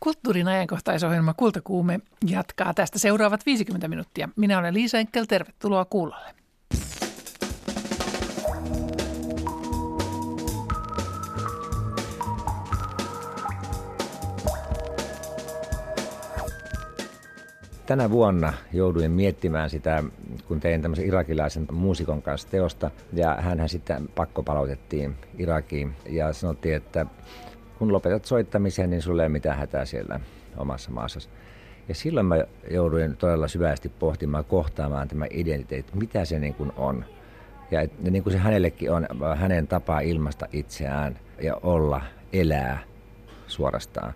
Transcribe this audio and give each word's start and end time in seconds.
Kulttuurin 0.00 0.48
ajankohtaisohjelma 0.48 1.34
Kultakuume 1.34 2.00
jatkaa 2.26 2.74
tästä 2.74 2.98
seuraavat 2.98 3.46
50 3.46 3.88
minuuttia. 3.88 4.28
Minä 4.36 4.58
olen 4.58 4.74
Liisa 4.74 4.98
Enkel, 4.98 5.24
tervetuloa 5.24 5.84
kuulolle. 5.84 6.34
tänä 17.86 18.10
vuonna 18.10 18.52
jouduin 18.72 19.10
miettimään 19.10 19.70
sitä, 19.70 20.04
kun 20.48 20.60
tein 20.60 20.82
tämmöisen 20.82 21.06
irakilaisen 21.06 21.66
muusikon 21.72 22.22
kanssa 22.22 22.48
teosta, 22.48 22.90
ja 23.12 23.36
hän 23.40 23.68
sitten 23.68 24.08
pakkopalautettiin 24.14 25.16
Irakiin, 25.38 25.94
ja 26.08 26.32
sanottiin, 26.32 26.74
että 26.74 27.06
kun 27.80 27.92
lopetat 27.92 28.24
soittamisen, 28.24 28.90
niin 28.90 29.02
sulle 29.02 29.22
ei 29.22 29.28
mitään 29.28 29.58
hätää 29.58 29.84
siellä 29.84 30.20
omassa 30.56 30.90
maassasi. 30.90 31.28
Ja 31.88 31.94
silloin 31.94 32.26
mä 32.26 32.36
jouduin 32.70 33.16
todella 33.16 33.48
syvästi 33.48 33.88
pohtimaan, 33.88 34.44
kohtaamaan 34.44 35.08
tämä 35.08 35.26
identiteetti, 35.30 35.96
mitä 35.96 36.24
se 36.24 36.38
niin 36.38 36.54
kuin 36.54 36.72
on. 36.76 37.04
Ja, 37.70 37.82
ja 37.82 38.10
niin 38.10 38.22
kuin 38.22 38.32
se 38.32 38.38
hänellekin 38.38 38.92
on, 38.92 39.06
hänen 39.36 39.66
tapa 39.66 40.00
ilmasta 40.00 40.46
itseään 40.52 41.18
ja 41.42 41.56
olla, 41.62 42.00
elää 42.32 42.78
suorastaan 43.46 44.14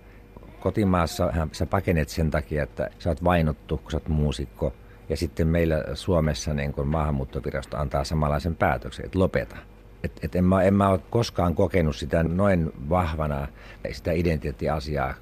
kotimaassa 0.60 1.32
sä 1.52 1.66
pakenet 1.66 2.08
sen 2.08 2.30
takia, 2.30 2.62
että 2.62 2.90
sä 2.98 3.10
oot 3.10 3.24
vainottu, 3.24 3.76
kun 3.76 3.90
sä 3.90 3.96
oot 3.96 4.08
muusikko. 4.08 4.72
Ja 5.08 5.16
sitten 5.16 5.48
meillä 5.48 5.84
Suomessa 5.94 6.54
niin 6.54 6.72
kun 6.72 6.88
maahanmuuttovirasto 6.88 7.76
antaa 7.76 8.04
samanlaisen 8.04 8.56
päätöksen, 8.56 9.04
että 9.04 9.18
lopeta. 9.18 9.56
Et, 10.04 10.12
et 10.22 10.36
en, 10.36 10.44
mä, 10.44 10.62
en 10.62 10.74
mä 10.74 10.88
ole 10.88 11.00
koskaan 11.10 11.54
kokenut 11.54 11.96
sitä 11.96 12.22
noin 12.22 12.72
vahvana, 12.88 13.48
sitä 13.92 14.12
identiteettiasiaa, 14.12 15.14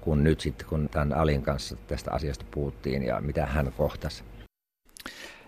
kuin 0.00 0.24
nyt 0.24 0.40
sitten, 0.40 0.68
kun 0.68 0.88
tämän 0.88 1.12
Alin 1.12 1.42
kanssa 1.42 1.76
tästä 1.86 2.10
asiasta 2.12 2.44
puhuttiin 2.50 3.02
ja 3.02 3.20
mitä 3.20 3.46
hän 3.46 3.72
kohtasi. 3.76 4.24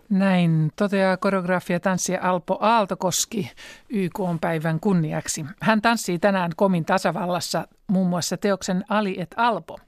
Näin 0.09 0.71
toteaa 0.77 1.17
koreografia 1.17 1.81
tanssija 1.81 2.19
Alpo 2.23 2.59
Aaltokoski 2.61 3.51
YK-päivän 3.89 4.81
kunniaksi. 4.81 5.45
Hän 5.63 5.83
tanssii 5.83 6.19
tänään 6.19 6.51
Komin 6.57 6.85
tasavallassa 6.85 7.69
muun 7.87 8.09
muassa 8.09 8.37
teoksen 8.37 8.85
Ali 8.89 9.21
et 9.21 9.35
Alpo. 9.37 9.79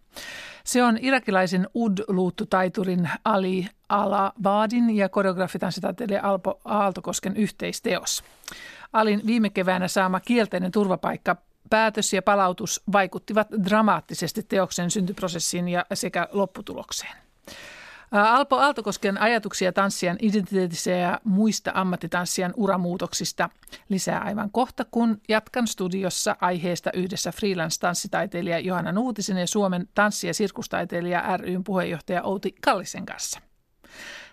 Se 0.64 0.82
on 0.82 0.98
irakilaisen 1.00 1.68
ud-luuttutaiturin 1.74 3.10
Ali 3.24 3.66
Alabadin 3.88 4.96
ja 4.96 5.08
koreografitanssitaiteilija 5.08 6.22
Alpo 6.22 6.60
Aaltokosken 6.64 7.36
yhteisteos. 7.36 8.24
Alin 8.92 9.22
viime 9.26 9.50
keväänä 9.50 9.88
saama 9.88 10.20
kielteinen 10.20 10.70
turvapaikka 10.70 11.36
päätös 11.70 12.12
ja 12.12 12.22
palautus 12.22 12.82
vaikuttivat 12.92 13.48
dramaattisesti 13.64 14.42
teoksen 14.42 14.90
syntyprosessiin 14.90 15.68
ja 15.68 15.86
sekä 15.94 16.28
lopputulokseen. 16.32 17.16
Alpo 18.12 18.56
Aaltokosken 18.56 19.20
ajatuksia 19.20 19.72
tanssijan 19.72 20.16
identiteetissä 20.22 20.90
ja 20.90 21.20
muista 21.24 21.70
ammattitanssijan 21.74 22.54
uramuutoksista 22.56 23.50
lisää 23.88 24.20
aivan 24.20 24.50
kohta, 24.50 24.84
kun 24.90 25.20
jatkan 25.28 25.66
studiossa 25.66 26.36
aiheesta 26.40 26.90
yhdessä 26.94 27.32
freelance-tanssitaiteilija 27.32 28.58
Johanna 28.58 28.92
Nuutisen 28.92 29.36
ja 29.36 29.46
Suomen 29.46 29.88
tanssi- 29.94 30.26
ja 30.26 30.34
sirkustaiteilija 30.34 31.36
ryn 31.36 31.64
puheenjohtaja 31.64 32.22
Outi 32.22 32.54
Kallisen 32.64 33.06
kanssa. 33.06 33.40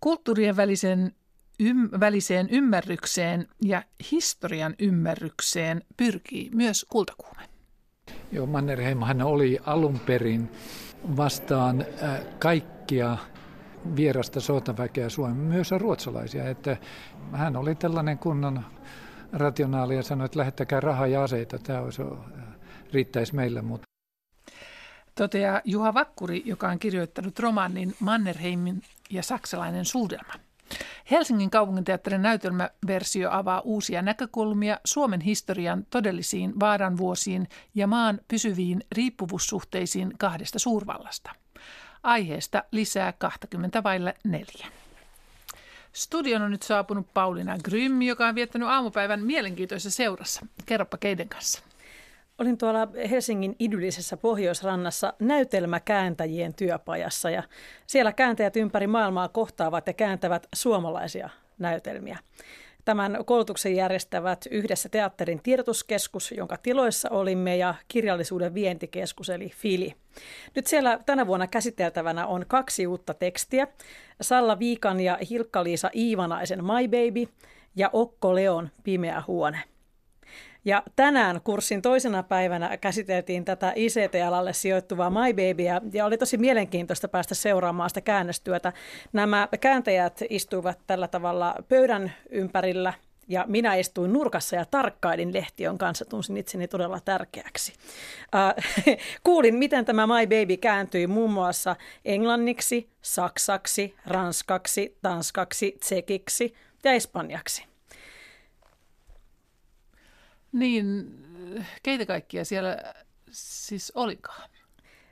Kulttuurien 0.00 0.56
välisen 0.56 1.14
ym, 1.60 1.88
väliseen 2.00 2.48
ymmärrykseen 2.50 3.48
ja 3.62 3.82
historian 4.12 4.74
ymmärrykseen 4.78 5.82
pyrkii 5.96 6.50
myös 6.54 6.86
kultakuume. 6.88 7.42
Joo, 8.32 8.46
Mannerheimhan 8.46 9.22
oli 9.22 9.58
alun 9.66 10.00
perin 10.00 10.50
vastaan 11.16 11.80
äh, 12.02 12.20
kaikkia 12.38 13.18
vierasta 13.96 14.40
sotaväkeä 14.40 15.08
Suomeen, 15.08 15.36
myös 15.36 15.70
ruotsalaisia. 15.70 16.48
Että 16.48 16.76
hän 17.32 17.56
oli 17.56 17.74
tällainen 17.74 18.18
kunnon 18.18 18.64
rationaali 19.32 19.96
ja 19.96 20.02
sanoi, 20.02 20.24
että 20.24 20.38
lähettäkää 20.38 20.80
rahaa 20.80 21.06
ja 21.06 21.22
aseita, 21.22 21.58
tämä 21.58 21.80
olisi, 21.80 22.02
riittäisi 22.92 23.34
meille. 23.34 23.62
Mutta 23.62 23.86
Toteaa 25.14 25.60
Juha 25.64 25.94
Vakkuri, 25.94 26.42
joka 26.44 26.68
on 26.68 26.78
kirjoittanut 26.78 27.38
romanin 27.38 27.94
Mannerheimin 28.00 28.82
ja 29.10 29.22
saksalainen 29.22 29.84
suudelma. 29.84 30.32
Helsingin 31.10 31.50
kaupunginteatterin 31.50 32.22
näytelmäversio 32.22 33.30
avaa 33.30 33.60
uusia 33.60 34.02
näkökulmia 34.02 34.78
Suomen 34.84 35.20
historian 35.20 35.86
todellisiin 35.90 36.60
vaaranvuosiin 36.60 37.48
ja 37.74 37.86
maan 37.86 38.20
pysyviin 38.28 38.84
riippuvuussuhteisiin 38.92 40.12
kahdesta 40.18 40.58
suurvallasta– 40.58 41.30
Aiheesta 42.06 42.64
lisää 42.72 43.12
20 43.12 43.82
vaille 43.82 44.14
neljä. 44.24 44.66
Studion 45.92 46.42
on 46.42 46.50
nyt 46.50 46.62
saapunut 46.62 47.06
Pauliina 47.14 47.58
Grym, 47.64 48.02
joka 48.02 48.26
on 48.26 48.34
viettänyt 48.34 48.68
aamupäivän 48.68 49.22
mielenkiintoisessa 49.22 49.96
seurassa. 49.96 50.46
Kerropa 50.66 50.96
keiden 50.96 51.28
kanssa. 51.28 51.62
Olin 52.38 52.58
tuolla 52.58 52.88
Helsingin 53.10 53.56
idyllisessä 53.58 54.16
Pohjoisrannassa 54.16 55.12
näytelmäkääntäjien 55.18 56.54
työpajassa 56.54 57.30
ja 57.30 57.42
siellä 57.86 58.12
kääntäjät 58.12 58.56
ympäri 58.56 58.86
maailmaa 58.86 59.28
kohtaavat 59.28 59.86
ja 59.86 59.92
kääntävät 59.92 60.46
suomalaisia 60.54 61.30
näytelmiä. 61.58 62.18
Tämän 62.86 63.18
koulutuksen 63.24 63.76
järjestävät 63.76 64.44
yhdessä 64.50 64.88
teatterin 64.88 65.40
tiedotuskeskus, 65.42 66.32
jonka 66.32 66.56
tiloissa 66.56 67.10
olimme, 67.10 67.56
ja 67.56 67.74
kirjallisuuden 67.88 68.54
vientikeskus, 68.54 69.30
eli 69.30 69.48
FILI. 69.48 69.94
Nyt 70.54 70.66
siellä 70.66 70.98
tänä 71.06 71.26
vuonna 71.26 71.46
käsiteltävänä 71.46 72.26
on 72.26 72.44
kaksi 72.48 72.86
uutta 72.86 73.14
tekstiä. 73.14 73.68
Salla 74.20 74.58
Viikan 74.58 75.00
ja 75.00 75.18
Hilkka-Liisa 75.30 75.90
Iivanaisen 75.94 76.64
My 76.64 76.88
Baby 76.88 77.32
ja 77.76 77.90
Okko 77.92 78.34
Leon 78.34 78.68
Pimeä 78.84 79.22
huone. 79.26 79.62
Ja 80.66 80.82
tänään 80.96 81.40
kurssin 81.44 81.82
toisena 81.82 82.22
päivänä 82.22 82.76
käsiteltiin 82.76 83.44
tätä 83.44 83.72
ICT-alalle 83.76 84.52
sijoittuvaa 84.52 85.10
My 85.10 85.34
Babyä 85.34 85.80
ja 85.92 86.06
oli 86.06 86.18
tosi 86.18 86.38
mielenkiintoista 86.38 87.08
päästä 87.08 87.34
seuraamaan 87.34 87.90
sitä 87.90 88.00
käännöstyötä. 88.00 88.72
Nämä 89.12 89.48
kääntäjät 89.60 90.20
istuivat 90.30 90.78
tällä 90.86 91.08
tavalla 91.08 91.54
pöydän 91.68 92.12
ympärillä 92.30 92.92
ja 93.28 93.44
minä 93.48 93.74
istuin 93.74 94.12
nurkassa 94.12 94.56
ja 94.56 94.64
tarkkailin 94.64 95.32
lehtiön 95.32 95.78
kanssa, 95.78 96.04
tunsin 96.04 96.36
itseni 96.36 96.68
todella 96.68 97.00
tärkeäksi. 97.00 97.72
Äh, 98.34 98.54
kuulin, 99.24 99.54
miten 99.54 99.84
tämä 99.84 100.06
My 100.06 100.26
Baby 100.26 100.56
kääntyi 100.56 101.06
muun 101.06 101.30
muassa 101.30 101.76
englanniksi, 102.04 102.88
saksaksi, 103.02 103.94
ranskaksi, 104.06 104.98
tanskaksi, 105.02 105.76
tsekiksi 105.80 106.54
ja 106.84 106.92
espanjaksi. 106.92 107.75
Niin, 110.52 111.14
keitä 111.82 112.06
kaikkia 112.06 112.44
siellä 112.44 112.78
siis 113.30 113.92
olikaan? 113.94 114.50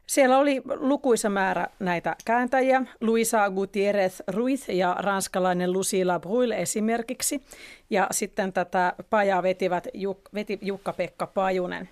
Siellä 0.06 0.38
oli 0.38 0.62
lukuisa 0.74 1.30
määrä 1.30 1.66
näitä 1.78 2.16
kääntäjiä, 2.24 2.82
Luisa 3.00 3.50
Gutierrez 3.50 4.20
Ruiz 4.26 4.68
ja 4.68 4.96
ranskalainen 4.98 5.72
Lucila 5.72 6.20
Bruille 6.20 6.56
esimerkiksi. 6.56 7.44
Ja 7.90 8.06
sitten 8.10 8.52
tätä 8.52 8.92
pajaa 9.10 9.42
vetivät 9.42 9.88
Juk, 9.94 10.18
veti 10.34 10.58
Jukka-Pekka 10.62 11.26
Pajunen. 11.26 11.88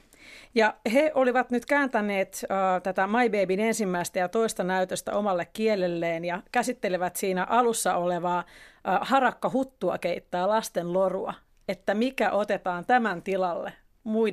Ja 0.54 0.74
he 0.92 1.12
olivat 1.14 1.50
nyt 1.50 1.66
kääntäneet 1.66 2.44
uh, 2.44 2.82
tätä 2.82 3.06
My 3.06 3.30
Babyn 3.30 3.60
ensimmäistä 3.60 4.18
ja 4.18 4.28
toista 4.28 4.64
näytöstä 4.64 5.16
omalle 5.16 5.46
kielelleen 5.52 6.24
ja 6.24 6.42
käsittelevät 6.52 7.16
siinä 7.16 7.44
alussa 7.44 7.96
olevaa 7.96 8.40
uh, 8.40 9.06
harakka 9.08 9.50
huttua 9.52 9.98
keittää 9.98 10.48
lasten 10.48 10.92
lorua 10.92 11.34
että 11.68 11.94
mikä 11.94 12.30
otetaan 12.30 12.86
tämän 12.86 13.22
tilalle 13.22 13.72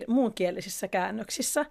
muunkielisissä 0.07 0.87
käännöksissä. 0.87 1.65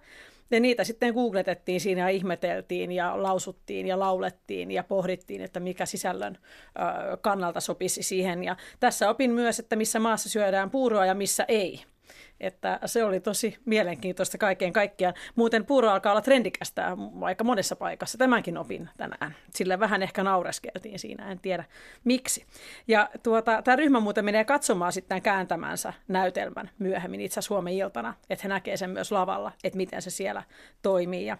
Ja 0.51 0.59
niitä 0.59 0.83
sitten 0.83 1.13
googletettiin 1.13 1.81
siinä 1.81 2.01
ja 2.01 2.09
ihmeteltiin 2.09 2.91
ja 2.91 3.23
lausuttiin 3.23 3.87
ja 3.87 3.99
laulettiin 3.99 4.71
ja 4.71 4.83
pohdittiin, 4.83 5.41
että 5.41 5.59
mikä 5.59 5.85
sisällön 5.85 6.37
kannalta 7.21 7.59
sopisi 7.59 8.03
siihen. 8.03 8.43
Ja 8.43 8.55
tässä 8.79 9.09
opin 9.09 9.31
myös, 9.31 9.59
että 9.59 9.75
missä 9.75 9.99
maassa 9.99 10.29
syödään 10.29 10.71
puuroa 10.71 11.05
ja 11.05 11.13
missä 11.15 11.45
ei. 11.47 11.83
Että 12.39 12.79
se 12.85 13.03
oli 13.03 13.19
tosi 13.19 13.57
mielenkiintoista 13.65 14.37
kaiken 14.37 14.73
kaikkiaan. 14.73 15.13
Muuten 15.35 15.65
puuro 15.65 15.89
alkaa 15.89 16.11
olla 16.11 16.21
trendikästä 16.21 16.97
aika 17.21 17.43
monessa 17.43 17.75
paikassa. 17.75 18.17
Tämänkin 18.17 18.57
opin 18.57 18.89
tänään. 18.97 19.35
Sillä 19.53 19.79
vähän 19.79 20.03
ehkä 20.03 20.23
naureskeltiin 20.23 20.99
siinä, 20.99 21.31
en 21.31 21.39
tiedä 21.39 21.63
miksi. 22.03 22.45
Ja 22.87 23.09
tuota, 23.23 23.61
tämä 23.61 23.75
ryhmä 23.75 23.99
muuten 23.99 24.25
menee 24.25 24.45
katsomaan 24.45 24.93
sitten 24.93 25.21
kääntämänsä 25.21 25.93
näytelmän 26.07 26.69
myöhemmin 26.79 27.21
itse 27.21 27.41
Suomen 27.41 27.73
iltana, 27.73 28.13
että 28.29 28.43
he 28.43 28.49
näkee 28.49 28.77
sen 28.77 28.89
myös 28.89 29.11
lavalla, 29.11 29.51
että 29.63 29.77
miten 29.77 30.01
se 30.01 30.09
siellä 30.09 30.43
toimii. 30.81 31.25
Ja, 31.25 31.37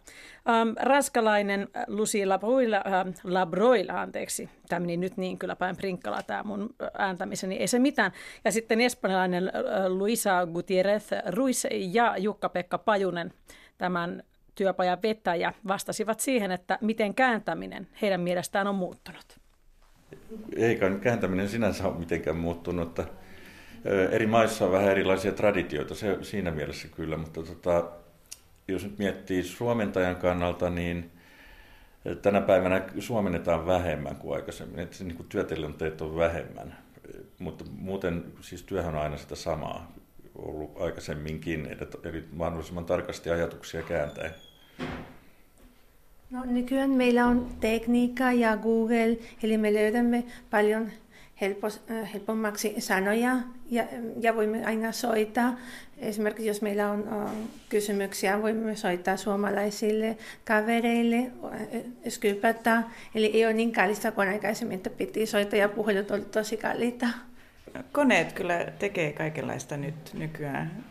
ähm, 0.50 0.70
ranskalainen 0.82 1.68
Lucy 1.88 2.26
Labroil, 2.26 2.74
äh, 2.74 2.84
Labroil, 3.24 3.90
anteeksi, 3.90 4.50
tämä 4.70 4.80
meni 4.80 4.98
nyt 4.98 5.18
niin 5.18 5.38
kyllä 5.38 5.56
päin 5.56 5.76
prinkkala 5.76 6.24
tämä 6.24 6.44
mun 6.44 6.76
ääntämiseni, 6.98 7.58
ei 7.58 7.68
se 7.68 7.80
mitään. 7.80 8.12
Ja 8.46 8.52
sitten 8.52 8.82
espanjalainen 8.82 9.48
äh, 9.48 9.86
Luisa 9.88 10.48
Gutierrez 10.54 10.89
Ruiz 11.32 11.66
ja 11.72 12.18
Jukka-Pekka 12.18 12.78
Pajunen, 12.78 13.34
tämän 13.78 14.24
työpajan 14.56 14.98
vetäjä, 15.04 15.54
vastasivat 15.68 16.20
siihen, 16.20 16.52
että 16.52 16.78
miten 16.82 17.16
kääntäminen 17.16 17.88
heidän 18.02 18.22
mielestään 18.22 18.68
on 18.68 18.76
muuttunut. 18.76 19.40
Eikä 20.56 20.90
kääntäminen 21.02 21.50
sinänsä 21.50 21.88
ole 21.88 22.00
mitenkään 22.00 22.38
muuttunut. 22.38 23.00
Että 23.00 23.14
eri 24.12 24.28
maissa 24.28 24.66
on 24.66 24.72
vähän 24.72 24.92
erilaisia 24.92 25.32
traditioita, 25.32 25.96
se 25.96 26.18
siinä 26.22 26.52
mielessä 26.52 26.88
kyllä, 26.88 27.18
mutta 27.18 27.44
tota, 27.44 27.90
jos 28.68 28.84
nyt 28.84 28.98
miettii 28.98 29.44
suomentajan 29.44 30.16
kannalta, 30.16 30.70
niin 30.70 31.12
tänä 32.22 32.42
päivänä 32.42 32.82
suomennetaan 33.00 33.66
vähemmän 33.66 34.16
kuin 34.16 34.36
aikaisemmin, 34.36 34.80
että 34.80 35.04
niin 35.04 35.26
työtilanteet 35.30 36.02
on 36.02 36.16
vähemmän, 36.16 36.78
mutta 37.40 37.66
muuten 37.72 38.24
siis 38.42 38.64
työhän 38.64 38.96
on 38.96 39.02
aina 39.02 39.18
sitä 39.18 39.36
samaa 39.36 39.92
ollut 40.42 40.82
aikaisemminkin, 40.82 41.78
eli 42.04 42.24
mahdollisimman 42.32 42.86
tarkasti 42.86 43.30
ajatuksia 43.30 43.82
kääntäen. 43.82 44.32
No, 46.32 46.44
nykyään 46.46 46.90
meillä 46.90 47.26
on 47.26 47.50
tekniikka 47.60 48.32
ja 48.32 48.58
Google, 48.58 49.18
eli 49.44 49.58
me 49.58 49.74
löydämme 49.74 50.24
paljon 50.50 50.92
helpos, 51.42 51.82
äh, 51.92 52.14
helpommaksi 52.14 52.76
sanoja 52.80 53.36
ja, 53.70 53.84
ja 54.20 54.36
voimme 54.36 54.66
aina 54.66 54.92
soittaa. 54.92 55.58
Esimerkiksi 55.98 56.48
jos 56.48 56.62
meillä 56.62 56.92
on 56.92 57.00
uh, 57.00 57.30
kysymyksiä, 57.70 58.42
voimme 58.42 58.76
soittaa 58.76 59.18
suomalaisille 59.18 60.18
kavereille, 60.46 61.32
uh, 61.42 61.52
skypätä. 62.10 62.84
Eli 63.16 63.26
ei 63.26 63.46
ole 63.46 63.54
niin 63.54 63.72
kallista 63.72 64.12
kuin 64.12 64.28
aikaisemmin, 64.28 64.78
että 64.78 64.90
piti 64.90 65.26
soittaa 65.26 65.60
ja 65.60 65.70
puhelut 65.70 66.12
oli 66.12 66.22
tosi 66.22 66.58
kalliita. 66.58 67.08
Koneet 67.92 68.34
kyllä 68.34 68.66
tekee 68.80 69.14
kaikenlaista 69.14 69.78
nyt 69.78 70.14
nykyään 70.14 70.84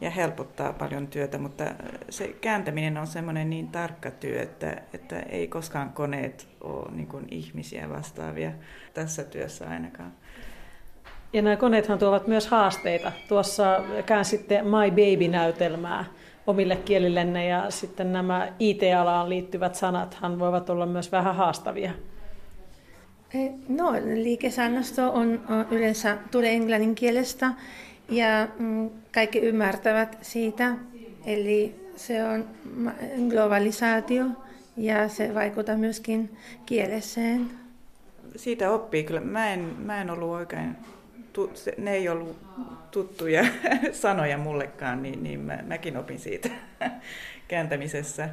ja 0.00 0.10
helpottaa 0.10 0.72
paljon 0.72 1.06
työtä, 1.06 1.38
mutta 1.38 1.64
se 2.10 2.28
kääntäminen 2.28 2.98
on 2.98 3.06
semmoinen 3.06 3.50
niin 3.50 3.68
tarkka 3.68 4.10
työ, 4.10 4.42
että, 4.42 4.82
että 4.94 5.20
ei 5.20 5.48
koskaan 5.48 5.92
koneet 5.92 6.48
ole 6.60 6.90
niin 6.92 7.08
ihmisiä 7.30 7.88
vastaavia 7.88 8.52
tässä 8.94 9.24
työssä 9.24 9.68
ainakaan. 9.68 10.12
Ja 11.32 11.42
nämä 11.42 11.56
koneethan 11.56 11.98
tuovat 11.98 12.26
myös 12.26 12.46
haasteita. 12.46 13.12
Tuossa 13.28 13.80
käänsitte 14.06 14.62
My 14.62 14.90
Baby-näytelmää 14.90 16.04
omille 16.46 16.76
kielillenne 16.76 17.46
ja 17.46 17.70
sitten 17.70 18.12
nämä 18.12 18.52
IT-alaan 18.58 19.28
liittyvät 19.28 19.74
sanathan 19.74 20.38
voivat 20.38 20.70
olla 20.70 20.86
myös 20.86 21.12
vähän 21.12 21.34
haastavia. 21.34 21.92
Eh, 23.34 23.50
no, 23.68 23.92
liikesannosto 24.14 25.12
on, 25.12 25.40
on 25.48 25.66
yleensä 25.70 26.18
tulee 26.30 26.52
englannin 26.52 26.94
kielestä 26.94 27.52
ja 28.08 28.48
mm, 28.58 28.90
kaikki 29.14 29.38
ymmärtävät 29.38 30.18
siitä. 30.22 30.74
Eli 31.26 31.74
se 31.96 32.24
on 32.24 32.44
globalisaatio 33.30 34.26
ja 34.76 35.08
se 35.08 35.34
vaikuttaa 35.34 35.76
myöskin 35.76 36.36
kieleseen. 36.66 37.50
Siitä 38.36 38.70
oppii 38.70 39.04
kyllä. 39.04 39.20
Mä 39.20 39.52
en, 39.52 39.60
mä 39.78 40.00
en 40.00 40.10
ollut 40.10 40.30
oikein, 40.30 40.76
ne 41.78 41.92
ei 41.92 42.08
ollut 42.08 42.36
tuttuja 42.90 43.44
sanoja 43.92 44.38
mullekaan, 44.38 45.02
niin, 45.02 45.22
niin 45.22 45.40
mä, 45.40 45.58
mäkin 45.66 45.96
opin 45.96 46.18
siitä 46.18 46.48
kääntämisessä. 47.48 48.28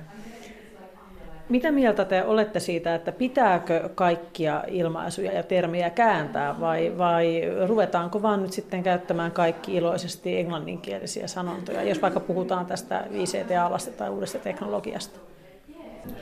Mitä 1.49 1.71
mieltä 1.71 2.05
te 2.05 2.23
olette 2.23 2.59
siitä, 2.59 2.95
että 2.95 3.11
pitääkö 3.11 3.89
kaikkia 3.95 4.63
ilmaisuja 4.67 5.31
ja 5.31 5.43
termiä 5.43 5.89
kääntää 5.89 6.59
vai, 6.59 6.93
vai 6.97 7.41
ruvetaanko 7.67 8.21
vaan 8.21 8.43
nyt 8.43 8.53
sitten 8.53 8.83
käyttämään 8.83 9.31
kaikki 9.31 9.75
iloisesti 9.75 10.39
englanninkielisiä 10.39 11.27
sanontoja, 11.27 11.83
jos 11.83 12.01
vaikka 12.01 12.19
puhutaan 12.19 12.65
tästä 12.65 13.05
ICT-alasta 13.11 13.91
tai 13.91 14.09
uudesta 14.09 14.39
teknologiasta? 14.39 15.19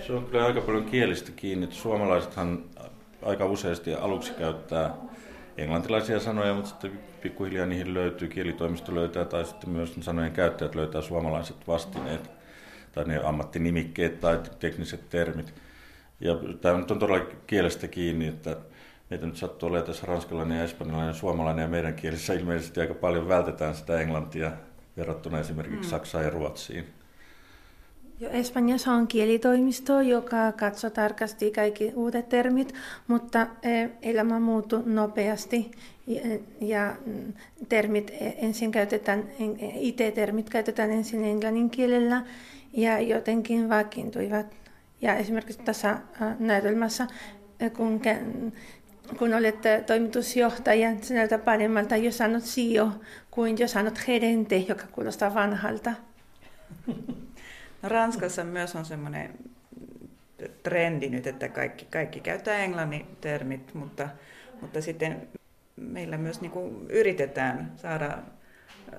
Se 0.07 0.13
on 0.13 0.25
kyllä 0.25 0.45
aika 0.45 0.61
paljon 0.61 0.85
kielistä 0.85 1.31
kiinni. 1.35 1.67
Suomalaisethan 1.71 2.63
aika 3.21 3.45
useasti 3.45 3.93
aluksi 3.93 4.33
käyttää 4.33 4.93
englantilaisia 5.57 6.19
sanoja, 6.19 6.53
mutta 6.53 6.69
sitten 6.69 6.99
pikkuhiljaa 7.21 7.65
niihin 7.65 7.93
löytyy, 7.93 8.27
kielitoimisto 8.27 8.95
löytää 8.95 9.25
tai 9.25 9.45
sitten 9.45 9.69
myös 9.69 9.95
sanojen 10.01 10.31
käyttäjät 10.31 10.75
löytää 10.75 11.01
suomalaiset 11.01 11.55
vastineet 11.67 12.42
tai 12.93 13.05
ne 13.05 13.19
ammattinimikkeet 13.23 14.19
tai 14.19 14.39
tekniset 14.59 15.09
termit. 15.09 15.53
Ja 16.19 16.33
tämä 16.61 16.79
nyt 16.79 16.91
on 16.91 16.99
todella 16.99 17.25
kielestä 17.47 17.87
kiinni, 17.87 18.27
että 18.27 18.57
meitä 19.09 19.25
nyt 19.25 19.37
sattuu 19.37 19.69
olemaan 19.69 19.87
tässä 19.87 20.05
ranskalainen 20.05 20.57
ja 20.57 20.63
espanjalainen 20.63 21.13
ja 21.13 21.19
suomalainen 21.19 21.63
ja 21.63 21.69
meidän 21.69 21.93
kielissä 21.93 22.33
ilmeisesti 22.33 22.79
aika 22.79 22.93
paljon 22.93 23.27
vältetään 23.27 23.75
sitä 23.75 23.99
englantia 23.99 24.51
verrattuna 24.97 25.39
esimerkiksi 25.39 25.87
mm. 25.87 25.89
Saksaan 25.89 26.23
ja 26.23 26.29
Ruotsiin. 26.29 26.85
Jo 28.19 28.29
Espanjassa 28.29 28.91
on 28.91 29.07
kielitoimisto, 29.07 30.01
joka 30.01 30.51
katsoo 30.51 30.89
tarkasti 30.89 31.51
kaikki 31.51 31.91
uudet 31.95 32.29
termit, 32.29 32.73
mutta 33.07 33.47
e, 33.63 33.87
elämä 34.01 34.39
muuttuu 34.39 34.83
nopeasti 34.85 35.71
ja 36.61 36.95
mm, 37.05 37.33
termit 37.69 38.09
e, 38.09 38.33
ensin 38.37 38.71
käytetään, 38.71 39.23
IT-termit 39.79 40.49
käytetään 40.49 40.91
ensin 40.91 41.23
englannin 41.23 41.69
kielellä 41.69 42.25
ja 42.73 42.99
jotenkin 42.99 43.69
vakiintuivat. 43.69 44.55
Ja 45.01 45.15
esimerkiksi 45.15 45.61
tässä 45.61 45.89
äh, 45.89 46.39
näytelmässä, 46.39 47.03
äh, 47.63 47.71
kun, 47.71 48.01
kun 49.17 49.33
olet 49.33 49.59
toimitusjohtaja, 49.85 50.89
se 51.01 51.37
paremmalta, 51.37 51.95
jos 51.95 52.17
sanot 52.17 52.43
CEO, 52.43 52.91
kuin 53.31 53.57
jos 53.59 53.71
sanot 53.71 53.99
gerente, 54.05 54.57
joka 54.57 54.83
kuulostaa 54.91 55.33
vanhalta. 55.33 55.93
No, 57.83 57.89
Ranskassa 57.89 58.43
myös 58.43 58.75
on 58.75 58.85
semmoinen 58.85 59.29
trendi 60.63 61.09
nyt, 61.09 61.27
että 61.27 61.49
kaikki, 61.49 61.85
kaikki 61.85 62.19
käyttää 62.19 62.57
englannin 62.57 63.05
termit, 63.21 63.73
mutta, 63.73 64.09
mutta 64.61 64.81
sitten 64.81 65.27
meillä 65.75 66.17
myös 66.17 66.41
niin 66.41 66.51
kuin 66.51 66.87
yritetään 66.89 67.71
saada 67.75 68.17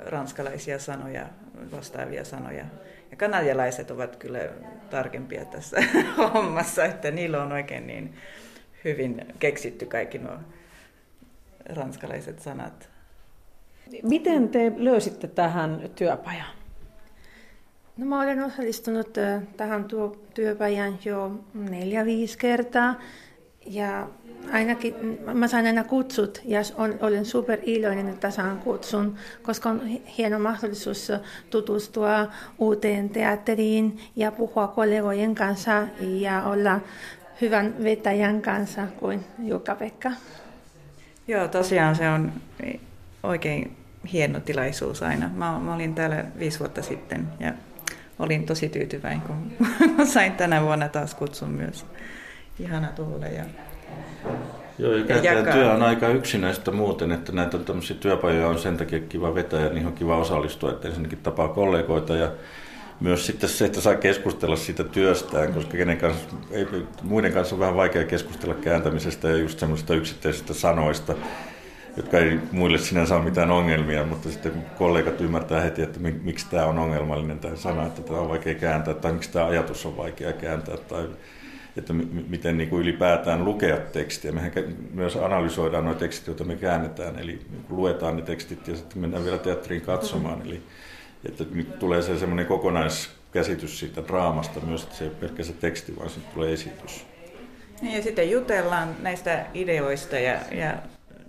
ranskalaisia 0.06 0.78
sanoja, 0.78 1.26
vastaavia 1.72 2.24
sanoja 2.24 2.64
ja 3.14 3.18
kanadialaiset 3.18 3.90
ovat 3.90 4.16
kyllä 4.16 4.38
tarkempia 4.90 5.44
tässä 5.44 5.76
hommassa, 6.34 6.84
että 6.84 7.10
niillä 7.10 7.42
on 7.42 7.52
oikein 7.52 7.86
niin 7.86 8.14
hyvin 8.84 9.26
keksitty 9.38 9.86
kaikki 9.86 10.18
nuo 10.18 10.36
ranskalaiset 11.68 12.40
sanat. 12.40 12.90
Miten 14.02 14.48
te 14.48 14.72
löysitte 14.76 15.28
tähän 15.28 15.90
työpajaan? 15.94 16.54
No, 17.96 18.06
mä 18.06 18.22
olen 18.22 18.44
osallistunut 18.44 19.08
tähän 19.56 19.86
työpajan 20.34 20.98
jo 21.04 21.44
neljä-viisi 21.54 22.38
kertaa 22.38 23.00
ja 23.66 24.08
ainakin 24.52 24.94
mä 25.34 25.48
saan 25.48 25.66
aina 25.66 25.84
kutsut 25.84 26.42
ja 26.44 26.60
on, 26.76 26.94
olen 27.00 27.24
super 27.24 27.58
iloinen, 27.62 28.08
että 28.08 28.30
saan 28.30 28.58
kutsun, 28.58 29.16
koska 29.42 29.70
on 29.70 29.80
hieno 30.18 30.38
mahdollisuus 30.38 31.12
tutustua 31.50 32.26
uuteen 32.58 33.10
teatteriin 33.10 34.00
ja 34.16 34.32
puhua 34.32 34.68
kollegojen 34.68 35.34
kanssa 35.34 35.86
ja 36.00 36.42
olla 36.42 36.80
hyvän 37.40 37.74
vetäjän 37.84 38.42
kanssa 38.42 38.86
kuin 38.98 39.24
Jukka-Pekka. 39.38 40.10
Joo, 41.28 41.48
tosiaan 41.48 41.96
se 41.96 42.08
on 42.08 42.32
oikein 43.22 43.76
hieno 44.12 44.40
tilaisuus 44.40 45.02
aina. 45.02 45.30
Mä, 45.34 45.58
mä 45.58 45.74
olin 45.74 45.94
täällä 45.94 46.24
viisi 46.38 46.58
vuotta 46.58 46.82
sitten 46.82 47.28
ja 47.40 47.52
olin 48.18 48.46
tosi 48.46 48.68
tyytyväinen, 48.68 49.20
kun 49.20 49.52
sain 50.06 50.32
tänä 50.32 50.62
vuonna 50.62 50.88
taas 50.88 51.14
kutsun 51.14 51.50
myös. 51.50 51.86
Ihana 52.58 52.86
tulla 52.86 53.26
ja 53.26 53.44
Joo, 54.78 54.92
ja 54.92 55.04
käyttäjän 55.04 55.44
työ 55.44 55.72
on 55.72 55.82
aika 55.82 56.08
yksinäistä 56.08 56.70
muuten, 56.70 57.12
että 57.12 57.32
näitä 57.32 57.58
tämmöisiä 57.58 57.96
työpajoja 58.00 58.48
on 58.48 58.58
sen 58.58 58.76
takia 58.76 59.00
kiva 59.00 59.34
vetää 59.34 59.60
ja 59.60 59.68
niihin 59.68 59.86
on 59.86 59.92
kiva 59.92 60.16
osallistua, 60.16 60.70
että 60.70 60.88
ensinnäkin 60.88 61.18
tapaa 61.18 61.48
kollegoita 61.48 62.16
ja 62.16 62.30
myös 63.00 63.26
sitten 63.26 63.48
se, 63.48 63.64
että 63.64 63.80
saa 63.80 63.94
keskustella 63.94 64.56
siitä 64.56 64.84
työstään, 64.84 65.52
koska 65.52 65.76
kenen 65.76 65.98
kanssa, 65.98 66.28
ei, 66.50 66.66
muiden 67.02 67.32
kanssa 67.32 67.54
on 67.54 67.60
vähän 67.60 67.76
vaikea 67.76 68.04
keskustella 68.04 68.54
kääntämisestä 68.54 69.28
ja 69.28 69.36
just 69.36 69.58
semmoisista 69.58 69.94
yksittäisistä 69.94 70.54
sanoista. 70.54 71.14
jotka 71.96 72.18
ei 72.18 72.38
muille 72.52 72.78
sinänsä 72.78 73.16
ole 73.16 73.24
mitään 73.24 73.50
ongelmia, 73.50 74.04
mutta 74.04 74.30
sitten 74.30 74.52
kollegat 74.78 75.20
ymmärtää 75.20 75.60
heti, 75.60 75.82
että 75.82 76.00
miksi 76.00 76.46
tämä 76.50 76.66
on 76.66 76.78
ongelmallinen 76.78 77.38
tämä 77.38 77.56
sana, 77.56 77.86
että 77.86 78.02
tämä 78.02 78.18
on 78.18 78.28
vaikea 78.28 78.54
kääntää, 78.54 78.94
tai 78.94 79.12
miksi 79.12 79.32
tämä 79.32 79.46
ajatus 79.46 79.86
on 79.86 79.96
vaikea 79.96 80.32
kääntää, 80.32 80.76
tai 80.76 81.08
että 81.76 81.92
m- 81.92 82.24
miten 82.28 82.58
niin 82.58 82.68
kuin 82.68 82.82
ylipäätään 82.82 83.44
lukea 83.44 83.76
tekstiä. 83.76 84.32
Mehän 84.32 84.52
myös 84.94 85.16
analysoidaan 85.16 85.84
nuo 85.84 85.94
tekstit, 85.94 86.26
joita 86.26 86.44
me 86.44 86.56
käännetään, 86.56 87.18
eli 87.18 87.32
niin 87.32 87.64
luetaan 87.68 88.16
ne 88.16 88.22
tekstit 88.22 88.68
ja 88.68 88.76
sitten 88.76 88.98
mennään 88.98 89.24
vielä 89.24 89.38
teatteriin 89.38 89.82
katsomaan. 89.82 90.42
Eli 90.42 90.62
että 91.28 91.44
nyt 91.50 91.78
tulee 91.78 92.02
se 92.02 92.18
semmoinen 92.18 92.46
kokonaiskäsitys 92.46 93.78
siitä 93.78 94.02
draamasta 94.08 94.60
myös, 94.60 94.82
että 94.82 94.94
se 94.94 95.04
ei 95.04 95.10
ole 95.10 95.16
pelkkä 95.20 95.44
se 95.44 95.52
teksti, 95.52 95.96
vaan 95.96 96.10
sitten 96.10 96.34
tulee 96.34 96.52
esitys. 96.52 97.06
Niin 97.82 97.96
ja 97.96 98.02
sitten 98.02 98.30
jutellaan 98.30 98.96
näistä 99.02 99.46
ideoista 99.54 100.18
ja, 100.18 100.38
ja 100.52 100.74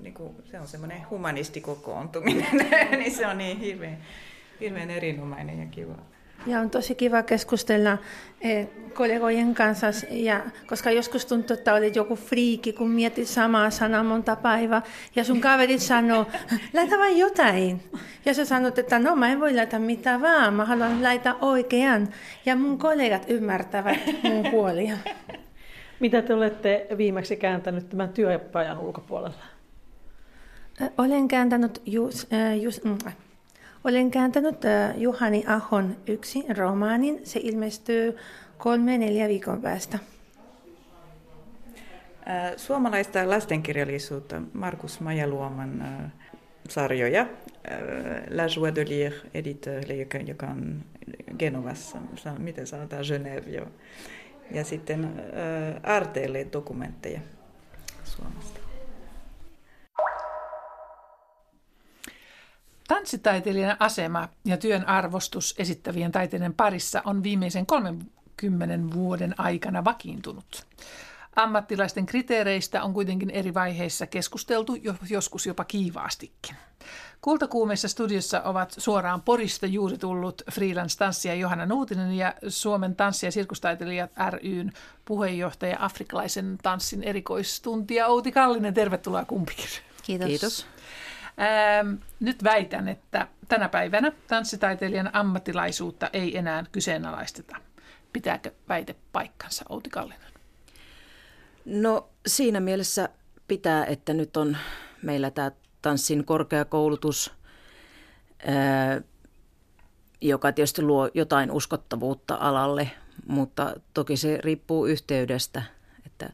niin 0.01 0.13
kuin, 0.13 0.35
se 0.51 0.59
on 0.59 0.67
semmoinen 0.67 1.09
humanistikokoontuminen, 1.09 2.47
niin 2.99 3.11
se 3.11 3.27
on 3.27 3.37
niin 3.37 3.59
hirveän, 3.59 3.97
hirveän 4.59 4.91
erinomainen 4.91 5.59
ja 5.59 5.65
kiva. 5.65 5.95
Ja 6.45 6.59
on 6.59 6.69
tosi 6.69 6.95
kiva 6.95 7.23
keskustella 7.23 7.97
eh, 8.41 8.67
kollegojen 8.93 9.55
kanssa, 9.55 9.87
ja, 10.09 10.41
koska 10.67 10.91
joskus 10.91 11.25
tuntuu, 11.25 11.53
että 11.53 11.73
olet 11.73 11.95
joku 11.95 12.15
friiki, 12.15 12.73
kun 12.73 12.89
mietit 12.89 13.27
samaa 13.27 13.69
sanaa 13.69 14.03
monta 14.03 14.35
päivää, 14.35 14.81
ja 15.15 15.23
sun 15.23 15.41
kaverit 15.41 15.81
sanoo, 15.81 16.25
laita 16.73 16.97
vain 16.97 17.17
jotain. 17.17 17.83
Ja 18.25 18.33
sä 18.33 18.45
sanot, 18.45 18.79
että 18.79 18.99
no 18.99 19.15
mä 19.15 19.31
en 19.31 19.39
voi 19.39 19.55
laittaa 19.55 19.79
mitään 19.79 20.21
vaan, 20.21 20.53
mä 20.53 20.65
haluan 20.65 21.03
laittaa 21.03 21.37
oikean. 21.41 22.07
Ja 22.45 22.55
mun 22.55 22.77
kollegat 22.77 23.25
ymmärtävät 23.27 23.99
mun 24.23 24.51
huolia. 24.51 24.97
Mitä 25.99 26.21
te 26.21 26.33
olette 26.33 26.87
viimeksi 26.97 27.35
kääntänyt 27.35 27.89
tämän 27.89 28.09
työpajan 28.09 28.79
ulkopuolella? 28.79 29.43
Olen 30.97 31.27
kääntänyt 31.27 31.81
just, 31.85 32.27
just, 32.61 32.83
mm, 32.83 32.97
olen 33.85 34.11
kääntänyt 34.11 34.55
Juhani 34.95 35.43
Ahon 35.47 35.97
yksi 36.07 36.45
romaanin. 36.57 37.21
Se 37.23 37.39
ilmestyy 37.43 38.17
kolme 38.57 38.97
neljä 38.97 39.27
viikon 39.27 39.61
päästä. 39.61 39.99
Suomalaista 42.57 43.29
lastenkirjallisuutta 43.29 44.41
Markus 44.53 44.99
Majaluoman 44.99 46.01
sarjoja. 46.69 47.27
La 48.29 48.43
Joie 48.55 48.75
de 48.75 48.85
Lire 48.85 49.15
editeur, 49.33 49.83
joka 50.27 50.47
on 50.47 50.83
Genovassa, 51.39 51.97
miten 52.37 52.67
sanotaan, 52.67 53.03
Genève. 53.03 53.67
Ja 54.51 54.63
sitten 54.63 55.23
Arteelle 55.83 56.47
dokumentteja 56.53 57.19
Suomesta. 58.03 58.54
Tanssitaiteilijan 62.87 63.77
asema 63.79 64.29
ja 64.45 64.57
työn 64.57 64.87
arvostus 64.87 65.55
esittävien 65.57 66.11
taiteiden 66.11 66.53
parissa 66.53 67.01
on 67.05 67.23
viimeisen 67.23 67.65
30 67.65 68.95
vuoden 68.95 69.35
aikana 69.37 69.83
vakiintunut. 69.83 70.65
Ammattilaisten 71.35 72.05
kriteereistä 72.05 72.83
on 72.83 72.93
kuitenkin 72.93 73.29
eri 73.29 73.53
vaiheissa 73.53 74.07
keskusteltu, 74.07 74.77
joskus 75.09 75.45
jopa 75.45 75.63
kiivaastikin. 75.63 76.55
Kultakuumeessa 77.21 77.87
studiossa 77.87 78.41
ovat 78.41 78.75
suoraan 78.77 79.21
Porista 79.21 79.65
juuri 79.65 79.97
tullut 79.97 80.41
freelance-tanssija 80.51 81.35
Johanna 81.35 81.65
Nuutinen 81.65 82.13
ja 82.13 82.33
Suomen 82.47 82.95
tanssi- 82.95 83.25
ja 83.25 83.31
sirkustaiteilijat 83.31 84.11
ryn 84.29 84.73
puheenjohtaja 85.05 85.77
afrikkalaisen 85.79 86.57
tanssin 86.63 87.03
erikoistuntija 87.03 88.07
Outi 88.07 88.31
Kallinen. 88.31 88.73
Tervetuloa 88.73 89.25
kumpikin. 89.25 89.65
Kiitos. 90.03 90.27
Kiitos. 90.27 90.67
Ähm, 91.41 91.93
nyt 92.19 92.43
väitän, 92.43 92.87
että 92.87 93.27
tänä 93.47 93.69
päivänä 93.69 94.11
tanssitaiteilijan 94.27 95.09
ammattilaisuutta 95.13 96.09
ei 96.13 96.37
enää 96.37 96.63
kyseenalaisteta. 96.71 97.55
Pitääkö 98.13 98.51
väite 98.69 98.95
paikkansa, 99.11 99.65
Outi 99.69 99.89
Kallinen? 99.89 100.31
No 101.65 102.09
siinä 102.27 102.59
mielessä 102.59 103.09
pitää, 103.47 103.85
että 103.85 104.13
nyt 104.13 104.37
on 104.37 104.57
meillä 105.01 105.31
tämä 105.31 105.51
tanssin 105.81 106.25
korkeakoulutus, 106.25 107.33
ää, 108.47 109.01
joka 110.21 110.51
tietysti 110.51 110.81
luo 110.81 111.09
jotain 111.13 111.51
uskottavuutta 111.51 112.37
alalle, 112.39 112.91
mutta 113.27 113.75
toki 113.93 114.17
se 114.17 114.39
riippuu 114.43 114.85
yhteydestä, 114.85 115.61
että 116.05 116.29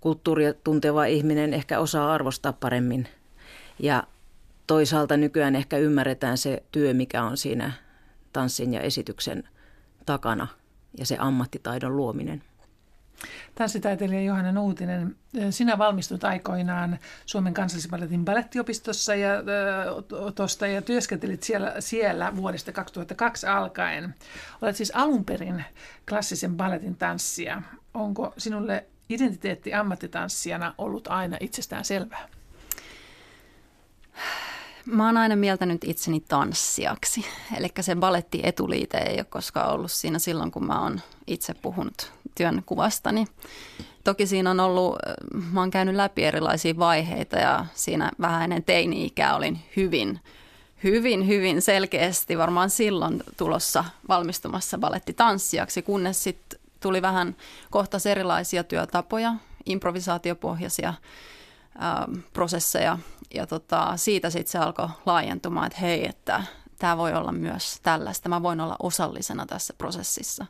kulttuuria 0.00 0.54
tunteva 0.54 1.04
ihminen 1.04 1.54
ehkä 1.54 1.78
osaa 1.78 2.12
arvostaa 2.12 2.52
paremmin 2.52 3.08
ja 3.78 4.04
toisaalta 4.72 5.16
nykyään 5.16 5.56
ehkä 5.56 5.76
ymmärretään 5.78 6.38
se 6.38 6.62
työ, 6.72 6.94
mikä 6.94 7.24
on 7.24 7.36
siinä 7.36 7.72
tanssin 8.32 8.74
ja 8.74 8.80
esityksen 8.80 9.48
takana 10.06 10.46
ja 10.98 11.06
se 11.06 11.16
ammattitaidon 11.18 11.96
luominen. 11.96 12.42
Tanssitaiteilija 13.54 14.22
Johanna 14.22 14.52
Nuutinen, 14.52 15.16
sinä 15.50 15.78
valmistut 15.78 16.24
aikoinaan 16.24 16.98
Suomen 17.26 17.54
kansallisballetin 17.54 18.24
balettiopistossa 18.24 19.14
ja, 19.14 19.30
tosta, 20.34 20.66
ja 20.66 20.82
työskentelit 20.82 21.42
siellä, 21.42 21.74
siellä 21.78 22.36
vuodesta 22.36 22.72
2002 22.72 23.46
alkaen. 23.46 24.14
Olet 24.62 24.76
siis 24.76 24.92
alun 24.94 25.24
perin 25.24 25.64
klassisen 26.08 26.56
balletin 26.56 26.96
tanssija. 26.96 27.62
Onko 27.94 28.34
sinulle 28.38 28.86
identiteetti 29.08 29.74
ammattitanssijana 29.74 30.74
ollut 30.78 31.08
aina 31.08 31.36
itsestään 31.40 31.84
selvää? 31.84 32.28
Mä 34.86 35.06
oon 35.06 35.16
aina 35.16 35.36
mieltänyt 35.36 35.84
itseni 35.84 36.20
tanssijaksi. 36.20 37.26
Eli 37.58 37.68
se 37.80 37.96
baletti 37.96 38.40
etuliite 38.42 38.98
ei 38.98 39.16
ole 39.16 39.24
koskaan 39.24 39.72
ollut 39.72 39.92
siinä 39.92 40.18
silloin, 40.18 40.50
kun 40.50 40.66
mä 40.66 40.82
oon 40.82 41.00
itse 41.26 41.54
puhunut 41.54 42.12
työn 42.34 42.62
kuvastani. 42.66 43.26
Toki 44.04 44.26
siinä 44.26 44.50
on 44.50 44.60
ollut, 44.60 44.98
mä 45.52 45.60
oon 45.60 45.70
käynyt 45.70 45.94
läpi 45.94 46.24
erilaisia 46.24 46.78
vaiheita 46.78 47.36
ja 47.38 47.66
siinä 47.74 48.10
vähän 48.20 48.42
ennen 48.42 48.64
teini-ikää 48.64 49.36
olin 49.36 49.58
hyvin, 49.76 50.20
hyvin, 50.84 51.26
hyvin 51.26 51.62
selkeästi 51.62 52.38
varmaan 52.38 52.70
silloin 52.70 53.22
tulossa 53.36 53.84
valmistumassa 54.08 54.78
balettitanssijaksi, 54.78 55.82
kunnes 55.82 56.24
sitten 56.24 56.60
tuli 56.80 57.02
vähän 57.02 57.36
kohta 57.70 57.98
erilaisia 58.10 58.64
työtapoja, 58.64 59.34
improvisaatiopohjaisia 59.66 60.94
prosesseja 62.32 62.98
ja 63.34 63.46
tota, 63.46 63.96
siitä 63.96 64.30
sitten 64.30 64.52
se 64.52 64.58
alkoi 64.58 64.88
laajentumaan, 65.06 65.66
että 65.66 65.78
hei, 65.78 66.08
että 66.08 66.44
tämä 66.78 66.96
voi 66.96 67.14
olla 67.14 67.32
myös 67.32 67.80
tällaista, 67.82 68.28
mä 68.28 68.42
voin 68.42 68.60
olla 68.60 68.76
osallisena 68.82 69.46
tässä 69.46 69.74
prosessissa. 69.78 70.46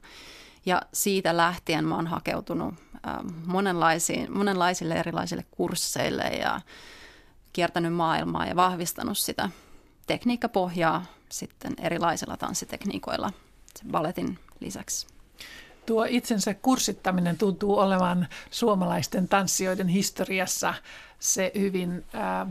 Ja 0.67 0.83
siitä 0.93 1.37
lähtien 1.37 1.85
mä 1.85 1.95
oon 1.95 2.07
hakeutunut 2.07 2.75
monenlaisiin, 3.47 4.37
monenlaisille 4.37 4.95
erilaisille 4.95 5.45
kursseille 5.51 6.23
ja 6.23 6.61
kiertänyt 7.53 7.95
maailmaa 7.95 8.47
ja 8.47 8.57
vahvistanut 8.57 9.19
sitä 9.19 9.51
tekniikkapohjaa 10.07 11.05
sitten 11.29 11.75
erilaisilla 11.79 12.37
tanssitekniikoilla 12.37 13.31
balletin 13.91 14.39
lisäksi. 14.61 15.07
Tuo 15.87 16.07
itsensä 16.09 16.55
kurssittaminen 16.55 17.39
tuntuu 17.39 17.79
olevan 17.79 18.29
suomalaisten 18.51 19.29
tanssijoiden 19.29 19.89
historiassa 19.89 20.75
se 21.23 21.53
hyvin 21.59 22.05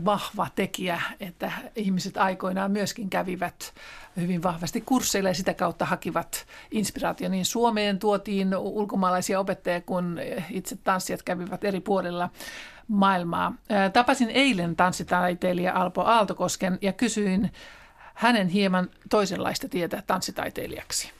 vahva 0.04 0.48
tekijä, 0.54 1.02
että 1.20 1.52
ihmiset 1.76 2.16
aikoinaan 2.16 2.70
myöskin 2.70 3.10
kävivät 3.10 3.74
hyvin 4.16 4.42
vahvasti 4.42 4.80
kursseilla 4.80 5.30
ja 5.30 5.34
sitä 5.34 5.54
kautta 5.54 5.84
hakivat 5.84 6.46
inspiraatio. 6.70 7.28
Niin 7.28 7.44
Suomeen 7.44 7.98
tuotiin 7.98 8.56
ulkomaalaisia 8.56 9.40
opettajia, 9.40 9.80
kun 9.80 10.20
itse 10.50 10.76
tanssijat 10.84 11.22
kävivät 11.22 11.64
eri 11.64 11.80
puolilla 11.80 12.30
maailmaa. 12.88 13.54
Tapasin 13.92 14.30
eilen 14.30 14.76
tanssitaiteilija 14.76 15.74
Alpo 15.74 16.02
Aaltokosken 16.02 16.78
ja 16.80 16.92
kysyin 16.92 17.52
hänen 18.14 18.48
hieman 18.48 18.90
toisenlaista 19.10 19.68
tietä 19.68 20.02
tanssitaiteilijaksi. 20.06 21.12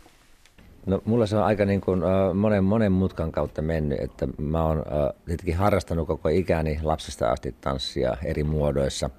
No 0.87 1.03
mulla 1.05 1.27
se 1.27 1.37
on 1.37 1.45
aika 1.45 1.65
niin 1.65 1.81
kuin, 1.81 2.03
uh, 2.05 2.35
monen, 2.35 2.65
monen 2.65 2.93
mutkan 2.93 3.33
kautta 3.33 3.63
mennyt, 3.63 4.01
että 4.01 4.29
mä 4.39 4.65
oon 4.65 4.79
uh, 4.79 5.25
tietenkin 5.27 5.57
harrastanut 5.57 6.07
koko 6.07 6.29
ikäni 6.29 6.81
lapsesta 6.83 7.31
asti 7.31 7.55
tanssia 7.61 8.17
eri 8.25 8.45
muodoissa, 8.45 9.11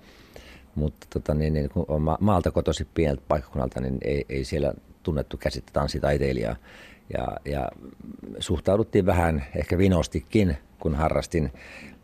mutta 0.76 1.08
tota, 1.10 1.34
niin, 1.34 1.54
niin, 1.54 1.70
kun 1.70 1.86
on 1.88 2.02
maalta 2.20 2.52
kotoisin 2.52 2.88
pieneltä 2.94 3.22
paikkakunnalta, 3.28 3.82
niin 3.82 3.98
ei, 4.02 4.26
ei 4.30 4.46
siellä 4.46 4.74
tunnettu 5.04 5.38
käsitte 5.38 5.72
tanssitaiteilijaa. 5.74 6.56
Ja, 7.18 7.28
ja 7.46 7.70
suhtauduttiin 8.40 9.06
vähän 9.06 9.44
ehkä 9.56 9.78
vinostikin, 9.78 10.58
kun 10.80 10.96
harrastin, 10.96 11.52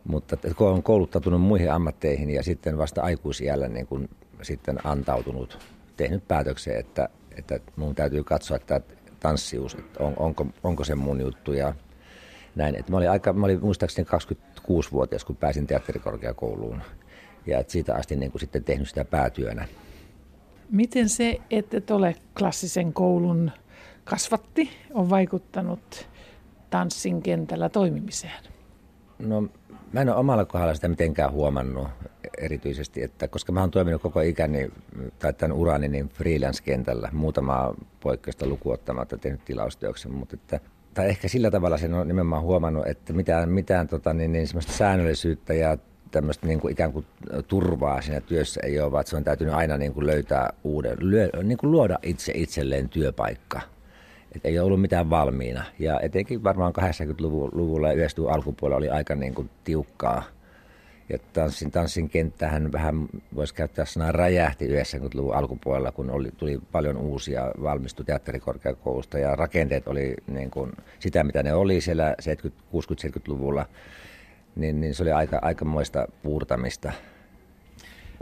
mutta 0.04 0.38
kun 0.56 0.68
olen 0.68 0.84
kouluttautunut 0.84 1.42
muihin 1.42 1.72
ammatteihin 1.72 2.30
ja 2.30 2.44
sitten 2.44 2.78
vasta 2.78 3.02
aikuisiällä 3.02 3.68
niin 3.68 3.88
kun 3.88 4.10
sitten 4.42 4.88
antautunut, 4.88 5.60
tehnyt 5.98 6.28
päätöksen, 6.28 6.78
että, 6.78 7.10
että 7.38 7.60
mun 7.76 7.96
täytyy 7.96 8.24
katsoa, 8.24 8.58
että 8.58 8.82
tanssius, 9.20 9.76
että 9.76 10.04
on, 10.04 10.14
onko, 10.18 10.48
onko 10.64 10.84
se 10.84 10.96
mun 10.96 11.22
juttu 11.22 11.54
ja 11.54 11.74
näin. 12.56 12.76
Että 12.76 12.92
mä 12.92 12.98
olin, 12.98 13.10
aika, 13.10 13.34
mä 13.34 13.46
olin 13.46 13.60
muistaakseni 13.62 14.08
26-vuotias, 14.10 15.26
kun 15.26 15.36
pääsin 15.36 15.68
teatterikorkeakouluun. 15.68 16.82
ja 17.46 17.60
et 17.60 17.70
siitä 17.70 17.96
asti 17.96 18.16
niin 18.16 18.32
kuin 18.32 18.40
sitten 18.40 18.64
tehnyt 18.64 18.90
sitä 18.90 19.06
päätyönä. 19.06 19.68
Miten 20.72 21.10
se, 21.10 21.38
että 21.50 21.78
et 21.78 21.92
ole 21.92 22.16
klassisen 22.40 22.94
koulun 22.94 23.52
kasvatti, 24.04 24.70
on 24.94 25.10
vaikuttanut 25.10 26.10
tanssin 26.70 27.22
kentällä 27.22 27.70
toimimiseen? 27.70 28.44
No 29.20 29.42
mä 29.94 30.02
en 30.02 30.10
ole 30.10 30.18
omalla 30.18 30.46
kohdalla 30.46 30.74
sitä 30.74 30.88
mitenkään 30.88 31.32
huomannut 31.32 31.88
erityisesti, 32.38 33.04
että 33.04 33.28
koska 33.28 33.52
mä 33.52 33.60
oon 33.60 33.72
toiminut 33.72 34.02
koko 34.02 34.22
ikäni 34.22 34.72
tai 35.20 35.34
tämän 35.34 35.58
urani 35.58 35.88
niin 35.88 36.10
freelance-kentällä, 36.10 37.10
muutama 37.14 37.74
poikkeusta 38.00 38.48
lukuottamatta 38.48 39.18
tehnyt 39.18 39.46
tilaustyöksen, 39.46 40.12
mutta 40.12 40.36
että 40.36 40.60
tai 40.94 41.10
ehkä 41.10 41.28
sillä 41.28 41.52
tavalla 41.52 41.78
sen 41.78 41.94
on 41.94 42.08
nimenomaan 42.08 42.44
huomannut, 42.44 42.88
että 42.88 43.14
mitään, 43.14 43.50
mitään 43.50 43.88
tota, 43.88 44.14
niin, 44.14 44.32
niin 44.32 44.48
semmoista 44.48 44.74
säännöllisyyttä 44.74 45.54
ja 45.54 45.78
tämmöistä 46.12 46.48
niin 46.48 46.60
kuin 46.60 46.72
ikään 46.72 46.94
kuin 46.94 47.06
turvaa 47.48 48.02
siinä 48.02 48.22
työssä 48.22 48.62
ei 48.64 48.80
ole, 48.80 48.92
vaan 48.92 49.08
se 49.08 49.18
on 49.18 49.24
täytynyt 49.24 49.54
aina 49.54 49.78
niin 49.78 49.94
kuin 49.94 50.08
löytää 50.08 50.54
uuden, 50.64 50.98
lyö, 51.00 51.30
niin 51.44 51.58
kuin 51.58 51.72
luoda 51.72 52.00
itse 52.04 52.32
itselleen 52.36 52.90
työpaikka. 52.90 53.62
Et 54.36 54.46
ei 54.46 54.60
ollut 54.60 54.82
mitään 54.82 55.10
valmiina. 55.10 55.64
Ja 55.80 56.00
etenkin 56.00 56.44
varmaan 56.44 56.74
80-luvulla 56.80 57.88
ja 57.88 58.08
90-luvun 58.08 58.34
alkupuolella 58.34 58.78
oli 58.78 58.90
aika 58.90 59.16
niin 59.16 59.36
kuin 59.36 59.50
tiukkaa. 59.64 60.24
Ja 61.10 61.18
tanssin, 61.34 61.72
tanssin 61.72 62.10
kenttähän 62.10 62.72
vähän 62.72 63.08
voisi 63.36 63.54
käyttää 63.54 63.86
sanaa 63.86 64.12
räjähti 64.12 64.68
90-luvun 64.68 65.36
alkupuolella, 65.36 65.92
kun 65.92 66.10
oli, 66.10 66.32
tuli 66.38 66.60
paljon 66.72 66.98
uusia 66.98 67.52
valmistu 67.62 68.04
teatterikorkeakoulusta 68.04 69.20
ja 69.20 69.36
rakenteet 69.36 69.88
oli 69.88 70.16
niin 70.28 70.52
kuin 70.52 70.72
sitä, 71.00 71.24
mitä 71.24 71.44
ne 71.44 71.54
oli 71.54 71.82
siellä 71.82 72.16
60-70-luvulla 72.74 73.66
niin, 74.56 74.82
niin 74.82 74.96
se 74.96 75.04
oli 75.04 75.12
aika, 75.12 75.40
aikamoista 75.42 76.08
puurtamista. 76.24 76.92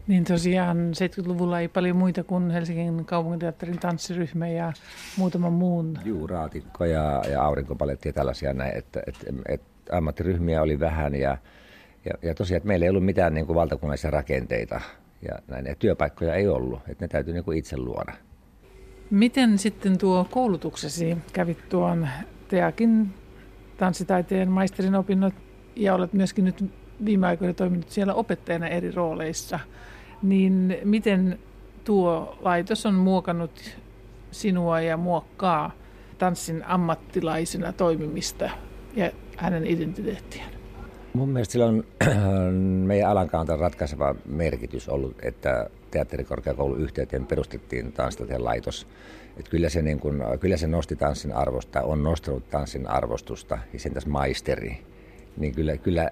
Niin 0.07 0.23
tosiaan 0.23 0.77
70-luvulla 0.77 1.59
ei 1.59 1.67
paljon 1.67 1.95
muita 1.95 2.23
kuin 2.23 2.51
Helsingin 2.51 3.05
kaupunginteatterin 3.05 3.79
tanssiryhmä 3.79 4.47
ja 4.47 4.73
muutaman 5.17 5.53
muun. 5.53 5.97
Juu, 6.05 6.27
raatikko 6.27 6.85
ja, 6.85 7.23
ja 7.31 7.43
aurinkopaletti 7.43 8.09
ja 8.09 8.13
tällaisia 8.13 8.53
näin, 8.53 8.77
että, 8.77 9.01
että, 9.07 9.25
että 9.49 9.67
ammattiryhmiä 9.97 10.61
oli 10.61 10.79
vähän 10.79 11.15
ja, 11.15 11.37
ja, 12.05 12.13
ja 12.21 12.35
tosiaan, 12.35 12.57
että 12.57 12.67
meillä 12.67 12.85
ei 12.85 12.89
ollut 12.89 13.05
mitään 13.05 13.33
niin 13.33 13.45
kuin 13.45 13.55
valtakunnallisia 13.55 14.11
rakenteita 14.11 14.81
ja, 15.21 15.39
näin, 15.47 15.65
ja 15.65 15.75
työpaikkoja 15.75 16.35
ei 16.35 16.47
ollut, 16.47 16.79
että 16.87 17.03
ne 17.03 17.07
täytyy 17.07 17.33
niin 17.33 17.43
kuin 17.43 17.57
itse 17.57 17.77
luoda. 17.77 18.13
Miten 19.09 19.57
sitten 19.57 19.97
tuo 19.97 20.27
koulutuksesi 20.31 21.17
kävit 21.33 21.69
tuon 21.69 22.07
Teakin 22.47 23.13
tanssitaiteen 23.77 24.51
maisterin 24.51 24.95
opinnot 24.95 25.33
ja 25.75 25.93
olet 25.95 26.13
myöskin 26.13 26.45
nyt 26.45 26.71
viime 27.05 27.27
aikoina 27.27 27.53
toiminut 27.53 27.89
siellä 27.89 28.13
opettajana 28.13 28.67
eri 28.67 28.91
rooleissa, 28.91 29.59
niin 30.21 30.77
miten 30.83 31.39
tuo 31.83 32.37
laitos 32.41 32.85
on 32.85 32.93
muokannut 32.93 33.77
sinua 34.31 34.81
ja 34.81 34.97
muokkaa 34.97 35.71
tanssin 36.17 36.65
ammattilaisena 36.65 37.73
toimimista 37.73 38.49
ja 38.95 39.11
hänen 39.37 39.67
identiteettiään? 39.67 40.49
Mun 41.13 41.29
mielestä 41.29 41.51
sillä 41.51 41.65
on 41.65 41.83
meidän 42.87 43.09
alan 43.09 43.29
kannalta 43.29 43.55
ratkaiseva 43.55 44.15
merkitys 44.25 44.89
ollut, 44.89 45.15
että 45.21 45.69
teatterikorkeakoulun 45.91 46.79
yhteyteen 46.79 47.25
perustettiin 47.25 47.91
tanssitaiteen 47.91 48.43
laitos. 48.43 48.87
Että 49.37 49.51
kyllä, 49.51 49.69
se 49.69 49.81
niin 49.81 49.99
kun, 49.99 50.23
kyllä 50.39 50.57
se 50.57 50.67
nosti 50.67 50.95
tanssin 50.95 51.33
arvosta, 51.33 51.81
on 51.81 52.03
nostanut 52.03 52.49
tanssin 52.49 52.89
arvostusta 52.89 53.57
ja 53.73 53.79
sen 53.79 53.93
tässä 53.93 54.09
maisteri 54.09 54.77
niin 55.37 55.55
kyllä, 55.55 55.77
kyllä, 55.77 56.09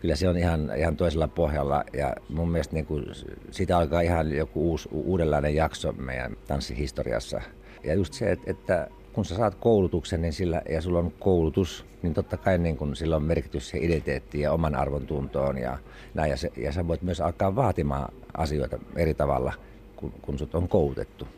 kyllä 0.00 0.16
se 0.16 0.28
on 0.28 0.36
ihan, 0.36 0.72
ihan 0.76 0.96
toisella 0.96 1.28
pohjalla. 1.28 1.84
Ja 1.92 2.14
mun 2.28 2.50
mielestä 2.50 2.74
niin 2.74 2.86
kuin, 2.86 3.04
siitä 3.50 3.78
alkaa 3.78 4.00
ihan 4.00 4.32
joku 4.32 4.70
uusi, 4.70 4.88
uudenlainen 4.92 5.54
jakso 5.54 5.92
meidän 5.92 6.36
tanssihistoriassa. 6.46 7.40
Ja 7.84 7.94
just 7.94 8.12
se, 8.12 8.32
että, 8.32 8.50
että 8.50 8.88
kun 9.12 9.24
sä 9.24 9.34
saat 9.34 9.54
koulutuksen 9.54 10.22
niin 10.22 10.32
sillä, 10.32 10.62
ja 10.70 10.80
sulla 10.80 10.98
on 10.98 11.12
koulutus, 11.18 11.84
niin 12.02 12.14
totta 12.14 12.36
kai 12.36 12.58
niin 12.58 12.76
kun 12.76 12.96
sillä 12.96 13.16
on 13.16 13.22
merkitys 13.22 13.68
se 13.68 13.78
identiteettiin 13.78 14.42
ja 14.42 14.52
oman 14.52 14.74
arvon 14.74 15.06
tuntoon 15.06 15.58
ja 15.58 15.78
näin. 16.14 16.30
Ja, 16.30 16.36
se, 16.36 16.52
ja 16.56 16.72
sä 16.72 16.88
voit 16.88 17.02
myös 17.02 17.20
alkaa 17.20 17.56
vaatimaan 17.56 18.14
asioita 18.34 18.78
eri 18.96 19.14
tavalla, 19.14 19.52
kun, 19.96 20.12
kun 20.22 20.38
sut 20.38 20.54
on 20.54 20.68
koulutettu. 20.68 21.28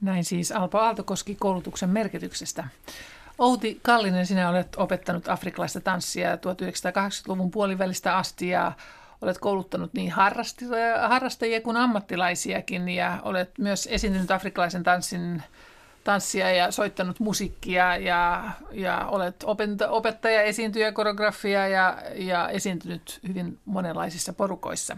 Näin 0.00 0.24
siis 0.24 0.52
Alpo 0.52 0.78
Aaltokoski 0.78 1.36
koulutuksen 1.40 1.90
merkityksestä. 1.90 2.64
Outi 3.38 3.80
Kallinen, 3.82 4.26
sinä 4.26 4.48
olet 4.48 4.68
opettanut 4.76 5.28
afrikkalaista 5.28 5.80
tanssia 5.80 6.34
1980-luvun 6.34 7.50
puolivälistä 7.50 8.16
asti 8.16 8.48
ja 8.48 8.72
olet 9.20 9.38
kouluttanut 9.38 9.94
niin 9.94 10.12
harrastajia 11.08 11.60
kuin 11.60 11.76
ammattilaisiakin 11.76 12.88
ja 12.88 13.18
olet 13.22 13.58
myös 13.58 13.88
esiintynyt 13.90 14.30
afrikkalaisen 14.30 14.82
tanssin 14.82 15.42
tanssia 16.04 16.50
ja 16.50 16.70
soittanut 16.70 17.20
musiikkia 17.20 17.96
ja, 17.96 18.50
ja 18.72 19.06
olet 19.06 19.44
opettaja, 19.88 20.42
esiintyjä, 20.42 20.92
koreografia 20.92 21.68
ja, 21.68 21.98
ja 22.14 22.48
esiintynyt 22.48 23.20
hyvin 23.28 23.58
monenlaisissa 23.64 24.32
porukoissa. 24.32 24.96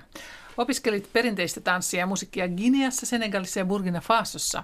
Opiskelit 0.57 1.13
perinteistä 1.13 1.61
tanssia 1.61 2.01
ja 2.01 2.07
musiikkia 2.07 2.49
Guineassa, 2.49 3.07
Senegalissa 3.07 3.61
ja 3.61 3.65
Burkina 3.65 4.01
Fasossa 4.01 4.63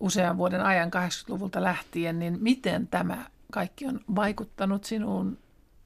usean 0.00 0.36
vuoden 0.36 0.60
ajan 0.60 0.90
80-luvulta 0.90 1.62
lähtien, 1.62 2.18
niin 2.18 2.38
miten 2.40 2.88
tämä 2.88 3.24
kaikki 3.52 3.86
on 3.86 4.00
vaikuttanut 4.16 4.84
sinuun 4.84 5.38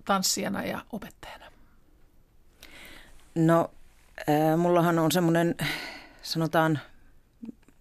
tanssijana 0.04 0.64
ja 0.64 0.80
opettajana? 0.92 1.44
No, 3.34 3.70
äh, 4.28 4.58
mullahan 4.58 4.98
on 4.98 5.12
semmoinen, 5.12 5.54
sanotaan, 6.22 6.78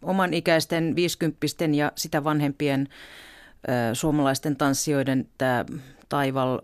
oman 0.01 0.33
ikäisten 0.33 0.95
viisikymppisten 0.95 1.75
ja 1.75 1.91
sitä 1.95 2.23
vanhempien 2.23 2.87
äh, 2.89 3.75
suomalaisten 3.93 4.55
tanssijoiden 4.55 5.29
tämä 5.37 5.65
taival, 6.09 6.59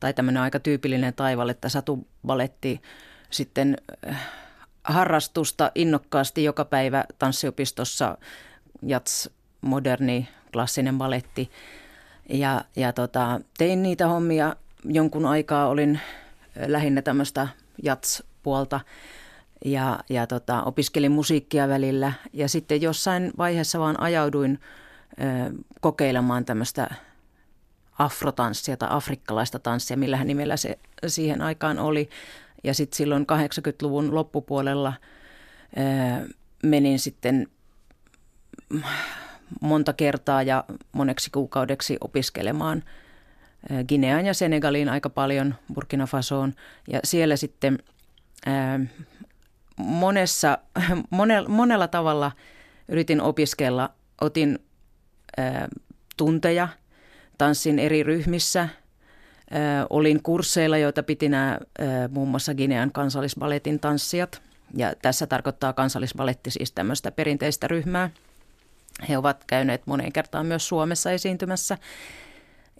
tai 0.00 0.14
tämmöinen 0.14 0.42
aika 0.42 0.60
tyypillinen 0.60 1.14
taival, 1.14 1.48
että 1.48 1.68
satubaletti 1.68 2.82
sitten 3.30 3.76
äh, 4.08 4.30
harrastusta 4.84 5.72
innokkaasti 5.74 6.44
joka 6.44 6.64
päivä 6.64 7.04
tanssiopistossa– 7.18 8.18
jats, 8.82 9.30
moderni, 9.60 10.28
klassinen 10.52 10.98
baletti. 10.98 11.50
Ja, 12.28 12.64
ja 12.76 12.92
tota, 12.92 13.40
tein 13.58 13.82
niitä 13.82 14.06
hommia 14.06 14.56
jonkun 14.84 15.26
aikaa, 15.26 15.68
olin 15.68 16.00
lähinnä 16.66 17.02
tämmöistä 17.02 17.48
jats-puolta 17.82 18.80
ja, 19.64 19.98
ja 20.08 20.26
tota, 20.26 20.62
opiskelin 20.62 21.12
musiikkia 21.12 21.68
välillä. 21.68 22.12
Ja 22.32 22.48
sitten 22.48 22.82
jossain 22.82 23.32
vaiheessa 23.38 23.78
vaan 23.78 24.00
ajauduin 24.00 24.58
ö, 25.10 25.52
kokeilemaan 25.80 26.44
tämmöistä 26.44 26.90
afrotanssia 27.98 28.76
tai 28.76 28.88
afrikkalaista 28.92 29.58
tanssia, 29.58 29.96
millähän 29.96 30.26
nimellä 30.26 30.56
se 30.56 30.78
siihen 31.06 31.42
aikaan 31.42 31.78
oli. 31.78 32.08
Ja 32.64 32.74
sitten 32.74 32.96
silloin 32.96 33.26
80-luvun 33.32 34.14
loppupuolella 34.14 34.92
ö, 35.76 36.28
menin 36.62 36.98
sitten 36.98 37.46
monta 39.60 39.92
kertaa 39.92 40.42
ja 40.42 40.64
moneksi 40.92 41.30
kuukaudeksi 41.30 41.96
opiskelemaan 42.00 42.82
Gineaan 43.88 44.26
ja 44.26 44.34
Senegaliin 44.34 44.88
aika 44.88 45.10
paljon, 45.10 45.54
Burkina 45.74 46.06
Fasoon. 46.06 46.54
Ja 46.88 47.00
siellä 47.04 47.36
sitten 47.36 47.78
monessa, 49.76 50.58
monella, 51.10 51.48
monella 51.48 51.88
tavalla 51.88 52.32
yritin 52.88 53.20
opiskella. 53.20 53.90
Otin 54.20 54.58
tunteja, 56.16 56.68
tanssin 57.38 57.78
eri 57.78 58.02
ryhmissä, 58.02 58.68
olin 59.90 60.22
kursseilla, 60.22 60.78
joita 60.78 61.02
piti 61.02 61.28
nämä 61.28 61.58
muun 62.10 62.28
muassa 62.28 62.54
Ginean 62.54 62.92
kansallisbaletin 62.92 63.80
tanssijat. 63.80 64.42
Ja 64.76 64.92
tässä 65.02 65.26
tarkoittaa 65.26 65.72
kansallisbaletti 65.72 66.50
siis 66.50 66.72
tämmöistä 66.72 67.10
perinteistä 67.10 67.68
ryhmää– 67.68 68.10
he 69.08 69.18
ovat 69.18 69.44
käyneet 69.44 69.86
moneen 69.86 70.12
kertaan 70.12 70.46
myös 70.46 70.68
Suomessa 70.68 71.10
esiintymässä. 71.10 71.78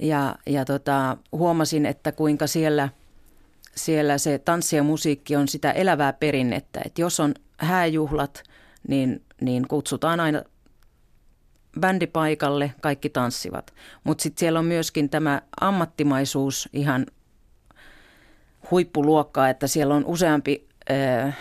Ja, 0.01 0.35
ja 0.47 0.65
tota, 0.65 1.17
huomasin, 1.33 1.87
että 1.87 2.13
kuinka 2.13 2.47
siellä, 2.47 2.89
siellä 3.75 4.19
se 4.19 4.39
tanssi 4.39 4.77
ja 4.77 4.83
musiikki 4.83 5.37
on 5.37 5.49
sitä 5.49 5.73
elävää 5.73 6.13
perinnettä. 6.13 6.81
Että 6.85 7.01
jos 7.01 7.21
on 7.21 7.35
hääjuhlat, 7.59 8.43
niin, 8.89 9.23
niin 9.41 9.69
kutsutaan 9.69 10.21
aina 10.21 10.43
bändi 11.81 12.07
paikalle, 12.07 12.75
kaikki 12.81 13.11
tanssivat. 13.11 13.75
Mutta 14.05 14.23
sitten 14.23 14.41
siellä 14.41 14.59
on 14.59 14.65
myöskin 14.65 15.11
tämä 15.11 15.43
ammattimaisuus 15.61 16.69
ihan 16.73 17.07
huippuluokkaa, 18.71 19.49
että 19.49 19.67
siellä 19.67 19.95
on 19.95 20.05
useampi 20.05 20.69
äh, 20.91 21.39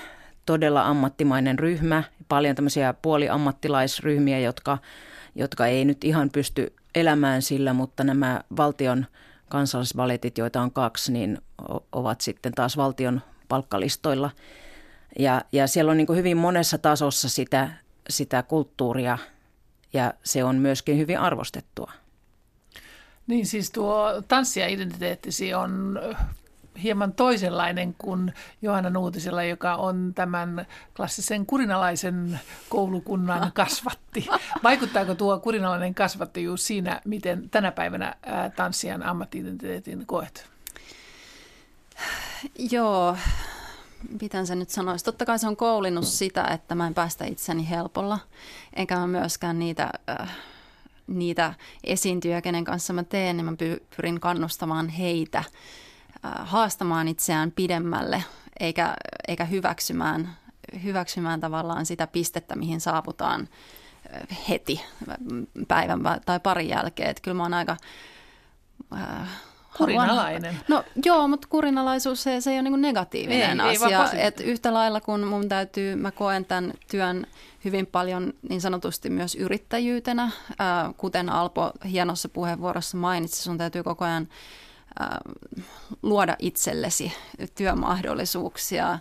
todella 0.50 0.86
ammattimainen 0.86 1.60
ryhmä, 1.60 2.04
paljon 2.28 2.56
tämmöisiä 2.56 2.94
puoliammattilaisryhmiä, 2.94 4.40
jotka, 4.40 4.78
jotka 5.36 5.68
ei 5.68 5.86
nyt 5.86 6.04
ihan 6.04 6.30
pysty 6.30 6.74
elämään 6.96 7.42
sillä, 7.42 7.74
mutta 7.74 8.04
nämä 8.04 8.42
valtion 8.58 9.06
kansallisvaletit, 9.50 10.38
joita 10.38 10.62
on 10.62 10.72
kaksi, 10.72 11.12
niin 11.12 11.42
ovat 11.92 12.22
sitten 12.22 12.52
taas 12.54 12.78
valtion 12.78 13.22
palkkalistoilla. 13.48 14.30
Ja, 15.20 15.42
ja 15.52 15.68
siellä 15.68 15.92
on 15.92 15.98
niin 15.98 16.16
hyvin 16.16 16.38
monessa 16.38 16.78
tasossa 16.78 17.30
sitä, 17.30 17.70
sitä 18.10 18.44
kulttuuria 18.44 19.18
ja 19.94 20.14
se 20.24 20.44
on 20.44 20.56
myöskin 20.56 20.98
hyvin 20.98 21.20
arvostettua. 21.20 21.92
Niin 23.28 23.46
siis 23.46 23.72
tuo 23.72 24.22
tanssi 24.28 24.60
ja 24.60 24.68
identiteettisi 24.68 25.54
on 25.54 26.00
hieman 26.84 27.14
toisenlainen 27.14 27.96
kuin 27.98 28.34
Johanna 28.62 28.90
Nuutisella, 28.90 29.44
joka 29.44 29.76
on 29.76 30.12
tämän 30.16 30.66
klassisen 30.96 31.46
kurinalaisen 31.46 32.40
koulukunnan 32.70 33.52
kasvatti. 33.54 34.28
Vaikuttaako 34.64 35.16
tuo 35.16 35.40
kurinalainen 35.40 35.96
kasvattijuus 35.96 36.68
siinä, 36.68 37.02
miten 37.06 37.50
tänä 37.50 37.72
päivänä 37.72 38.16
tanssijan 38.56 39.04
ammattiidentiteetin 39.04 40.06
koet? 40.06 40.50
Joo, 42.72 43.18
miten 44.22 44.48
se 44.48 44.56
nyt 44.56 44.70
sanoisi. 44.70 45.06
Totta 45.06 45.26
kai 45.26 45.40
se 45.40 45.48
on 45.48 45.58
koulinut 45.58 46.06
sitä, 46.06 46.44
että 46.44 46.76
mä 46.76 46.88
en 46.88 46.94
päästä 46.94 47.26
itseni 47.26 47.70
helpolla, 47.70 48.20
enkä 48.76 48.96
mä 48.96 49.08
myöskään 49.08 49.60
niitä... 49.60 49.90
Äh, 50.10 50.38
niitä 51.10 51.54
esiintyjä, 51.84 52.42
kenen 52.42 52.64
kanssa 52.64 52.94
mä 52.94 53.04
teen, 53.04 53.38
niin 53.38 53.46
mä 53.46 53.54
pyrin 53.96 54.20
kannustamaan 54.20 54.90
heitä 54.90 55.44
haastamaan 56.24 57.08
itseään 57.08 57.52
pidemmälle, 57.52 58.24
eikä, 58.60 58.96
eikä 59.28 59.46
hyväksymään, 59.46 60.38
hyväksymään 60.84 61.40
tavallaan 61.40 61.86
sitä 61.86 62.08
pistettä, 62.08 62.56
mihin 62.56 62.82
saavutaan 62.82 63.48
äh, 64.16 64.50
heti 64.50 64.82
päivän 65.68 66.00
tai 66.26 66.40
parin 66.40 66.70
jälkeen. 66.70 67.10
Että 67.10 67.22
kyllä 67.22 67.38
mä 67.38 67.44
oon 67.44 67.54
aika 67.54 67.78
Kurinalainen. 69.78 70.60
No 70.68 70.84
joo, 71.06 71.28
mutta 71.28 71.48
kurinalaisuus 71.48 72.24
se, 72.24 72.42
se 72.42 72.52
ei 72.52 72.60
ole 72.60 72.70
niin 72.70 72.82
negatiivinen 72.82 73.60
ei, 73.60 73.78
asia. 73.78 74.10
Ei 74.14 74.28
et 74.28 74.40
yhtä 74.40 74.74
lailla 74.74 75.02
kun 75.02 75.24
mun 75.24 75.50
täytyy, 75.50 75.96
mä 75.96 76.12
koen 76.12 76.46
tämän 76.46 76.74
työn 76.92 77.28
hyvin 77.66 77.86
paljon 77.86 78.34
niin 78.50 78.62
sanotusti 78.62 79.10
myös 79.10 79.36
yrittäjyytenä, 79.36 80.32
ää, 80.60 80.94
kuten 80.98 81.30
Alpo 81.30 81.72
hienossa 81.92 82.30
puheenvuorossa 82.30 82.98
mainitsi, 82.98 83.44
sun 83.44 83.58
täytyy 83.58 83.84
koko 83.84 84.06
ajan 84.06 84.24
ää, 84.24 84.38
luoda 86.04 86.36
itsellesi 86.40 87.14
työmahdollisuuksia, 87.56 89.00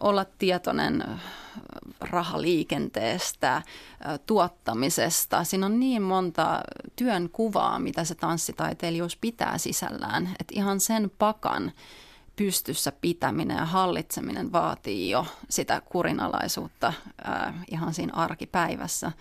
olla 0.00 0.24
tietoinen 0.24 1.04
rahaliikenteestä, 2.00 3.62
tuottamisesta. 4.26 5.44
Siinä 5.44 5.66
on 5.66 5.80
niin 5.80 6.02
monta 6.02 6.60
työn 6.96 7.28
kuvaa, 7.32 7.78
mitä 7.78 8.04
se 8.04 8.14
tanssitaiteilijuus 8.14 9.16
pitää 9.16 9.58
sisällään, 9.58 10.26
että 10.40 10.54
ihan 10.54 10.80
sen 10.80 11.10
pakan 11.18 11.72
pystyssä 12.36 12.92
pitäminen 13.00 13.56
ja 13.56 13.64
hallitseminen 13.64 14.52
vaatii 14.52 15.10
jo 15.10 15.26
sitä 15.50 15.80
kurinalaisuutta 15.80 16.92
ää, 17.24 17.64
ihan 17.70 17.94
siinä 17.94 18.12
arkipäivässä. 18.14 19.12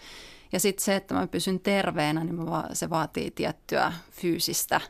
Ja 0.51 0.59
sitten 0.59 0.85
se, 0.85 0.95
että 0.95 1.13
mä 1.13 1.27
pysyn 1.27 1.59
terveenä, 1.59 2.23
niin 2.23 2.37
se 2.73 2.89
vaatii 2.89 3.31
tiettyä 3.31 3.93
fyysistä 4.11 4.81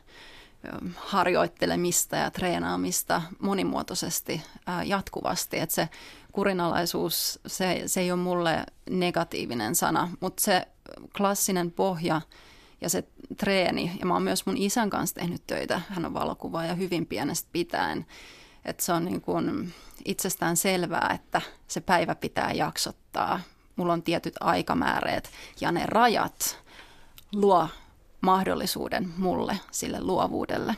harjoittelemista 0.96 2.16
ja 2.16 2.30
treenaamista 2.30 3.22
monimuotoisesti 3.38 4.42
ää, 4.66 4.84
jatkuvasti. 4.84 5.58
Että 5.58 5.74
se 5.74 5.88
kurinalaisuus, 6.32 7.40
se, 7.46 7.82
se 7.86 8.00
ei 8.00 8.12
ole 8.12 8.20
mulle 8.20 8.66
negatiivinen 8.90 9.74
sana, 9.74 10.08
mutta 10.20 10.42
se 10.42 10.68
klassinen 11.16 11.70
pohja 11.70 12.20
ja 12.80 12.88
se 12.88 13.04
treeni, 13.36 13.92
ja 14.00 14.06
mä 14.06 14.14
oon 14.14 14.22
myös 14.22 14.46
mun 14.46 14.56
isän 14.56 14.90
kanssa 14.90 15.14
tehnyt 15.14 15.46
töitä, 15.46 15.80
hän 15.88 16.06
on 16.06 16.14
valokuvaaja 16.14 16.74
hyvin 16.74 17.06
pienestä 17.06 17.48
pitäen, 17.52 18.06
että 18.64 18.84
se 18.84 18.92
on 18.92 19.04
niin 19.04 19.20
kuin 19.20 19.74
itsestään 20.04 20.56
selvää, 20.56 21.10
että 21.14 21.40
se 21.68 21.80
päivä 21.80 22.14
pitää 22.14 22.52
jaksottaa. 22.52 23.40
Mulla 23.76 23.92
on 23.92 24.02
tietyt 24.02 24.34
aikamääreet 24.40 25.30
ja 25.60 25.72
ne 25.72 25.86
rajat 25.86 26.58
luo 27.34 27.68
mahdollisuuden 28.22 29.08
mulle 29.16 29.58
sille 29.70 30.00
luovuudelle. 30.00 30.74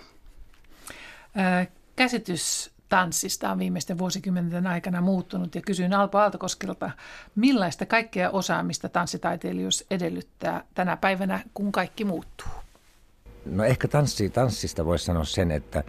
käsitys 1.97 2.75
tanssista 2.89 3.51
on 3.51 3.59
viimeisten 3.59 3.99
vuosikymmenten 3.99 4.67
aikana 4.67 5.01
muuttunut 5.01 5.55
ja 5.55 5.61
kysyin 5.63 5.95
Alpo 5.95 6.19
Aaltokoskelta, 6.19 6.91
millaista 7.35 7.87
kaikkea 7.87 8.31
osaamista 8.31 8.89
tanssitaiteilijuus 8.89 9.85
edellyttää 9.91 10.65
tänä 10.75 10.97
päivänä, 10.97 11.41
kun 11.55 11.73
kaikki 11.73 12.05
muuttuu? 12.05 12.49
No 13.47 13.65
ehkä 13.65 13.89
tanssi, 13.89 14.31
tanssista 14.31 14.85
voisi 14.85 15.05
sanoa 15.05 15.25
sen, 15.25 15.51
että, 15.51 15.85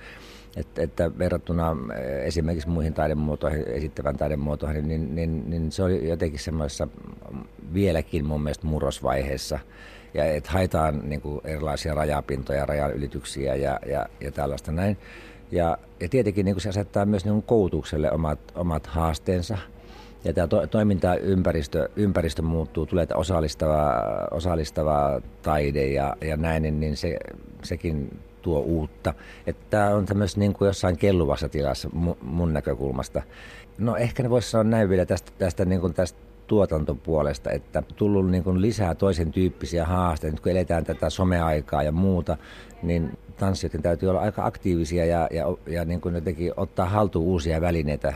että, 0.55 0.81
että 0.81 1.17
verrattuna 1.17 1.75
esimerkiksi 2.23 2.69
muihin 2.69 2.93
taidemuotoihin, 2.93 3.67
esittävän 3.67 4.17
taidemuotoihin, 4.17 4.87
niin, 4.87 5.15
niin, 5.15 5.49
niin 5.49 5.71
se 5.71 5.83
oli 5.83 6.09
jotenkin 6.09 6.39
semmoisessa 6.39 6.87
vieläkin 7.73 8.25
mun 8.25 8.43
mielestä 8.43 8.67
murrosvaiheessa. 8.67 9.59
Ja 10.15 10.25
että 10.25 10.51
haetaan 10.51 11.01
niin 11.09 11.21
kuin 11.21 11.41
erilaisia 11.43 11.93
rajapintoja, 11.93 12.65
rajanylityksiä 12.65 13.55
ja, 13.55 13.79
ja, 13.85 14.05
ja 14.21 14.31
tällaista 14.31 14.71
näin. 14.71 14.97
Ja, 15.51 15.77
ja 15.99 16.09
tietenkin 16.09 16.45
niin 16.45 16.55
kuin 16.55 16.61
se 16.61 16.69
asettaa 16.69 17.05
myös 17.05 17.25
niin 17.25 17.43
koulutukselle 17.43 18.11
omat, 18.11 18.39
omat 18.55 18.87
haasteensa. 18.87 19.57
Ja 20.23 20.33
tämä 20.33 20.47
to, 20.47 20.67
toimintaympäristö 20.67 21.89
ympäristö 21.95 22.41
muuttuu, 22.41 22.85
tulee 22.85 23.07
osallistava, 23.13 23.93
osallistava 24.31 25.21
taide 25.41 25.87
ja, 25.87 26.15
ja 26.21 26.37
näin, 26.37 26.63
niin, 26.63 26.79
niin 26.79 26.97
se, 26.97 27.17
sekin 27.63 28.19
tuo 28.41 28.59
uutta. 28.59 29.13
Että 29.47 29.65
tämä 29.69 29.89
on 29.89 30.05
tämmöisessä 30.05 30.39
niin 30.39 30.53
kuin 30.53 30.67
jossain 30.67 30.97
kelluvassa 30.97 31.49
tilassa 31.49 31.89
mun 32.21 32.53
näkökulmasta. 32.53 33.21
No 33.77 33.95
ehkä 33.95 34.23
ne 34.23 34.29
voisi 34.29 34.49
sanoa 34.49 34.63
näin 34.63 34.89
vielä 34.89 35.05
tästä, 35.05 35.31
tästä, 35.37 35.65
niin 35.65 35.81
kuin 35.81 35.93
tästä 35.93 36.19
tuotantopuolesta, 36.47 37.51
että 37.51 37.83
tullut 37.95 38.31
niin 38.31 38.43
kuin 38.43 38.61
lisää 38.61 38.95
toisen 38.95 39.31
tyyppisiä 39.31 39.85
haasteita. 39.85 40.33
Nyt 40.33 40.39
kun 40.39 40.51
eletään 40.51 40.83
tätä 40.83 41.09
someaikaa 41.09 41.83
ja 41.83 41.91
muuta, 41.91 42.37
niin 42.83 43.17
tanssijoiden 43.37 43.81
täytyy 43.81 44.09
olla 44.09 44.21
aika 44.21 44.45
aktiivisia 44.45 45.05
ja, 45.05 45.27
ja, 45.31 45.45
ja 45.67 45.85
niin 45.85 46.01
kuin 46.01 46.15
jotenkin 46.15 46.51
ottaa 46.57 46.85
haltuun 46.85 47.25
uusia 47.25 47.61
välineitä 47.61 48.13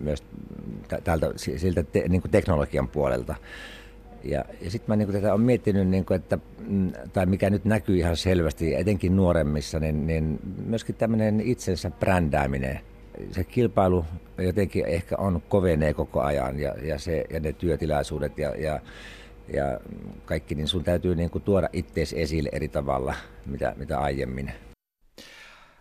myös 0.00 0.24
tältä, 1.04 1.32
siltä 1.36 1.82
te, 1.82 2.08
niin 2.08 2.20
kuin 2.20 2.30
teknologian 2.30 2.88
puolelta. 2.88 3.34
Ja, 4.24 4.44
ja 4.60 4.70
sitten 4.70 4.92
mä 4.92 4.96
niin 4.96 5.12
tätä 5.12 5.32
olen 5.32 5.46
miettinyt, 5.46 5.88
niin 5.88 6.04
kuin, 6.04 6.16
että, 6.16 6.38
mm, 6.68 6.92
tai 7.12 7.26
mikä 7.26 7.50
nyt 7.50 7.64
näkyy 7.64 7.96
ihan 7.96 8.16
selvästi, 8.16 8.74
etenkin 8.74 9.16
nuoremmissa, 9.16 9.80
niin, 9.80 10.06
niin 10.06 10.40
myöskin 10.66 10.94
tämmöinen 10.94 11.40
itsensä 11.40 11.90
brändääminen. 11.90 12.80
Se 13.30 13.44
kilpailu 13.44 14.04
jotenkin 14.38 14.86
ehkä 14.86 15.16
on 15.18 15.42
kovenee 15.48 15.94
koko 15.94 16.20
ajan 16.20 16.60
ja, 16.60 16.74
ja, 16.82 16.98
se, 16.98 17.24
ja 17.30 17.40
ne 17.40 17.52
työtilaisuudet 17.52 18.38
ja, 18.38 18.56
ja 18.56 18.80
ja 19.52 19.80
kaikki, 20.24 20.54
niin 20.54 20.68
sun 20.68 20.84
täytyy 20.84 21.14
niin 21.14 21.30
kuin 21.30 21.42
tuoda 21.42 21.68
ittees 21.72 22.12
esille 22.12 22.48
eri 22.52 22.68
tavalla, 22.68 23.14
mitä, 23.46 23.74
mitä 23.76 23.98
aiemmin. 23.98 24.52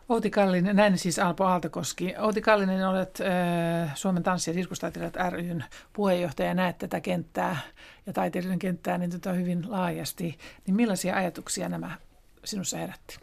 Outi 0.09 0.29
Kallinen, 0.29 0.75
näin 0.75 0.97
siis 0.97 1.19
Alpo 1.19 1.45
Aaltokoski. 1.45 2.13
Outi 2.19 2.41
Kallinen, 2.41 2.87
olet 2.87 3.19
äh, 3.21 3.91
Suomen 3.95 4.23
tanssi- 4.23 4.49
ja 4.49 4.53
sirkustaiteilijat 4.53 5.15
ryn 5.29 5.63
puheenjohtaja 5.93 6.47
ja 6.47 6.53
näet 6.53 6.77
tätä 6.77 6.99
kenttää 6.99 7.57
ja 8.05 8.13
taiteilijan 8.13 8.59
kenttää 8.59 8.97
niin 8.97 9.11
tota 9.11 9.33
hyvin 9.33 9.71
laajasti. 9.71 10.37
Niin 10.67 10.75
millaisia 10.75 11.15
ajatuksia 11.15 11.69
nämä 11.69 11.91
sinussa 12.43 12.77
herätti? 12.77 13.17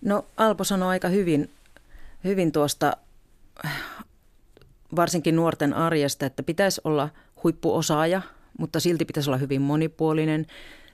No 0.00 0.24
Alpo 0.36 0.64
sanoi 0.64 0.88
aika 0.88 1.08
hyvin, 1.08 1.50
hyvin 2.24 2.52
tuosta 2.52 2.96
varsinkin 4.96 5.36
nuorten 5.36 5.74
arjesta, 5.74 6.26
että 6.26 6.42
pitäisi 6.42 6.80
olla 6.84 7.08
huippuosaaja– 7.42 8.22
mutta 8.60 8.80
silti 8.80 9.04
pitäisi 9.04 9.30
olla 9.30 9.36
hyvin 9.36 9.62
monipuolinen. 9.62 10.46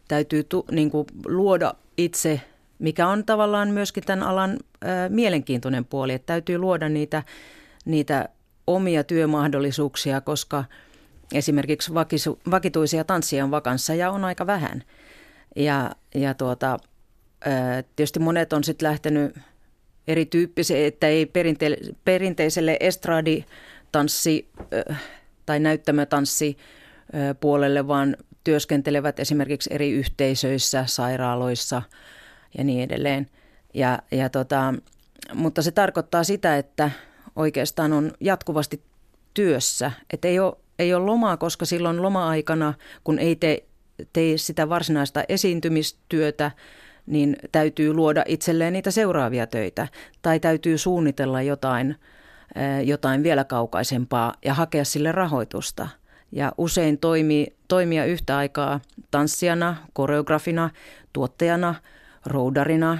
Täytyy 0.08 0.44
tu, 0.44 0.64
niin 0.70 0.90
kuin, 0.90 1.06
luoda 1.26 1.74
itse, 1.96 2.40
mikä 2.78 3.08
on 3.08 3.24
tavallaan 3.24 3.68
myöskin 3.68 4.04
tämän 4.04 4.22
alan 4.22 4.58
ää, 4.82 5.08
mielenkiintoinen 5.08 5.84
puoli, 5.84 6.12
että 6.12 6.26
täytyy 6.26 6.58
luoda 6.58 6.88
niitä, 6.88 7.22
niitä 7.84 8.28
omia 8.66 9.04
työmahdollisuuksia, 9.04 10.20
koska 10.20 10.64
esimerkiksi 11.34 11.94
vakisu, 11.94 12.38
vakituisia 12.50 13.04
tanssia 13.04 13.44
on 13.44 13.50
vakanssa 13.50 13.94
ja 13.94 14.10
on 14.10 14.24
aika 14.24 14.46
vähän. 14.46 14.82
Ja, 15.56 15.90
ja 16.14 16.34
tuota, 16.34 16.78
ää, 17.44 17.82
tietysti 17.82 18.18
monet 18.18 18.52
on 18.52 18.64
sitten 18.64 18.88
lähtenyt 18.88 19.36
erityyppisiä, 20.08 20.86
että 20.86 21.08
ei 21.08 21.24
perinte- 21.24 21.94
perinteiselle 22.04 22.76
estradi-tanssi 22.80 24.48
tai 25.46 25.60
näyttämötanssi 25.60 26.56
puolelle, 27.40 27.88
vaan 27.88 28.16
työskentelevät 28.44 29.20
esimerkiksi 29.20 29.70
eri 29.72 29.90
yhteisöissä, 29.90 30.84
sairaaloissa 30.86 31.82
ja 32.58 32.64
niin 32.64 32.82
edelleen. 32.82 33.26
Ja, 33.74 33.98
ja 34.10 34.28
tota, 34.30 34.74
mutta 35.34 35.62
se 35.62 35.70
tarkoittaa 35.70 36.24
sitä, 36.24 36.56
että 36.56 36.90
oikeastaan 37.36 37.92
on 37.92 38.12
jatkuvasti 38.20 38.82
työssä, 39.34 39.92
että 40.12 40.28
ei 40.28 40.38
ole, 40.38 40.56
ei 40.78 40.94
ole 40.94 41.04
lomaa, 41.04 41.36
koska 41.36 41.64
silloin 41.64 42.02
loma-aikana, 42.02 42.74
kun 43.04 43.18
ei 43.18 43.36
tee, 43.36 43.64
tee 44.12 44.38
sitä 44.38 44.68
varsinaista 44.68 45.24
esiintymistyötä, 45.28 46.50
niin 47.06 47.36
täytyy 47.52 47.92
luoda 47.92 48.24
itselleen 48.26 48.72
niitä 48.72 48.90
seuraavia 48.90 49.46
töitä 49.46 49.88
tai 50.22 50.40
täytyy 50.40 50.78
suunnitella 50.78 51.42
jotain 51.42 51.96
jotain 52.84 53.22
vielä 53.22 53.44
kaukaisempaa 53.44 54.34
ja 54.44 54.54
hakea 54.54 54.84
sille 54.84 55.12
rahoitusta. 55.12 55.88
Ja 56.32 56.52
usein 56.58 56.98
toimi, 56.98 57.46
toimia 57.68 58.04
yhtä 58.04 58.36
aikaa 58.36 58.80
tanssijana, 59.10 59.76
koreografina, 59.92 60.70
tuottajana, 61.12 61.74
roudarina, 62.26 62.98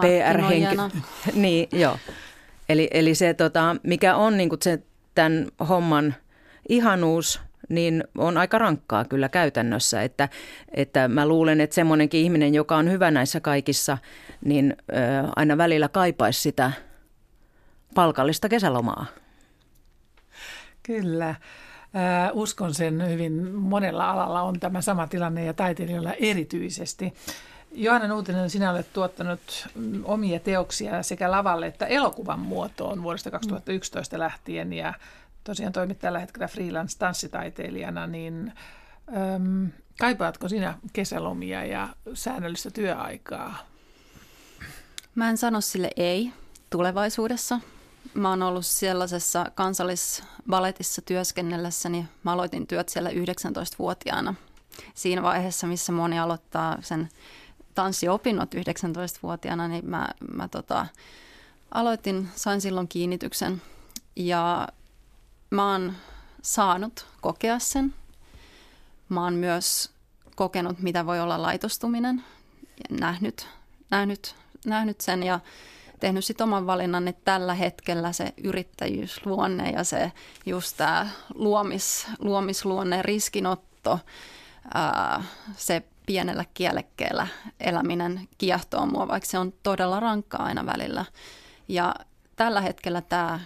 PR-henki. 0.00 0.76
niin, 1.42 1.68
joo. 1.72 1.98
Eli, 2.68 2.88
eli 2.90 3.14
se, 3.14 3.34
tota, 3.34 3.76
mikä 3.82 4.16
on 4.16 4.36
niin 4.36 4.50
se 4.62 4.82
tämän 5.14 5.46
homman 5.68 6.14
ihanuus, 6.68 7.40
niin 7.70 8.04
on 8.18 8.38
aika 8.38 8.58
rankkaa 8.58 9.04
kyllä 9.04 9.28
käytännössä. 9.28 10.02
Että, 10.02 10.28
että 10.74 11.08
mä 11.08 11.26
luulen, 11.26 11.60
että 11.60 11.74
semmoinenkin 11.74 12.20
ihminen, 12.20 12.54
joka 12.54 12.76
on 12.76 12.90
hyvä 12.90 13.10
näissä 13.10 13.40
kaikissa, 13.40 13.98
niin 14.44 14.76
ö, 14.88 14.94
aina 15.36 15.58
välillä 15.58 15.88
kaipaisi 15.88 16.40
sitä 16.40 16.72
palkallista 17.94 18.48
kesälomaa. 18.48 19.06
Kyllä. 20.82 21.34
Uskon 22.32 22.74
sen 22.74 23.10
hyvin 23.10 23.54
monella 23.54 24.10
alalla 24.10 24.42
on 24.42 24.60
tämä 24.60 24.80
sama 24.80 25.06
tilanne 25.06 25.44
ja 25.44 25.54
taiteilijoilla 25.54 26.12
erityisesti. 26.12 27.14
Johanna 27.72 28.08
Nuutinen, 28.08 28.50
sinä 28.50 28.70
olet 28.70 28.92
tuottanut 28.92 29.68
omia 30.04 30.40
teoksia 30.40 31.02
sekä 31.02 31.30
lavalle 31.30 31.66
että 31.66 31.86
elokuvan 31.86 32.38
muotoon 32.38 33.02
vuodesta 33.02 33.30
2011 33.30 34.18
lähtien 34.18 34.72
ja 34.72 34.94
tosiaan 35.44 35.72
toimit 35.72 35.98
tällä 35.98 36.18
hetkellä 36.18 36.46
freelance-tanssitaiteilijana, 36.46 38.06
niin 38.06 38.52
äm, 39.34 39.68
kaipaatko 40.00 40.48
sinä 40.48 40.78
kesälomia 40.92 41.64
ja 41.64 41.88
säännöllistä 42.14 42.70
työaikaa? 42.70 43.70
Mä 45.14 45.30
en 45.30 45.38
sano 45.38 45.60
sille 45.60 45.90
ei 45.96 46.32
tulevaisuudessa. 46.70 47.60
Mä 48.14 48.30
oon 48.30 48.42
ollut 48.42 48.66
sellaisessa 48.66 49.46
kansallisvaletissa 49.54 51.02
työskennellessäni. 51.02 52.06
Mä 52.22 52.32
aloitin 52.32 52.66
työt 52.66 52.88
siellä 52.88 53.10
19-vuotiaana. 53.10 54.34
Siinä 54.94 55.22
vaiheessa, 55.22 55.66
missä 55.66 55.92
moni 55.92 56.18
aloittaa 56.18 56.78
sen 56.80 57.08
tanssiopinnot 57.74 58.54
19-vuotiaana, 58.54 59.68
niin 59.68 59.86
mä, 59.86 60.08
mä 60.32 60.48
tota, 60.48 60.86
aloitin, 61.70 62.28
sain 62.36 62.60
silloin 62.60 62.88
kiinnityksen 62.88 63.62
ja 64.16 64.68
mä 65.50 65.72
oon 65.72 65.92
saanut 66.42 67.06
kokea 67.20 67.58
sen. 67.58 67.94
Mä 69.08 69.24
oon 69.24 69.34
myös 69.34 69.90
kokenut, 70.36 70.78
mitä 70.78 71.06
voi 71.06 71.20
olla 71.20 71.42
laitostuminen 71.42 72.24
ja 72.60 72.96
nähnyt, 73.00 73.46
nähnyt, 73.90 74.34
nähnyt 74.66 75.00
sen 75.00 75.22
ja 75.22 75.40
tehnyt 76.00 76.24
sitten 76.24 76.44
oman 76.44 76.66
valinnan, 76.66 77.08
että 77.08 77.22
tällä 77.24 77.54
hetkellä 77.54 78.12
se 78.12 78.32
yrittäjyysluonne 78.44 79.70
ja 79.70 79.84
se 79.84 80.12
just 80.46 80.76
tämä 80.76 81.06
luomis, 81.34 82.06
luomisluonne, 82.18 83.02
riskinotto, 83.02 84.00
ää, 84.74 85.24
se 85.56 85.82
pienellä 86.06 86.44
kielekkeellä 86.54 87.26
eläminen 87.60 88.28
kiehtoo 88.38 88.86
mua, 88.86 89.08
vaikka 89.08 89.26
se 89.26 89.38
on 89.38 89.52
todella 89.62 90.00
rankkaa 90.00 90.42
aina 90.42 90.66
välillä. 90.66 91.04
Ja 91.68 91.94
tällä 92.36 92.60
hetkellä 92.60 93.00
tämä 93.00 93.40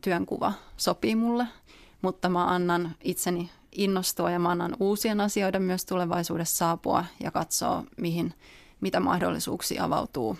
työnkuva 0.00 0.52
sopii 0.76 1.16
mulle, 1.16 1.46
mutta 2.02 2.28
mä 2.28 2.46
annan 2.46 2.94
itseni 3.00 3.50
innostua 3.72 4.30
ja 4.30 4.38
mä 4.38 4.50
annan 4.50 4.76
uusien 4.80 5.20
asioiden 5.20 5.62
myös 5.62 5.84
tulevaisuudessa 5.84 6.56
saapua 6.56 7.04
ja 7.20 7.30
katsoa, 7.30 7.84
mihin, 7.96 8.34
mitä 8.80 9.00
mahdollisuuksia 9.00 9.84
avautuu 9.84 10.38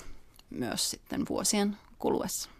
myös 0.51 0.91
sitten 0.91 1.25
vuosien 1.29 1.77
kuluessa. 1.99 2.51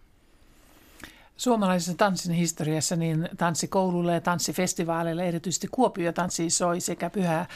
Suomalaisessa 1.37 1.95
tanssin 1.95 2.35
historiassa 2.35 2.97
niin 2.97 3.29
tanssikoululle 3.37 4.15
ja 4.15 4.21
tanssifestivaaleille, 4.21 5.29
erityisesti 5.29 5.69
Kuopio 5.71 6.13
tanssi 6.13 6.51
soi 6.51 6.81
sekä 6.81 7.11
Pyhä, 7.11 7.47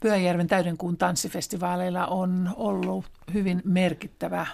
Pyhäjärven 0.00 0.46
täydenkuun 0.46 0.96
tanssifestivaaleilla 0.96 2.06
on 2.06 2.50
ollut 2.56 3.04
hyvin 3.34 3.62
merkittävä 3.64 4.46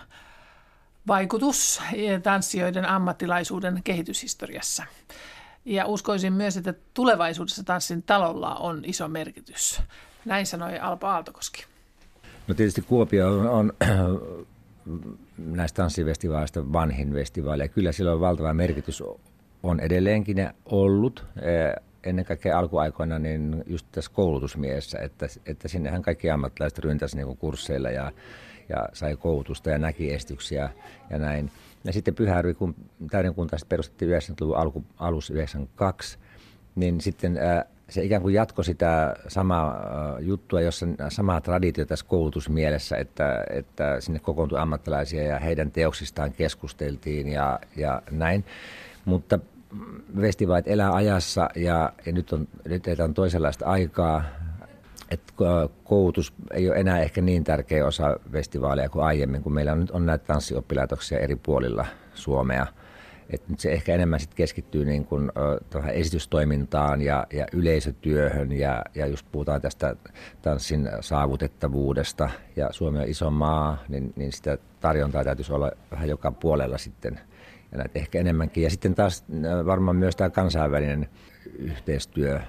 vaikutus 1.09 1.81
tanssijoiden 2.23 2.85
ammattilaisuuden 2.85 3.81
kehityshistoriassa. 3.85 4.85
Ja 5.65 5.87
uskoisin 5.87 6.33
myös, 6.33 6.57
että 6.57 6.75
tulevaisuudessa 6.95 7.65
tanssin 7.65 8.03
talolla 8.03 8.55
on 8.55 8.83
iso 8.85 9.09
merkitys. 9.09 9.83
Näin 10.25 10.47
sanoi 10.47 10.79
Alpo 10.79 11.07
Aaltokoski. 11.07 11.65
No 12.49 12.55
tietysti 12.55 12.83
Kuopio 12.83 13.29
on, 13.29 13.49
on 13.49 13.73
näistä 15.59 15.77
tanssifestivaaleista 15.77 16.73
vanhin 16.73 17.13
festivaali. 17.13 17.63
Ja 17.63 17.69
kyllä 17.69 17.93
sillä 17.93 18.13
on 18.13 18.21
valtava 18.21 18.55
merkitys 18.55 19.03
on 19.63 19.81
edelleenkin 19.81 20.51
ollut 20.67 21.25
ennen 22.05 22.25
kaikkea 22.25 22.59
alkuaikoina 22.59 23.19
niin 23.19 23.65
just 23.67 23.87
tässä 23.93 24.11
koulutusmiessä, 24.15 24.99
että, 24.99 25.27
että 25.47 25.69
sinnehän 25.69 26.03
kaikki 26.03 26.31
ammattilaiset 26.31 26.79
ryntäsivät 26.79 27.27
niin 27.27 27.37
kursseilla 27.37 27.91
ja, 27.91 28.13
ja 28.69 28.89
sai 28.93 29.17
koulutusta 29.17 29.71
ja 29.71 29.79
näki 29.79 30.15
estyksiä 30.15 30.71
ja 31.11 31.19
näin. 31.19 31.51
Ja 31.85 31.93
sitten 31.93 32.15
Pyhäärvi, 32.15 32.55
kun 32.55 32.75
täyden 33.11 33.35
kunta 33.35 33.57
perustettiin 33.69 34.11
90-luvun 34.11 34.57
alku, 34.57 34.85
alussa 34.99 35.35
92, 35.35 36.19
niin 36.75 37.01
sitten 37.01 37.39
ää, 37.39 37.65
se 37.89 38.05
ikään 38.05 38.23
kuin 38.23 38.35
jatkoi 38.35 38.65
sitä 38.65 39.17
samaa 39.29 39.81
juttua, 40.21 40.61
jossa 40.61 40.87
samaa 41.09 41.41
traditiota 41.41 41.89
tässä 41.89 42.07
koulutusmielessä, 42.09 42.97
että, 42.97 43.45
että 43.51 44.01
sinne 44.01 44.19
kokoontui 44.19 44.59
ammattilaisia 44.59 45.23
ja 45.23 45.39
heidän 45.39 45.71
teoksistaan 45.71 46.33
keskusteltiin 46.33 47.29
ja, 47.29 47.61
ja 47.77 48.03
näin. 48.11 48.45
Mutta 49.05 49.39
festivaalit 50.21 50.69
elää 50.69 50.95
ajassa 50.95 51.49
ja, 51.57 51.93
ja 52.07 52.13
nyt, 52.13 52.33
on, 52.33 52.49
nyt 52.65 53.01
on 53.05 53.15
toisenlaista 53.15 53.67
aikaa 53.67 54.25
että 55.11 55.33
koulutus 55.85 56.33
ei 56.53 56.69
ole 56.69 56.77
enää 56.77 57.01
ehkä 57.01 57.21
niin 57.21 57.45
tärkeä 57.45 57.87
osa 57.87 58.21
festivaaleja 58.33 58.89
kuin 58.89 59.05
aiemmin, 59.05 59.43
kun 59.43 59.55
meillä 59.55 59.73
on 59.73 59.81
nyt 59.81 59.91
on 59.91 60.07
näitä 60.07 60.25
tanssioppilaitoksia 60.25 61.19
eri 61.19 61.37
puolilla 61.37 61.87
Suomea. 62.15 62.67
Et 63.31 63.49
nyt 63.49 63.61
se 63.61 63.73
ehkä 63.73 63.95
enemmän 63.95 64.21
sit 64.21 64.35
keskittyy 64.35 64.85
niin 64.85 65.05
kuin, 65.05 65.31
uh, 65.77 65.89
esitystoimintaan 65.89 67.03
ja, 67.03 67.27
ja 67.33 67.47
yleisötyöhön 67.53 68.53
ja, 68.53 68.85
ja 68.95 69.07
just 69.07 69.27
puhutaan 69.33 69.61
tästä 69.61 69.97
tanssin 70.43 70.89
saavutettavuudesta 71.01 72.31
ja 72.57 72.69
Suomi 72.73 72.99
on 72.99 73.09
iso 73.09 73.33
aa, 73.41 73.85
niin, 73.89 74.13
niin 74.17 74.33
sitä 74.33 74.59
tarjontaa 74.81 75.25
täytyisi 75.25 75.53
olla 75.53 75.73
vähän 75.91 76.09
joka 76.09 76.33
puolella 76.33 76.79
sitten 76.79 77.21
ja 77.73 77.79
näitä 77.79 77.99
ehkä 77.99 78.19
enemmänkin. 78.19 78.63
Ja 78.63 78.71
sitten 78.71 78.95
taas 78.95 79.25
varmaan 79.67 79.97
myös 79.97 80.17
tämä 80.17 80.31
kansainvälinen 80.31 81.09
yhteistyö 81.59 82.41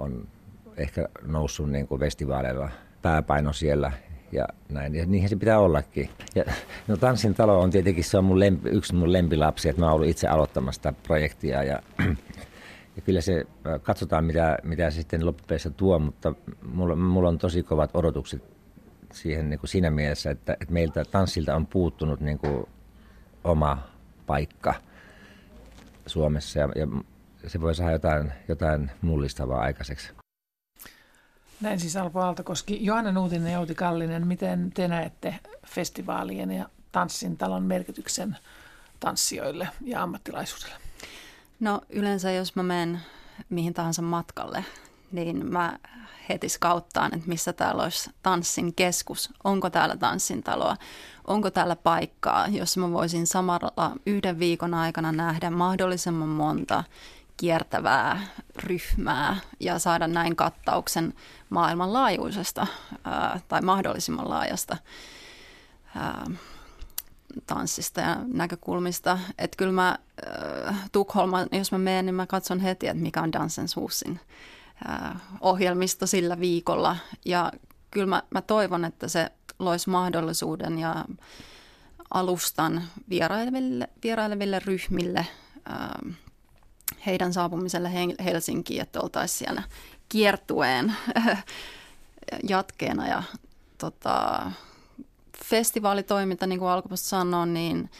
on 0.00 0.28
ehkä 0.76 1.08
noussut 1.22 1.70
niin 1.70 1.88
kuin 1.88 2.00
festivaaleilla 2.00 2.70
pääpaino 3.02 3.52
siellä 3.52 3.92
ja 4.32 4.46
näin. 4.68 4.94
Ja 4.94 5.06
niinhän 5.06 5.28
se 5.28 5.36
pitää 5.36 5.58
ollakin. 5.58 6.10
Ja, 6.34 6.44
no 6.88 6.96
Tanssin 6.96 7.34
talo 7.34 7.60
on 7.60 7.70
tietenkin 7.70 8.04
se 8.04 8.18
on 8.18 8.24
mun 8.24 8.40
lempi, 8.40 8.68
yksi 8.68 8.94
mun 8.94 9.12
lempilapsi, 9.12 9.68
että 9.68 9.82
mä 9.82 9.86
oon 9.86 9.94
ollut 9.94 10.08
itse 10.08 10.28
aloittamassa 10.28 10.78
sitä 10.78 10.92
projektia 11.02 11.62
ja, 11.62 11.82
ja 12.96 13.02
kyllä 13.04 13.20
se, 13.20 13.46
katsotaan 13.82 14.24
mitä, 14.24 14.58
mitä 14.62 14.90
se 14.90 14.94
sitten 14.94 15.26
loppupeleissä 15.26 15.70
tuo, 15.70 15.98
mutta 15.98 16.34
mulla, 16.62 16.96
mulla 16.96 17.28
on 17.28 17.38
tosi 17.38 17.62
kovat 17.62 17.90
odotukset 17.94 18.42
siihen 19.12 19.50
niin 19.50 19.60
kuin 19.60 19.70
siinä 19.70 19.90
mielessä, 19.90 20.30
että, 20.30 20.52
että 20.52 20.74
meiltä 20.74 21.04
tanssilta 21.04 21.56
on 21.56 21.66
puuttunut 21.66 22.20
niin 22.20 22.38
kuin 22.38 22.66
oma 23.44 23.78
paikka 24.26 24.74
Suomessa 26.06 26.58
ja, 26.58 26.68
ja 26.74 26.86
se 27.46 27.60
voi 27.60 27.74
saada 27.74 27.92
jotain, 27.92 28.32
jotain 28.48 28.90
mullistavaa 29.02 29.60
aikaiseksi. 29.60 30.12
Näin 31.60 31.80
siis 31.80 31.96
Alpo 31.96 32.20
Aaltokoski. 32.20 32.84
Johanna 32.84 33.12
Nuutinen 33.12 33.52
ja 33.52 33.58
Outi 33.58 33.74
Kallinen, 33.74 34.26
miten 34.26 34.70
te 34.74 34.88
näette 34.88 35.34
festivaalien 35.66 36.50
ja 36.50 36.68
tanssin 36.92 37.36
talon 37.36 37.62
merkityksen 37.62 38.36
tanssijoille 39.00 39.68
ja 39.80 40.02
ammattilaisuudelle? 40.02 40.74
No 41.60 41.80
yleensä 41.88 42.30
jos 42.30 42.56
mä 42.56 42.62
menen 42.62 43.00
mihin 43.48 43.74
tahansa 43.74 44.02
matkalle, 44.02 44.64
niin 45.12 45.46
mä 45.46 45.78
heti 46.28 46.48
skauttaan, 46.48 47.14
että 47.14 47.28
missä 47.28 47.52
täällä 47.52 47.82
olisi 47.82 48.10
tanssin 48.22 48.74
keskus, 48.74 49.30
onko 49.44 49.70
täällä 49.70 49.96
tanssin 49.96 50.42
taloa, 50.42 50.76
onko 51.26 51.50
täällä 51.50 51.76
paikkaa, 51.76 52.48
jos 52.48 52.76
mä 52.76 52.90
voisin 52.90 53.26
samalla 53.26 53.96
yhden 54.06 54.38
viikon 54.38 54.74
aikana 54.74 55.12
nähdä 55.12 55.50
mahdollisimman 55.50 56.28
monta 56.28 56.84
kiertävää 57.36 58.20
ryhmää 58.56 59.36
ja 59.60 59.78
saada 59.78 60.08
näin 60.08 60.36
kattauksen 60.36 61.14
maailmanlaajuisesta 61.50 62.66
ää, 63.04 63.40
tai 63.48 63.60
mahdollisimman 63.62 64.30
laajasta 64.30 64.76
ää, 65.96 66.26
tanssista 67.46 68.00
ja 68.00 68.16
näkökulmista. 68.32 69.18
Että 69.38 69.56
kyllä 69.56 69.72
mä 69.72 69.98
äh, 70.68 70.90
jos 71.52 71.72
mä 71.72 71.78
menen, 71.78 72.06
niin 72.06 72.14
mä 72.14 72.26
katson 72.26 72.60
heti, 72.60 72.88
että 72.88 73.02
mikä 73.02 73.22
on 73.22 73.32
Dansens 73.32 73.76
Husin 73.76 74.20
äh, 74.88 75.16
ohjelmisto 75.40 76.06
sillä 76.06 76.40
viikolla. 76.40 76.96
Ja 77.24 77.52
kyllä 77.90 78.06
mä, 78.06 78.22
mä 78.30 78.42
toivon, 78.42 78.84
että 78.84 79.08
se 79.08 79.30
loisi 79.58 79.90
mahdollisuuden 79.90 80.78
ja 80.78 81.04
alustan 82.14 82.82
vieraileville, 83.08 83.88
vieraileville 84.02 84.58
ryhmille 84.58 85.26
heidän 87.06 87.32
saapumiselle 87.32 87.90
Helsinkiin, 88.24 88.82
että 88.82 89.00
oltaisiin 89.00 89.38
siellä 89.38 89.62
kiertueen 90.08 90.96
jatkeena. 92.48 93.08
Ja 93.08 93.22
tota, 93.78 94.50
festivaalitoiminta, 95.44 96.46
niin 96.46 96.58
kuin 96.58 96.68
alkupuolesta 96.68 97.08
sanoin, 97.08 97.54
niin 97.54 97.90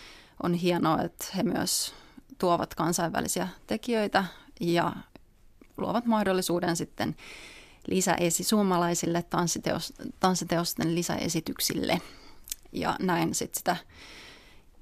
on 0.42 0.54
hienoa, 0.54 1.02
että 1.02 1.24
he 1.36 1.42
myös 1.42 1.94
tuovat 2.38 2.74
kansainvälisiä 2.74 3.48
tekijöitä 3.66 4.24
ja 4.60 4.92
luovat 5.76 6.06
mahdollisuuden 6.06 6.76
sitten 6.76 7.16
lisäesi 7.86 8.44
suomalaisille 8.44 9.22
tanssiteos, 9.22 9.92
tanssiteosten 10.20 10.94
lisäesityksille. 10.94 12.00
Ja 12.72 12.96
näin 13.00 13.34
sitten 13.34 13.58
sitä 13.58 13.76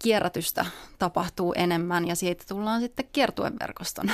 kierrätystä 0.04 0.66
tapahtuu 0.98 1.54
enemmän 1.56 2.08
ja 2.08 2.16
siitä 2.16 2.44
tullaan 2.48 2.80
sitten 2.80 3.08
kiertueverkoston 3.12 4.10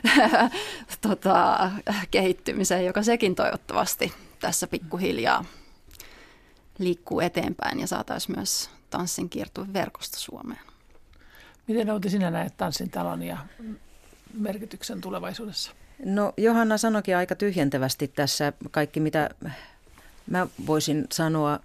tota, 1.00 1.70
kehittymiseen, 2.10 2.86
joka 2.86 3.02
sekin 3.02 3.34
toivottavasti 3.34 4.12
tässä 4.40 4.66
pikkuhiljaa 4.66 5.44
liikkuu 6.78 7.20
eteenpäin 7.20 7.80
ja 7.80 7.86
saataisiin 7.86 8.36
myös 8.38 8.70
tanssin 8.90 9.28
kiertueverkosto 9.28 10.18
Suomeen. 10.18 10.60
Miten 11.66 11.90
Outi 11.90 12.10
sinä 12.10 12.30
näet 12.30 12.56
tanssin 12.56 12.90
talon 12.90 13.22
ja 13.22 13.38
merkityksen 14.34 15.00
tulevaisuudessa? 15.00 15.72
No 16.04 16.32
Johanna 16.36 16.78
sanoikin 16.78 17.16
aika 17.16 17.34
tyhjentävästi 17.34 18.08
tässä 18.08 18.52
kaikki, 18.70 19.00
mitä 19.00 19.30
mä 20.26 20.46
voisin 20.66 21.06
sanoa. 21.12 21.60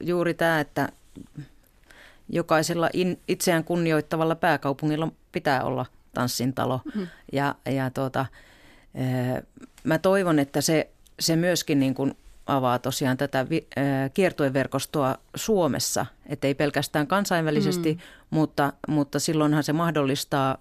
Juuri 0.00 0.34
tämä, 0.34 0.60
että 0.60 0.88
jokaisella 2.32 2.90
itseään 3.28 3.64
kunnioittavalla 3.64 4.34
pääkaupungilla 4.34 5.12
pitää 5.32 5.64
olla 5.64 5.86
tanssintalo. 6.14 6.80
Mm. 6.94 7.06
Ja, 7.32 7.54
ja 7.66 7.90
tuota, 7.90 8.26
mä 9.84 9.98
toivon, 9.98 10.38
että 10.38 10.60
se, 10.60 10.90
se 11.20 11.36
myöskin 11.36 11.80
niin 11.80 11.94
kuin 11.94 12.16
avaa 12.46 12.78
tosiaan 12.78 13.16
tätä 13.16 13.46
kiertueverkostoa 14.14 15.18
Suomessa, 15.34 16.06
että 16.26 16.46
ei 16.46 16.54
pelkästään 16.54 17.06
kansainvälisesti, 17.06 17.94
mm. 17.94 18.00
mutta, 18.30 18.72
mutta 18.88 19.20
silloinhan 19.20 19.64
se 19.64 19.72
mahdollistaa 19.72 20.58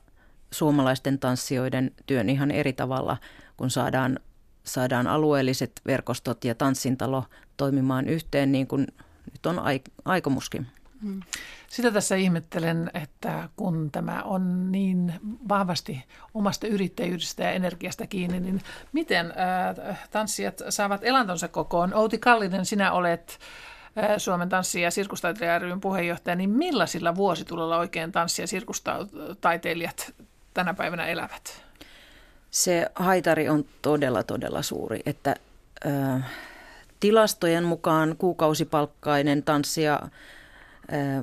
suomalaisten 0.51 1.19
tanssijoiden 1.19 1.91
työn 2.05 2.29
ihan 2.29 2.51
eri 2.51 2.73
tavalla, 2.73 3.17
kun 3.57 3.69
saadaan, 3.69 4.19
saadaan 4.63 5.07
alueelliset 5.07 5.71
verkostot 5.85 6.45
ja 6.45 6.55
tanssintalo 6.55 7.23
toimimaan 7.57 8.07
yhteen 8.07 8.51
niin 8.51 8.67
kuin 8.67 8.87
nyt 9.31 9.45
on 9.45 9.61
aikomuskin. 10.05 10.67
Mm. 11.01 11.21
Sitä 11.67 11.91
tässä 11.91 12.15
ihmettelen, 12.15 12.91
että 12.93 13.49
kun 13.55 13.91
tämä 13.91 14.21
on 14.23 14.71
niin 14.71 15.13
vahvasti 15.49 16.03
omasta 16.33 16.67
yrittäjyydestä 16.67 17.43
ja 17.43 17.51
energiasta 17.51 18.07
kiinni, 18.07 18.39
niin 18.39 18.61
miten 18.93 19.33
äh, 19.89 20.09
tanssijat 20.11 20.61
saavat 20.69 21.03
elantonsa 21.03 21.47
kokoon? 21.47 21.93
Outi 21.93 22.17
Kallinen, 22.17 22.65
sinä 22.65 22.91
olet 22.91 23.39
äh, 23.97 24.09
Suomen 24.17 24.49
tanssi- 24.49 24.81
ja 24.81 24.91
sirkustaiteilija 24.91 25.77
puheenjohtaja, 25.81 26.35
niin 26.35 26.49
millaisilla 26.49 27.15
vuositulolla 27.15 27.77
oikein 27.77 28.11
tanssi- 28.11 28.41
ja 28.41 28.47
sirkustaiteilijat 28.47 30.13
tänä 30.53 30.73
päivänä 30.73 31.05
elävät? 31.05 31.63
Se 32.51 32.91
haitari 32.95 33.49
on 33.49 33.65
todella, 33.81 34.23
todella 34.23 34.61
suuri, 34.61 34.99
että 35.05 35.35
äh, 35.85 36.31
tilastojen 36.99 37.63
mukaan 37.63 38.15
kuukausipalkkainen 38.17 39.43
tanssija 39.43 39.99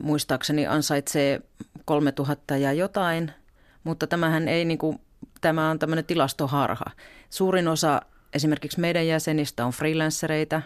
muistaakseni 0.02 0.66
ansaitsee 0.66 1.40
3000 1.84 2.56
ja 2.56 2.72
jotain, 2.72 3.32
mutta 3.84 4.06
tämähän 4.06 4.48
ei 4.48 4.64
niin 4.64 4.78
kuin, 4.78 5.00
tämä 5.40 5.70
on 5.70 5.78
tämmöinen 5.78 6.04
tilastoharha. 6.04 6.84
Suurin 7.30 7.68
osa 7.68 8.02
esimerkiksi 8.32 8.80
meidän 8.80 9.06
jäsenistä 9.06 9.66
on 9.66 9.72
freelancereita, 9.72 10.62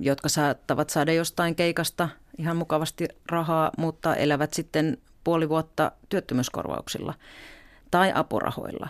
jotka 0.00 0.28
saattavat 0.28 0.90
saada 0.90 1.12
jostain 1.12 1.54
keikasta 1.54 2.08
ihan 2.38 2.56
mukavasti 2.56 3.08
rahaa, 3.26 3.70
mutta 3.78 4.16
elävät 4.16 4.54
sitten 4.54 4.98
puoli 5.24 5.48
vuotta 5.48 5.92
työttömyyskorvauksilla 6.08 7.14
tai 7.90 8.12
apurahoilla 8.14 8.88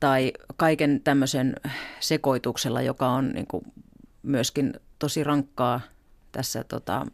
tai 0.00 0.32
kaiken 0.56 1.00
tämmöisen 1.04 1.56
sekoituksella, 2.00 2.82
joka 2.82 3.08
on 3.08 3.28
niin 3.28 3.46
kuin 3.46 3.64
myöskin 4.22 4.74
tosi 4.98 5.24
rankkaa 5.24 5.80
tässä 6.32 6.64
tota, 6.64 7.06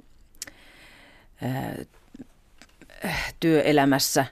työelämässä. 3.40 4.27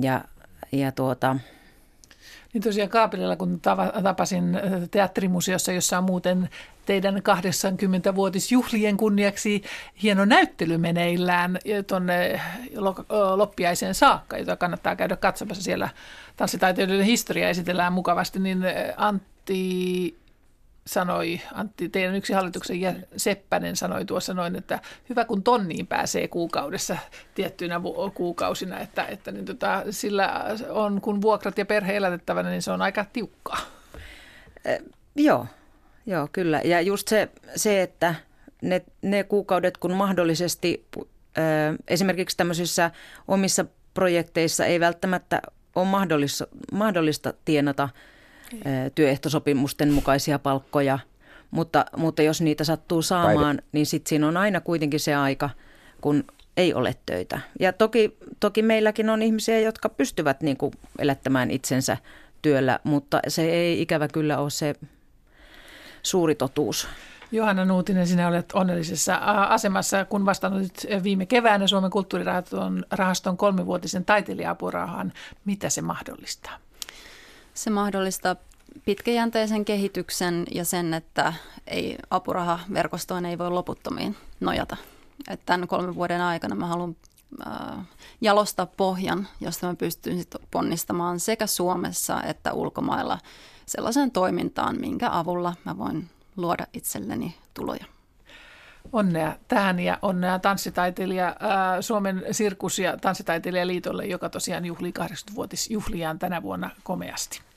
Ja, 0.00 0.24
ja 0.72 0.92
tuota, 0.92 1.36
niin 2.52 2.62
tosiaan 2.62 2.90
Kaapelilla, 2.90 3.36
kun 3.36 3.60
tapasin 4.02 4.60
teatterimuseossa, 4.90 5.72
jossa 5.72 5.98
on 5.98 6.04
muuten 6.04 6.48
teidän 6.86 7.16
80-vuotisjuhlien 7.16 8.96
kunniaksi 8.96 9.62
hieno 10.02 10.24
näyttely 10.24 10.78
meneillään 10.78 11.58
tuonne 11.86 12.40
loppiaiseen 13.34 13.94
saakka, 13.94 14.38
jota 14.38 14.56
kannattaa 14.56 14.96
käydä 14.96 15.16
katsomassa. 15.16 15.62
Siellä 15.62 15.88
tanssitaiteilijoiden 16.36 17.06
historia 17.06 17.48
esitellään 17.48 17.92
mukavasti, 17.92 18.38
niin 18.38 18.58
Antti 18.96 20.18
sanoi, 20.88 21.40
Antti, 21.54 21.88
teidän 21.88 22.14
yksi 22.14 22.32
hallituksen 22.32 22.80
ja 22.80 22.94
Seppänen 23.16 23.76
sanoi 23.76 24.04
tuossa 24.04 24.34
noin, 24.34 24.56
että 24.56 24.78
hyvä 25.08 25.24
kun 25.24 25.42
tonniin 25.42 25.86
pääsee 25.86 26.28
kuukaudessa 26.28 26.96
tiettyinä 27.34 27.80
kuukausina, 28.14 28.80
että, 28.80 29.04
että 29.04 29.32
niin 29.32 29.44
tota, 29.44 29.84
sillä 29.90 30.44
on, 30.70 31.00
kun 31.00 31.22
vuokrat 31.22 31.58
ja 31.58 31.66
perhe 31.66 31.96
elätettävänä, 31.96 32.50
niin 32.50 32.62
se 32.62 32.70
on 32.70 32.82
aika 32.82 33.04
tiukkaa. 33.12 33.58
Eh, 34.64 34.80
joo, 35.16 35.46
joo, 36.06 36.28
kyllä. 36.32 36.60
Ja 36.64 36.80
just 36.80 37.08
se, 37.08 37.28
se 37.56 37.82
että 37.82 38.14
ne, 38.62 38.84
ne 39.02 39.24
kuukaudet, 39.24 39.78
kun 39.78 39.92
mahdollisesti 39.92 40.86
äh, 41.38 41.44
esimerkiksi 41.88 42.36
tämmöisissä 42.36 42.90
omissa 43.28 43.64
projekteissa 43.94 44.64
ei 44.64 44.80
välttämättä 44.80 45.42
ole 45.74 45.86
mahdollista, 45.86 46.46
mahdollista 46.72 47.34
tienata– 47.44 47.88
työehtosopimusten 48.94 49.92
mukaisia 49.92 50.38
palkkoja, 50.38 50.98
mutta, 51.50 51.84
mutta 51.96 52.22
jos 52.22 52.40
niitä 52.40 52.64
sattuu 52.64 53.02
saamaan, 53.02 53.56
Taide. 53.56 53.68
niin 53.72 53.86
sitten 53.86 54.08
siinä 54.08 54.28
on 54.28 54.36
aina 54.36 54.60
kuitenkin 54.60 55.00
se 55.00 55.14
aika, 55.14 55.50
kun 56.00 56.24
ei 56.56 56.74
ole 56.74 56.94
töitä. 57.06 57.40
Ja 57.60 57.72
toki, 57.72 58.18
toki 58.40 58.62
meilläkin 58.62 59.10
on 59.10 59.22
ihmisiä, 59.22 59.60
jotka 59.60 59.88
pystyvät 59.88 60.40
niin 60.40 60.56
kuin 60.56 60.72
elättämään 60.98 61.50
itsensä 61.50 61.96
työllä, 62.42 62.80
mutta 62.84 63.20
se 63.28 63.50
ei 63.50 63.82
ikävä 63.82 64.08
kyllä 64.08 64.38
ole 64.38 64.50
se 64.50 64.74
suuri 66.02 66.34
totuus. 66.34 66.88
Johanna 67.32 67.64
Nuutinen, 67.64 68.06
sinä 68.06 68.28
olet 68.28 68.52
onnellisessa 68.52 69.16
asemassa, 69.48 70.04
kun 70.04 70.26
vastannut 70.26 70.72
viime 71.02 71.26
keväänä 71.26 71.66
Suomen 71.66 71.90
kulttuurirahaston 71.90 72.84
rahaston 72.90 73.36
kolmivuotisen 73.36 74.04
taiteilija-apurahan. 74.04 75.12
Mitä 75.44 75.70
se 75.70 75.82
mahdollistaa? 75.82 76.58
Se 77.58 77.70
mahdollistaa 77.70 78.36
pitkäjänteisen 78.84 79.64
kehityksen 79.64 80.46
ja 80.54 80.64
sen, 80.64 80.94
että 80.94 81.32
ei 81.66 81.98
apurahaverkostoon 82.10 83.26
ei 83.26 83.38
voi 83.38 83.50
loputtomiin 83.50 84.16
nojata. 84.40 84.76
Että 85.30 85.46
tämän 85.46 85.68
kolmen 85.68 85.94
vuoden 85.94 86.20
aikana 86.20 86.54
mä 86.54 86.66
haluan 86.66 86.96
äh, 87.46 87.78
jalostaa 88.20 88.66
pohjan, 88.66 89.28
josta 89.40 89.66
mä 89.66 89.74
pystyn 89.74 90.18
sit 90.18 90.34
ponnistamaan 90.50 91.20
sekä 91.20 91.46
Suomessa 91.46 92.22
että 92.22 92.52
ulkomailla 92.52 93.18
sellaiseen 93.66 94.10
toimintaan, 94.10 94.80
minkä 94.80 95.08
avulla 95.12 95.54
mä 95.64 95.78
voin 95.78 96.08
luoda 96.36 96.66
itselleni 96.72 97.36
tuloja. 97.54 97.84
Onnea 98.92 99.36
tähän 99.48 99.80
ja 99.80 99.98
onnea 100.02 100.38
tanssitaiteilija 100.38 101.36
ää, 101.40 101.82
Suomen 101.82 102.24
sirkus- 102.30 102.78
ja 102.78 102.96
tanssitaiteilijaliitolle, 102.96 104.06
joka 104.06 104.28
tosiaan 104.28 104.64
juhlii 104.64 104.92
80-vuotisjuhliaan 104.98 106.18
tänä 106.18 106.42
vuonna 106.42 106.70
komeasti. 106.82 107.47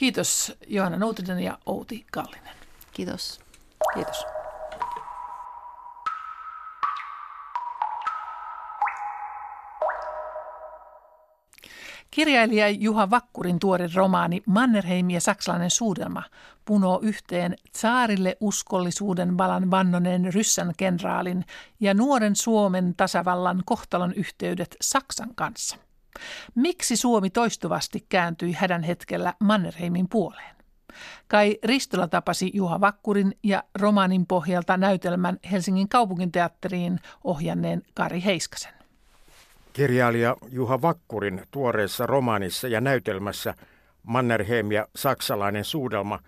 Kiitos 0.00 0.52
Johanna 0.66 0.98
Noutinen 0.98 1.40
ja 1.40 1.58
Outi 1.66 2.06
Kallinen. 2.12 2.54
Kiitos. 2.92 3.40
Kiitos. 3.94 4.24
Kirjailija 12.10 12.68
Juha 12.68 13.10
Vakkurin 13.10 13.58
tuore 13.58 13.88
romaani 13.94 14.42
Mannerheim 14.46 15.10
ja 15.10 15.20
saksalainen 15.20 15.70
suudelma 15.70 16.22
punoo 16.64 17.00
yhteen 17.02 17.56
saarille 17.74 18.36
uskollisuuden 18.40 19.38
valan 19.38 19.70
vannoneen 19.70 20.34
ryssän 20.34 20.72
kenraalin 20.76 21.44
ja 21.80 21.94
nuoren 21.94 22.36
Suomen 22.36 22.94
tasavallan 22.96 23.62
kohtalon 23.64 24.14
yhteydet 24.14 24.76
Saksan 24.80 25.34
kanssa– 25.34 25.76
Miksi 26.54 26.96
Suomi 26.96 27.30
toistuvasti 27.30 28.06
kääntyi 28.08 28.52
hädän 28.52 28.82
hetkellä 28.82 29.34
Mannerheimin 29.40 30.08
puoleen? 30.08 30.56
Kai 31.28 31.58
Ristola 31.64 32.08
tapasi 32.08 32.50
Juha 32.54 32.80
Vakkurin 32.80 33.38
ja 33.42 33.62
romaanin 33.78 34.26
pohjalta 34.26 34.76
näytelmän 34.76 35.38
Helsingin 35.50 35.88
kaupunginteatteriin 35.88 37.00
ohjanneen 37.24 37.82
Kari 37.94 38.24
Heiskasen. 38.24 38.72
Kirjailija 39.72 40.36
Juha 40.48 40.82
Vakkurin 40.82 41.42
tuoreessa 41.50 42.06
romaanissa 42.06 42.68
ja 42.68 42.80
näytelmässä 42.80 43.54
Mannerheim 44.02 44.72
ja 44.72 44.88
saksalainen 44.96 45.64
suudelma 45.64 46.18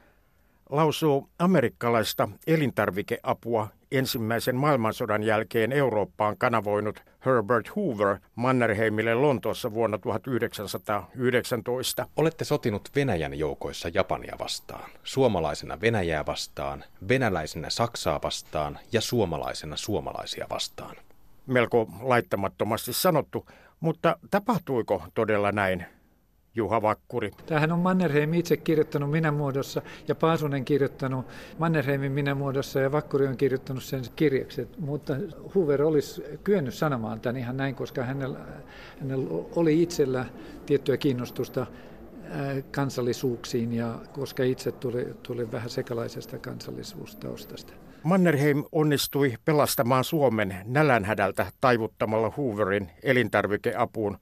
lausuu 0.70 1.28
amerikkalaista 1.38 2.28
elintarvikeapua 2.46 3.68
ensimmäisen 3.90 4.56
maailmansodan 4.56 5.22
jälkeen 5.22 5.72
Eurooppaan 5.72 6.36
kanavoinut 6.38 7.02
Herbert 7.26 7.76
Hoover 7.76 8.18
Mannerheimille 8.34 9.14
Lontoossa 9.14 9.74
vuonna 9.74 9.98
1919. 9.98 12.06
Olette 12.16 12.44
sotinut 12.44 12.88
Venäjän 12.96 13.38
joukoissa 13.38 13.88
Japania 13.94 14.36
vastaan, 14.38 14.90
suomalaisena 15.04 15.80
Venäjää 15.80 16.26
vastaan, 16.26 16.84
venäläisenä 17.08 17.70
Saksaa 17.70 18.20
vastaan 18.22 18.78
ja 18.92 19.00
suomalaisena 19.00 19.76
suomalaisia 19.76 20.46
vastaan. 20.50 20.96
Melko 21.46 21.88
laittamattomasti 22.00 22.92
sanottu, 22.92 23.46
mutta 23.80 24.16
tapahtuiko 24.30 25.02
todella 25.14 25.52
näin? 25.52 25.86
Juha 26.54 26.82
Vakkuri. 26.82 27.30
Tämähän 27.46 27.72
on 27.72 27.78
Mannerheim 27.78 28.34
itse 28.34 28.56
kirjoittanut 28.56 29.10
minä 29.10 29.32
muodossa 29.32 29.82
ja 30.08 30.14
Paasunen 30.14 30.64
kirjoittanut 30.64 31.26
Mannerheimin 31.58 32.12
minä 32.12 32.34
muodossa 32.34 32.80
ja 32.80 32.92
Vakkuri 32.92 33.26
on 33.26 33.36
kirjoittanut 33.36 33.82
sen 33.82 34.04
kirjaksi. 34.16 34.68
Mutta 34.78 35.16
Hoover 35.54 35.82
olisi 35.82 36.22
kyennyt 36.44 36.74
sanomaan 36.74 37.20
tämän 37.20 37.36
ihan 37.36 37.56
näin, 37.56 37.74
koska 37.74 38.02
hänellä, 38.02 38.38
hänellä 39.00 39.44
oli 39.56 39.82
itsellä 39.82 40.24
tiettyä 40.66 40.96
kiinnostusta 40.96 41.66
kansallisuuksiin 42.70 43.72
ja 43.72 43.98
koska 44.12 44.42
itse 44.42 44.72
tuli, 44.72 45.06
tuli 45.22 45.52
vähän 45.52 45.70
sekalaisesta 45.70 46.38
kansallisuustaustasta. 46.38 47.72
Mannerheim 48.02 48.64
onnistui 48.72 49.34
pelastamaan 49.44 50.04
Suomen 50.04 50.56
nälänhädältä 50.64 51.46
taivuttamalla 51.60 52.32
Hooverin 52.36 52.90
elintarvikeapuun. 53.02 54.18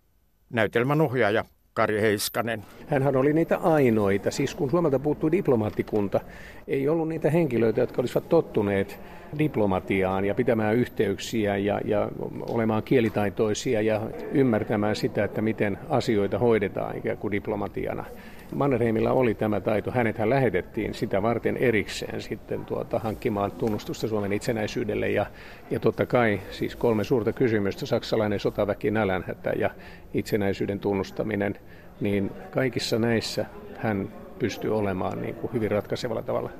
Näytelmän 0.50 1.00
ohjaaja 1.00 1.44
Kari 1.74 2.00
Heiskanen. 2.00 2.64
Hänhän 2.86 3.16
oli 3.16 3.32
niitä 3.32 3.56
ainoita, 3.56 4.30
siis 4.30 4.54
kun 4.54 4.70
Suomelta 4.70 4.98
puuttui 4.98 5.32
diplomaattikunta, 5.32 6.20
ei 6.68 6.88
ollut 6.88 7.08
niitä 7.08 7.30
henkilöitä, 7.30 7.80
jotka 7.80 8.02
olisivat 8.02 8.28
tottuneet 8.28 8.98
diplomatiaan 9.38 10.24
ja 10.24 10.34
pitämään 10.34 10.76
yhteyksiä 10.76 11.56
ja, 11.56 11.80
ja 11.84 12.08
olemaan 12.48 12.82
kielitaitoisia 12.82 13.80
ja 13.80 14.00
ymmärtämään 14.32 14.96
sitä, 14.96 15.24
että 15.24 15.42
miten 15.42 15.78
asioita 15.88 16.38
hoidetaan 16.38 16.96
ikään 16.96 17.18
kuin 17.18 17.32
diplomatiana. 17.32 18.04
Mannerheimilla 18.52 19.12
oli 19.12 19.34
tämä 19.34 19.60
taito. 19.60 19.90
Hänethän 19.90 20.30
lähetettiin 20.30 20.94
sitä 20.94 21.22
varten 21.22 21.56
erikseen 21.56 22.20
sitten 22.22 22.64
tuota, 22.64 22.98
hankkimaan 22.98 23.52
tunnustusta 23.52 24.08
Suomen 24.08 24.32
itsenäisyydelle. 24.32 25.10
Ja, 25.10 25.26
ja 25.70 25.80
totta 25.80 26.06
kai 26.06 26.40
siis 26.50 26.76
kolme 26.76 27.04
suurta 27.04 27.32
kysymystä, 27.32 27.86
saksalainen 27.86 28.40
sotaväki, 28.40 28.90
nälänhätä 28.90 29.50
ja 29.50 29.70
itsenäisyyden 30.14 30.80
tunnustaminen, 30.80 31.58
niin 32.00 32.30
kaikissa 32.50 32.98
näissä 32.98 33.46
hän 33.76 34.12
pystyy 34.38 34.78
olemaan 34.78 35.22
niin 35.22 35.34
kuin 35.34 35.52
hyvin 35.52 35.70
ratkaisevalla 35.70 36.22
tavalla. 36.22 36.50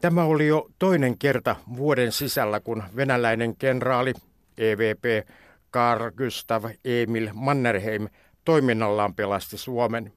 Tämä 0.00 0.24
oli 0.24 0.46
jo 0.46 0.68
toinen 0.78 1.18
kerta 1.18 1.56
vuoden 1.76 2.12
sisällä, 2.12 2.60
kun 2.60 2.82
venäläinen 2.96 3.56
kenraali 3.56 4.12
EVP 4.58 5.28
Carl 5.72 6.10
Gustav 6.10 6.64
Emil 6.84 7.28
Mannerheim 7.34 8.08
toiminnallaan 8.44 9.14
pelasti 9.14 9.58
Suomen. 9.58 10.12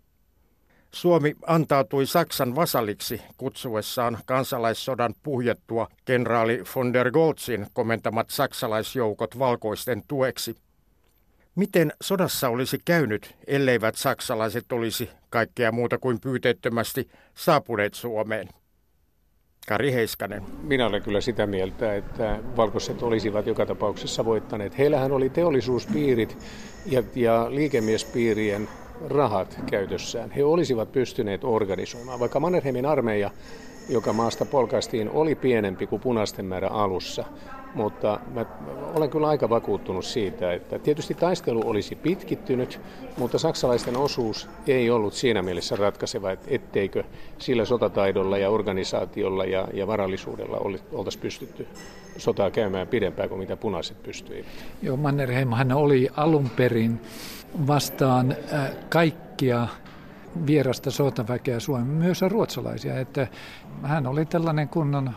Suomi 0.93 1.35
antautui 1.47 2.05
Saksan 2.05 2.55
vasalliksi 2.55 3.21
kutsuessaan 3.37 4.17
kansalaissodan 4.25 5.13
puhjettua 5.23 5.87
kenraali 6.05 6.63
von 6.75 6.93
der 6.93 7.11
Goltzin 7.11 7.67
komentamat 7.73 8.29
saksalaisjoukot 8.29 9.39
valkoisten 9.39 10.03
tueksi. 10.07 10.55
Miten 11.55 11.93
sodassa 12.01 12.49
olisi 12.49 12.77
käynyt, 12.85 13.35
elleivät 13.47 13.95
saksalaiset 13.95 14.71
olisi 14.71 15.09
kaikkea 15.29 15.71
muuta 15.71 15.97
kuin 15.97 16.21
pyyteettömästi 16.21 17.09
saapuneet 17.33 17.93
Suomeen? 17.93 18.49
Kari 19.67 19.93
Heiskanen. 19.93 20.43
Minä 20.63 20.87
olen 20.87 21.01
kyllä 21.01 21.21
sitä 21.21 21.47
mieltä, 21.47 21.95
että 21.95 22.39
valkoiset 22.57 23.03
olisivat 23.03 23.47
joka 23.47 23.65
tapauksessa 23.65 24.25
voittaneet. 24.25 24.77
Heillähän 24.77 25.11
oli 25.11 25.29
teollisuuspiirit 25.29 26.37
ja, 26.85 27.03
ja 27.15 27.47
liikemiespiirien 27.49 28.69
rahat 29.09 29.59
käytössään. 29.65 30.31
He 30.31 30.43
olisivat 30.43 30.91
pystyneet 30.91 31.43
organisoimaan, 31.43 32.19
vaikka 32.19 32.39
Mannerheimin 32.39 32.85
armeija, 32.85 33.31
joka 33.89 34.13
maasta 34.13 34.45
polkaistiin, 34.45 35.09
oli 35.09 35.35
pienempi 35.35 35.87
kuin 35.87 36.01
punaisten 36.01 36.45
määrä 36.45 36.67
alussa. 36.67 37.25
Mutta 37.75 38.19
mä 38.33 38.45
olen 38.93 39.09
kyllä 39.09 39.27
aika 39.27 39.49
vakuuttunut 39.49 40.05
siitä, 40.05 40.53
että 40.53 40.79
tietysti 40.79 41.13
taistelu 41.13 41.69
olisi 41.69 41.95
pitkittynyt, 41.95 42.79
mutta 43.17 43.39
saksalaisten 43.39 43.97
osuus 43.97 44.49
ei 44.67 44.89
ollut 44.89 45.13
siinä 45.13 45.41
mielessä 45.41 45.75
ratkaiseva, 45.75 46.31
etteikö 46.47 47.03
sillä 47.37 47.65
sotataidolla 47.65 48.37
ja 48.37 48.49
organisaatiolla 48.49 49.45
ja, 49.45 49.67
ja 49.73 49.87
varallisuudella 49.87 50.57
oltaisi 50.91 51.19
pystytty 51.19 51.67
sotaa 52.17 52.51
käymään 52.51 52.87
pidempään 52.87 53.29
kuin 53.29 53.39
mitä 53.39 53.57
punaiset 53.57 54.03
pystyivät. 54.03 54.45
Joo, 54.81 54.97
Mannerheimhan 54.97 55.71
oli 55.71 56.09
alun 56.17 56.49
perin 56.49 57.01
vastaan 57.67 58.35
äh, 58.53 58.71
kaikkia 58.89 59.67
vierasta 60.45 60.91
sotaväkeä 60.91 61.59
Suomen, 61.59 61.87
myös 61.87 62.21
ruotsalaisia. 62.21 62.99
Että 62.99 63.27
hän 63.83 64.07
oli 64.07 64.25
tällainen 64.25 64.69
kunnon 64.69 65.11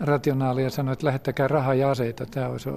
rationaali 0.00 0.62
ja 0.62 0.70
sanoi, 0.70 0.92
että 0.92 1.06
lähettäkää 1.06 1.48
rahaa 1.48 1.74
ja 1.74 1.90
aseita, 1.90 2.26
tämä 2.26 2.48
olisi, 2.48 2.70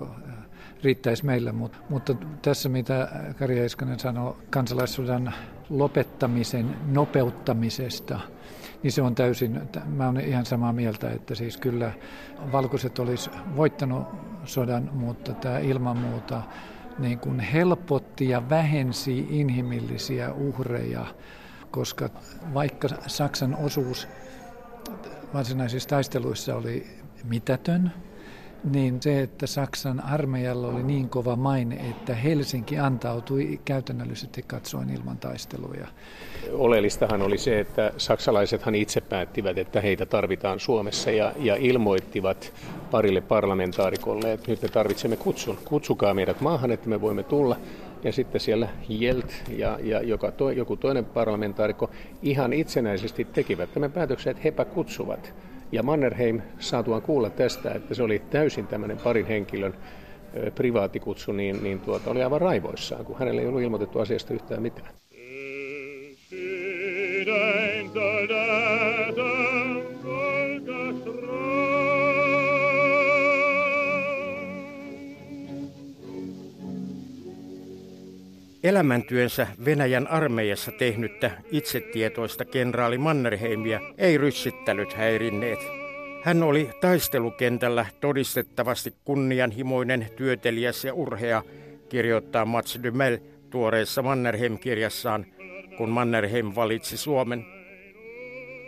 riittäisi 0.84 1.26
meille. 1.26 1.52
Mutta, 1.52 1.78
mutta 1.90 2.16
tässä, 2.42 2.70
mitä 2.70 3.10
Kari 3.40 3.56
Heiskanen 3.56 4.00
sanoi 4.00 4.36
kansalaissodan 4.50 5.34
lopettamisen 5.70 6.76
nopeuttamisesta, 6.86 8.20
niin 8.84 8.92
se 8.92 9.02
on 9.02 9.16
täysin, 9.16 9.62
mä 9.86 10.10
olen 10.10 10.26
ihan 10.26 10.46
samaa 10.46 10.74
mieltä, 10.74 11.10
että 11.10 11.36
siis 11.36 11.58
kyllä 11.58 11.92
valkoiset 12.52 13.00
olisi 13.00 13.30
voittanut 13.56 14.08
sodan, 14.46 14.90
mutta 14.94 15.34
tämä 15.34 15.60
ilman 15.60 15.98
muuta 15.98 16.42
niin 17.00 17.20
kuin 17.20 17.40
helpotti 17.40 18.30
ja 18.30 18.50
vähensi 18.50 19.28
inhimillisiä 19.30 20.34
uhreja, 20.34 21.06
koska 21.72 22.10
vaikka 22.54 22.88
Saksan 23.08 23.56
osuus 23.56 24.08
varsinaisissa 25.34 25.90
taisteluissa 25.90 26.56
oli 26.56 27.01
mitätön, 27.24 27.92
niin 28.64 29.02
se, 29.02 29.22
että 29.22 29.48
Saksan 29.48 30.04
armeijalla 30.06 30.68
oli 30.68 30.84
niin 30.84 31.10
kova 31.10 31.36
maine, 31.36 31.76
että 31.76 32.16
Helsinki 32.16 32.80
antautui 32.80 33.60
käytännöllisesti 33.66 34.44
katsoen 34.48 34.90
ilman 34.90 35.18
taisteluja. 35.18 35.88
Oleellistahan 36.52 37.22
oli 37.22 37.38
se, 37.38 37.60
että 37.60 37.92
saksalaisethan 37.98 38.76
itse 38.76 39.02
päättivät, 39.02 39.58
että 39.58 39.82
heitä 39.82 40.06
tarvitaan 40.06 40.60
Suomessa 40.60 41.12
ja, 41.12 41.34
ja 41.40 41.56
ilmoittivat 41.56 42.54
parille 42.92 43.22
parlamentaarikolle, 43.22 44.34
että 44.34 44.52
nyt 44.52 44.62
me 44.62 44.70
tarvitsemme 44.70 45.18
kutsun. 45.18 45.58
Kutsukaa 45.66 46.14
meidät 46.14 46.42
maahan, 46.42 46.72
että 46.72 46.90
me 46.90 47.02
voimme 47.02 47.24
tulla. 47.24 47.58
Ja 48.04 48.12
sitten 48.12 48.42
siellä 48.42 48.70
Jelt 48.90 49.34
ja, 49.58 49.80
ja 49.84 50.02
joka 50.02 50.32
to, 50.32 50.52
joku 50.52 50.78
toinen 50.78 51.06
parlamentaarikko 51.06 51.90
ihan 52.22 52.54
itsenäisesti 52.54 53.26
tekivät 53.26 53.74
tämän 53.74 53.92
päätöksen, 53.92 54.32
että 54.32 54.44
hepä 54.44 54.66
kutsuvat. 54.66 55.34
Ja 55.72 55.84
Mannerheim 55.84 56.42
saatuaan 56.60 57.02
kuulla 57.02 57.30
tästä, 57.30 57.72
että 57.72 57.96
se 57.96 58.04
oli 58.04 58.22
täysin 58.30 58.68
tämmöinen 58.68 58.98
parin 58.98 59.26
henkilön 59.26 59.74
privaatikutsu, 60.56 61.32
niin, 61.32 61.64
niin 61.64 61.80
tuota, 61.80 62.12
oli 62.12 62.24
aivan 62.24 62.42
raivoissaan, 62.42 63.06
kun 63.06 63.20
hänelle 63.20 63.42
ei 63.42 63.48
ollut 63.48 63.62
ilmoitettu 63.62 64.00
asiasta 64.00 64.34
yhtään 64.34 64.62
mitään. 64.62 64.94
Elämäntyönsä 78.64 79.48
Venäjän 79.66 80.08
armeijassa 80.08 80.72
tehnyttä 80.72 81.32
itsetietoista 81.52 82.46
kenraali 82.46 82.98
Mannerheimia 82.98 83.82
ei 83.98 84.18
ryssittänyt 84.18 84.94
häirinneet. 84.94 85.60
Hän 86.24 86.44
oli 86.44 86.70
taistelukentällä 86.82 87.86
todistettavasti 88.02 88.94
kunnianhimoinen, 89.06 90.08
työtelijäs 90.16 90.86
ja 90.86 90.94
urhea, 90.94 91.44
kirjoittaa 91.90 92.46
Mats 92.46 92.80
Dymel 92.84 93.18
tuoreessa 93.50 94.02
Mannerheim-kirjassaan, 94.02 95.26
kun 95.78 95.90
Mannerheim 95.90 96.52
valitsi 96.56 96.98
Suomen. 96.98 97.46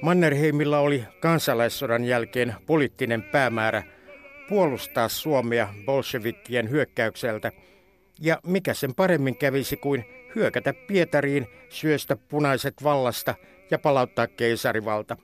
Mannerheimilla 0.01 0.79
oli 0.79 1.03
kansalaissodan 1.19 2.03
jälkeen 2.03 2.55
poliittinen 2.65 3.23
päämäärä 3.23 3.83
puolustaa 4.49 5.09
Suomea 5.09 5.73
bolshevikkien 5.85 6.69
hyökkäykseltä– 6.69 7.51
ja 8.21 8.39
mikä 8.45 8.73
sen 8.73 8.95
paremmin 8.95 9.37
kävisi 9.37 9.77
kuin 9.77 10.05
hyökätä 10.35 10.73
Pietariin, 10.87 11.47
syöstä 11.69 12.15
punaiset 12.15 12.73
vallasta 12.83 13.35
ja 13.71 13.79
palauttaa 13.79 14.27
keisarivalta. 14.27 15.17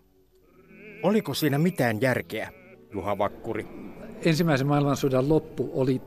Oliko 1.04 1.34
siinä 1.34 1.58
mitään 1.58 2.02
järkeä, 2.02 2.50
Juha 2.94 3.18
Vakkuri? 3.18 3.68
Ensimmäisen 4.26 4.68
maailmansodan 4.68 5.30
loppu 5.30 5.72
oli 5.74 6.02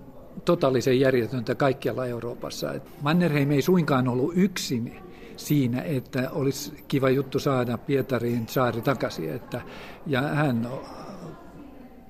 totaalisen 0.45 1.01
järjetöntä 1.01 1.55
kaikkialla 1.55 2.07
Euroopassa. 2.07 2.75
Mannerheim 3.01 3.51
ei 3.51 3.63
suinkaan 3.63 4.09
ollut 4.09 4.33
yksin 4.37 4.97
siinä, 5.37 5.83
että 5.83 6.31
olisi 6.31 6.85
kiva 6.89 7.11
juttu 7.11 7.39
saada 7.39 7.79
Pietariin 7.79 8.49
saari 8.49 8.81
takaisin. 8.81 9.33
Että, 9.33 9.61
ja 10.07 10.21
hän, 10.21 10.69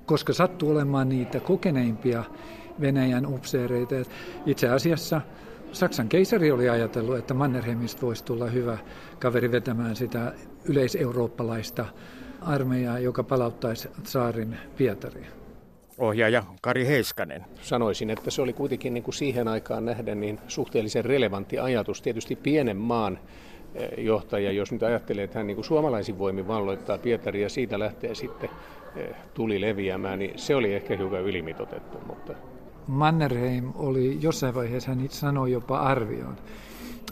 koska 0.05 0.33
sattuu 0.33 0.71
olemaan 0.71 1.09
niitä 1.09 1.39
kokeneimpia 1.39 2.23
Venäjän 2.81 3.25
upseereita, 3.25 3.95
itse 4.45 4.69
asiassa 4.69 5.21
Saksan 5.73 6.09
keisari 6.09 6.51
oli 6.51 6.69
ajatellut, 6.69 7.17
että 7.17 7.33
Mannerheimista 7.33 8.01
voisi 8.01 8.25
tulla 8.25 8.45
hyvä 8.45 8.77
kaveri 9.19 9.51
vetämään 9.51 9.95
sitä 9.95 10.33
yleiseurooppalaista 10.65 11.85
armeijaa, 12.41 12.99
joka 12.99 13.23
palauttaisi 13.23 13.89
saarin 14.03 14.57
Pietariin. 14.77 15.27
Ohjaaja 15.97 16.43
Kari 16.61 16.87
Heiskanen. 16.87 17.45
Sanoisin, 17.61 18.09
että 18.09 18.31
se 18.31 18.41
oli 18.41 18.53
kuitenkin 18.53 18.93
niin 18.93 19.03
kuin 19.03 19.13
siihen 19.13 19.47
aikaan 19.47 19.85
nähden 19.85 20.21
niin 20.21 20.39
suhteellisen 20.47 21.05
relevantti 21.05 21.59
ajatus. 21.59 22.01
Tietysti 22.01 22.35
pienen 22.35 22.77
maan 22.77 23.19
eh, 23.75 24.05
johtaja, 24.05 24.51
jos 24.51 24.71
nyt 24.71 24.83
ajattelee, 24.83 25.23
että 25.23 25.39
hän 25.39 25.47
niin 25.47 25.55
kuin 25.55 25.65
suomalaisin 25.65 26.19
voimin 26.19 26.47
valloittaa 26.47 26.97
Pietari 26.97 27.41
ja 27.41 27.49
siitä 27.49 27.79
lähtee 27.79 28.15
sitten 28.15 28.49
eh, 28.95 29.15
tuli 29.33 29.61
leviämään, 29.61 30.19
niin 30.19 30.39
se 30.39 30.55
oli 30.55 30.73
ehkä 30.73 30.97
hiukan 30.97 31.21
ylimitotettu. 31.21 31.97
Mutta... 32.07 32.52
Mannerheim 32.87 33.71
oli 33.75 34.17
jossain 34.21 34.55
vaiheessa, 34.55 34.89
hän 34.89 35.09
sanoi 35.09 35.51
jopa 35.51 35.79
arvioon, 35.79 36.35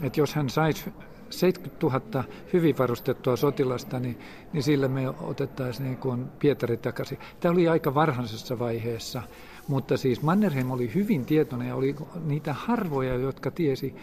että 0.02 0.20
jos 0.20 0.34
hän 0.34 0.50
saisi 0.50 0.84
70 1.30 1.86
000 1.86 2.24
hyvin 2.52 2.78
varustettua 2.78 3.36
sotilasta, 3.36 4.00
niin, 4.00 4.18
niin 4.52 4.62
sillä 4.62 4.88
me 4.88 5.08
otettaisiin 5.08 5.84
niin 5.84 5.96
kuin 5.96 6.26
Pietari 6.38 6.76
takaisin. 6.76 7.18
Tämä 7.40 7.52
oli 7.52 7.68
aika 7.68 7.94
varhaisessa 7.94 8.58
vaiheessa, 8.58 9.22
mutta 9.68 9.96
siis 9.96 10.22
Mannerheim 10.22 10.70
oli 10.70 10.94
hyvin 10.94 11.24
tietoinen 11.24 11.68
ja 11.68 11.74
oli 11.74 11.96
niitä 12.24 12.52
harvoja, 12.52 13.14
jotka 13.14 13.50
tiesi, 13.50 13.94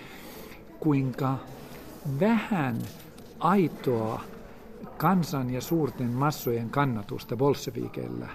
kuinka 0.79 1.37
vähän 2.19 2.77
aitoa 3.39 4.21
kansan 4.97 5.49
ja 5.49 5.61
suurten 5.61 6.09
massojen 6.09 6.69
kannatusta 6.69 7.37
bolsevikeillä 7.37 8.29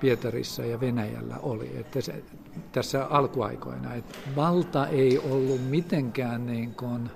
Pietarissa 0.00 0.64
ja 0.64 0.80
Venäjällä 0.80 1.36
oli. 1.42 1.70
Että 1.80 2.00
se, 2.00 2.22
tässä 2.72 3.04
alkuaikoina, 3.04 3.94
että 3.94 4.18
valta 4.36 4.86
ei 4.86 5.18
ollut 5.18 5.68
mitenkään 5.68 6.46
niin 6.46 6.74
kuin 6.74 7.10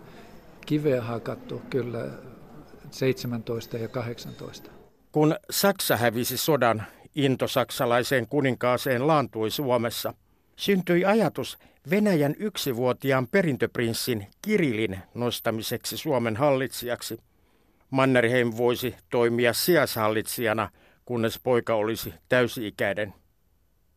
kiveä 0.67 1.03
hakattu 1.03 1.63
kyllä 1.71 2.05
17 2.91 3.79
ja 3.79 3.89
18. 3.89 4.71
Kun 5.13 5.37
Saksa 5.51 5.97
hävisi 5.97 6.37
sodan, 6.37 6.83
into 7.15 7.49
saksalaiseen 7.49 8.27
kuninkaaseen 8.29 9.07
laantui 9.07 9.51
Suomessa. 9.51 10.15
Syntyi 10.57 11.05
ajatus 11.05 11.59
Venäjän 11.91 12.35
yksivuotiaan 12.39 13.29
perintöprinssin 13.29 14.27
Kirilin 14.43 14.99
nostamiseksi 15.15 15.97
Suomen 15.97 16.37
hallitsijaksi. 16.37 17.19
Mannerheim 17.91 18.53
voisi 18.57 18.95
toimia 19.11 19.53
sijaishallitsijana, 19.53 20.71
kunnes 21.05 21.41
poika 21.43 21.75
olisi 21.75 22.15
täysi-ikäinen. 22.29 23.15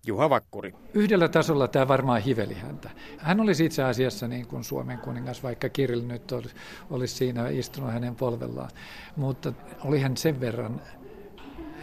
Juha 0.05 0.29
Vakkuri. 0.29 0.73
Yhdellä 0.93 1.29
tasolla 1.29 1.67
tämä 1.67 1.87
varmaan 1.87 2.21
hiveli 2.21 2.53
häntä. 2.53 2.89
Hän 3.17 3.39
olisi 3.39 3.65
itse 3.65 3.83
asiassa 3.83 4.27
niin 4.27 4.47
kuin 4.47 4.63
Suomen 4.63 4.99
kuningas, 4.99 5.43
vaikka 5.43 5.69
Kirill 5.69 6.01
nyt 6.01 6.31
olisi, 6.31 6.55
olisi 6.89 7.15
siinä 7.15 7.49
istunut 7.49 7.91
hänen 7.91 8.15
polvellaan. 8.15 8.69
Mutta 9.15 9.53
oli 9.83 9.99
hän 9.99 10.17
sen 10.17 10.39
verran 10.39 10.81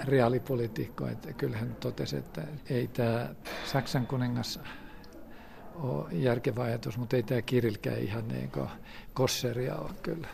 reaalipolitiikko, 0.05 1.07
että 1.07 1.33
kyllä 1.33 1.57
hän 1.57 1.77
totesi, 1.81 2.17
että 2.17 2.43
ei 2.71 2.89
tämä 2.89 3.29
Saksan 3.65 4.07
kuningas 4.07 4.61
ole 5.75 6.07
järkevä 6.13 6.63
ajatus, 6.63 6.99
mutta 6.99 7.17
ei 7.17 7.23
tämä 7.23 7.43
Kirillkään 7.43 7.99
ihan 7.99 8.29
niin 8.29 8.53
kosseria 9.15 9.77
ole 9.77 9.91
kyllä. 10.03 10.29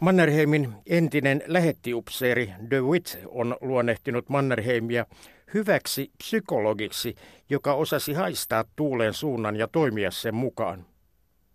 Mannerheimin 0.00 0.72
entinen 0.86 1.42
lähettiupseeri 1.46 2.52
De 2.70 2.80
Witt 2.80 3.16
on 3.26 3.56
luonnehtinut 3.60 4.28
Mannerheimia 4.28 5.06
hyväksi 5.54 6.10
psykologiksi, 6.18 7.14
joka 7.50 7.74
osasi 7.74 8.12
haistaa 8.12 8.64
tuulen 8.76 9.14
suunnan 9.14 9.56
ja 9.56 9.68
toimia 9.68 10.10
sen 10.10 10.34
mukaan. 10.34 10.86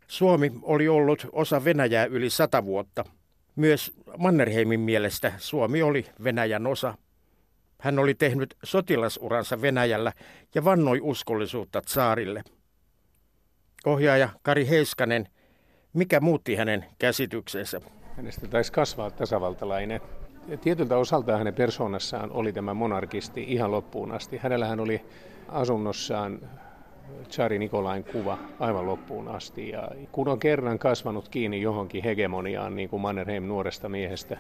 Suomi 0.08 0.52
oli 0.62 0.88
ollut 0.88 1.28
osa 1.32 1.64
Venäjää 1.64 2.06
yli 2.06 2.30
sata 2.30 2.66
vuotta. 2.66 3.06
Myös 3.56 3.92
Mannerheimin 4.18 4.80
mielestä 4.80 5.34
Suomi 5.38 5.82
oli 5.82 6.06
Venäjän 6.24 6.68
osa. 6.68 6.98
Hän 7.80 8.00
oli 8.00 8.14
tehnyt 8.14 8.56
sotilasuransa 8.64 9.62
Venäjällä 9.62 10.14
ja 10.56 10.64
vannoi 10.64 11.00
uskollisuutta 11.02 11.82
saarille. 11.88 12.44
Ohjaaja 13.86 14.30
Kari 14.42 14.68
Heiskanen, 14.70 15.28
mikä 15.94 16.20
muutti 16.20 16.56
hänen 16.56 16.86
käsityksensä? 17.00 17.82
Hänestä 18.18 18.48
taisi 18.48 18.72
kasvaa 18.72 19.12
tasavaltalainen. 19.12 20.02
Tietyltä 20.62 20.98
osalta 20.98 21.38
hänen 21.38 21.54
persoonassaan 21.54 22.32
oli 22.32 22.54
tämä 22.54 22.74
monarkisti 22.74 23.44
ihan 23.48 23.72
loppuun 23.72 24.12
asti. 24.12 24.38
Hänellähän 24.38 24.80
oli 24.80 25.02
asunnossaan 25.50 26.40
Tsari 27.28 27.60
Nikolain 27.60 28.04
kuva 28.04 28.38
aivan 28.60 28.86
loppuun 28.86 29.28
asti. 29.28 29.70
Ja 29.70 29.88
kun 30.12 30.28
on 30.28 30.40
kerran 30.40 30.80
kasvanut 30.80 31.30
kiinni 31.30 31.62
johonkin 31.62 32.04
hegemoniaan, 32.04 32.76
niin 32.76 32.90
kuin 32.90 33.02
Mannerheim 33.02 33.44
nuoresta 33.44 33.90
miehestä, 33.90 34.38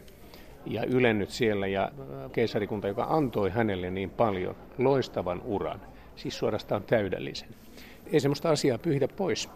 ja 0.65 0.84
ylennyt 0.86 1.30
siellä, 1.30 1.67
ja 1.67 1.91
keisarikunta, 2.32 2.88
joka 2.88 3.07
antoi 3.09 3.49
hänelle 3.49 3.91
niin 3.91 4.09
paljon 4.09 4.55
loistavan 4.78 5.41
uran, 5.45 5.82
siis 6.15 6.38
suorastaan 6.38 6.84
täydellisen. 6.84 7.49
Ei 8.11 8.19
sellaista 8.19 8.49
asiaa 8.49 8.78
pyhitä 8.78 9.07
pois. 9.07 9.49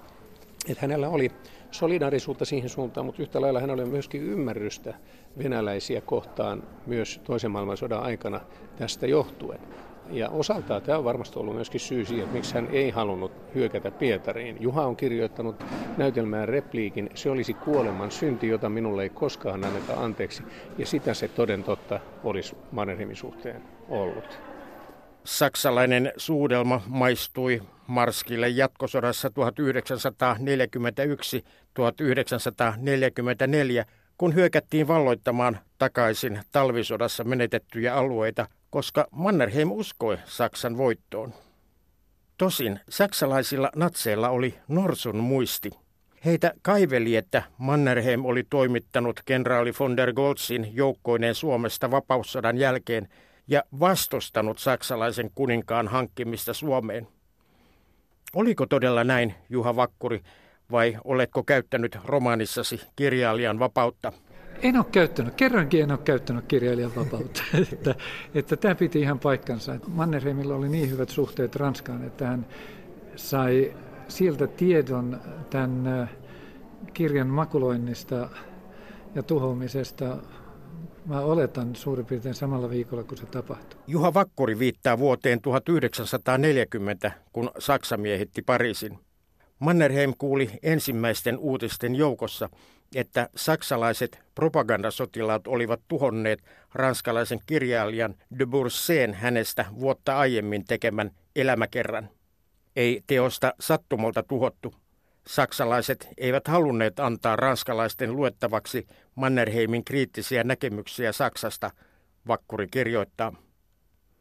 Että 0.70 0.82
hänellä 0.82 1.10
oli 1.10 1.32
solidaarisuutta 1.72 2.46
siihen 2.46 2.70
suuntaan, 2.70 3.06
mutta 3.06 3.22
yhtä 3.22 3.42
lailla 3.42 3.60
hänellä 3.60 3.84
oli 3.84 3.92
myöskin 3.92 4.24
ymmärrystä 4.24 4.94
venäläisiä 5.38 6.02
kohtaan 6.02 6.64
myös 6.86 7.22
toisen 7.24 7.52
maailmansodan 7.52 8.04
aikana 8.04 8.42
tästä 8.76 9.08
johtuen. 9.08 9.60
Ja 10.10 10.30
osaltaan 10.30 10.82
tämä 10.82 10.98
on 10.98 11.04
varmasti 11.04 11.40
ollut 11.40 11.56
myöskin 11.56 11.80
syy 11.80 12.06
siihen, 12.06 12.24
että 12.24 12.36
miksi 12.36 12.54
hän 12.54 12.68
ei 12.72 12.90
halunnut 12.90 13.32
hyökätä 13.56 13.92
Pietariin. 13.92 14.58
Juha 14.60 14.86
on 14.86 14.96
kirjoittanut 14.96 15.64
näytelmään 15.98 16.50
repliikin, 16.50 17.10
se 17.14 17.30
olisi 17.30 17.54
kuoleman 17.54 18.12
synti, 18.12 18.48
jota 18.48 18.70
minulle 18.70 19.04
ei 19.04 19.10
koskaan 19.10 19.64
anneta 19.64 19.94
anteeksi. 19.94 20.44
Ja 20.78 20.86
sitä 20.86 21.14
se 21.14 21.28
toden 21.28 21.64
totta 21.64 22.00
olisi 22.24 22.56
Mannerheimin 22.72 23.16
suhteen 23.16 23.62
ollut. 23.90 24.40
Saksalainen 25.24 26.14
suudelma 26.18 26.82
maistui 26.88 27.62
Marskille 27.88 28.50
jatkosodassa 28.50 29.30
1941-1944, 29.30 29.32
kun 34.18 34.36
hyökättiin 34.36 34.88
valloittamaan 34.88 35.60
takaisin 35.78 36.40
talvisodassa 36.52 37.24
menetettyjä 37.24 37.96
alueita, 37.96 38.48
koska 38.70 39.08
Mannerheim 39.12 39.72
uskoi 39.72 40.18
Saksan 40.26 40.78
voittoon. 40.78 41.34
Tosin 42.38 42.80
saksalaisilla 42.90 43.70
natseilla 43.76 44.30
oli 44.30 44.56
norsun 44.68 45.18
muisti. 45.18 45.70
Heitä 46.26 46.54
kaiveli, 46.62 47.16
että 47.16 47.44
Mannerheim 47.58 48.26
oli 48.26 48.44
toimittanut 48.50 49.22
kenraali 49.26 49.74
von 49.80 49.98
der 49.98 50.14
Goltzin 50.14 50.76
joukkoineen 50.76 51.36
Suomesta 51.36 51.92
vapaussodan 51.92 52.58
jälkeen 52.58 53.08
ja 53.48 53.64
vastustanut 53.80 54.60
saksalaisen 54.60 55.30
kuninkaan 55.36 55.88
hankkimista 55.88 56.54
Suomeen. 56.54 57.08
Oliko 58.36 58.66
todella 58.66 59.04
näin, 59.04 59.34
Juha 59.50 59.76
Vakkuri, 59.76 60.22
vai 60.72 60.98
oletko 61.04 61.44
käyttänyt 61.44 61.98
romaanissasi 62.06 62.82
kirjailijan 62.96 63.60
vapautta? 63.60 64.12
En 64.62 64.78
ole 64.78 64.86
käyttänyt, 64.92 65.34
kerrankin 65.36 65.84
en 65.84 65.92
ole 65.92 66.00
käyttänyt 66.00 66.46
kirjailijan 66.48 66.96
vapautta. 66.96 67.44
että, 67.72 67.96
että 68.36 68.56
tämä 68.56 68.76
piti 68.76 69.00
ihan 69.00 69.20
paikkansa. 69.20 69.76
Mannerheimilla 69.88 70.56
oli 70.56 70.70
niin 70.70 70.92
hyvät 70.92 71.10
suhteet 71.10 71.56
Ranskaan, 71.56 72.04
että 72.04 72.28
hän 72.28 72.46
sai 73.16 73.74
sieltä 74.08 74.48
tiedon 74.48 75.22
tämän 75.50 76.10
kirjan 76.94 77.28
makuloinnista 77.28 78.30
ja 79.16 79.24
tuhoamisesta 79.24 80.18
Mä 81.06 81.22
oletan 81.22 81.76
suurin 81.76 82.06
piirtein 82.06 82.36
samalla 82.36 82.70
viikolla, 82.70 83.04
kun 83.04 83.18
se 83.18 83.26
tapahtui. 83.26 83.80
Juha 83.88 84.14
Vakkuri 84.14 84.60
viittaa 84.60 84.98
vuoteen 84.98 85.42
1940, 85.42 87.12
kun 87.34 87.52
Saksa 87.60 87.98
miehitti 87.98 88.42
Pariisin. 88.42 89.00
Mannerheim 89.60 90.14
kuuli 90.18 90.50
ensimmäisten 90.64 91.38
uutisten 91.38 91.96
joukossa, 91.96 92.50
että 92.96 93.30
saksalaiset 93.36 94.20
propagandasotilaat 94.36 95.48
olivat 95.48 95.82
tuhonneet 95.88 96.44
ranskalaisen 96.74 97.40
kirjailijan 97.46 98.16
de 98.40 98.46
Boursen 98.46 99.14
hänestä 99.14 99.66
vuotta 99.80 100.20
aiemmin 100.20 100.66
tekemän 100.66 101.12
elämäkerran. 101.36 102.10
Ei 102.76 103.04
teosta 103.08 103.54
sattumalta 103.60 104.24
tuhottu. 104.24 104.74
Saksalaiset 105.28 106.08
eivät 106.18 106.48
halunneet 106.48 107.00
antaa 107.00 107.36
ranskalaisten 107.36 108.16
luettavaksi 108.16 108.88
Mannerheimin 109.16 109.86
kriittisiä 109.86 110.44
näkemyksiä 110.44 111.12
Saksasta, 111.12 111.72
Vakkuri 112.28 112.68
kirjoittaa. 112.72 113.34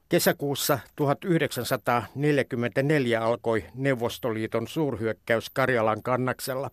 Kesäkuussa 0.08 0.78
1944 0.96 3.24
alkoi 3.24 3.64
Neuvostoliiton 3.74 4.68
suurhyökkäys 4.68 5.50
Karjalan 5.50 6.02
kannaksella. 6.02 6.70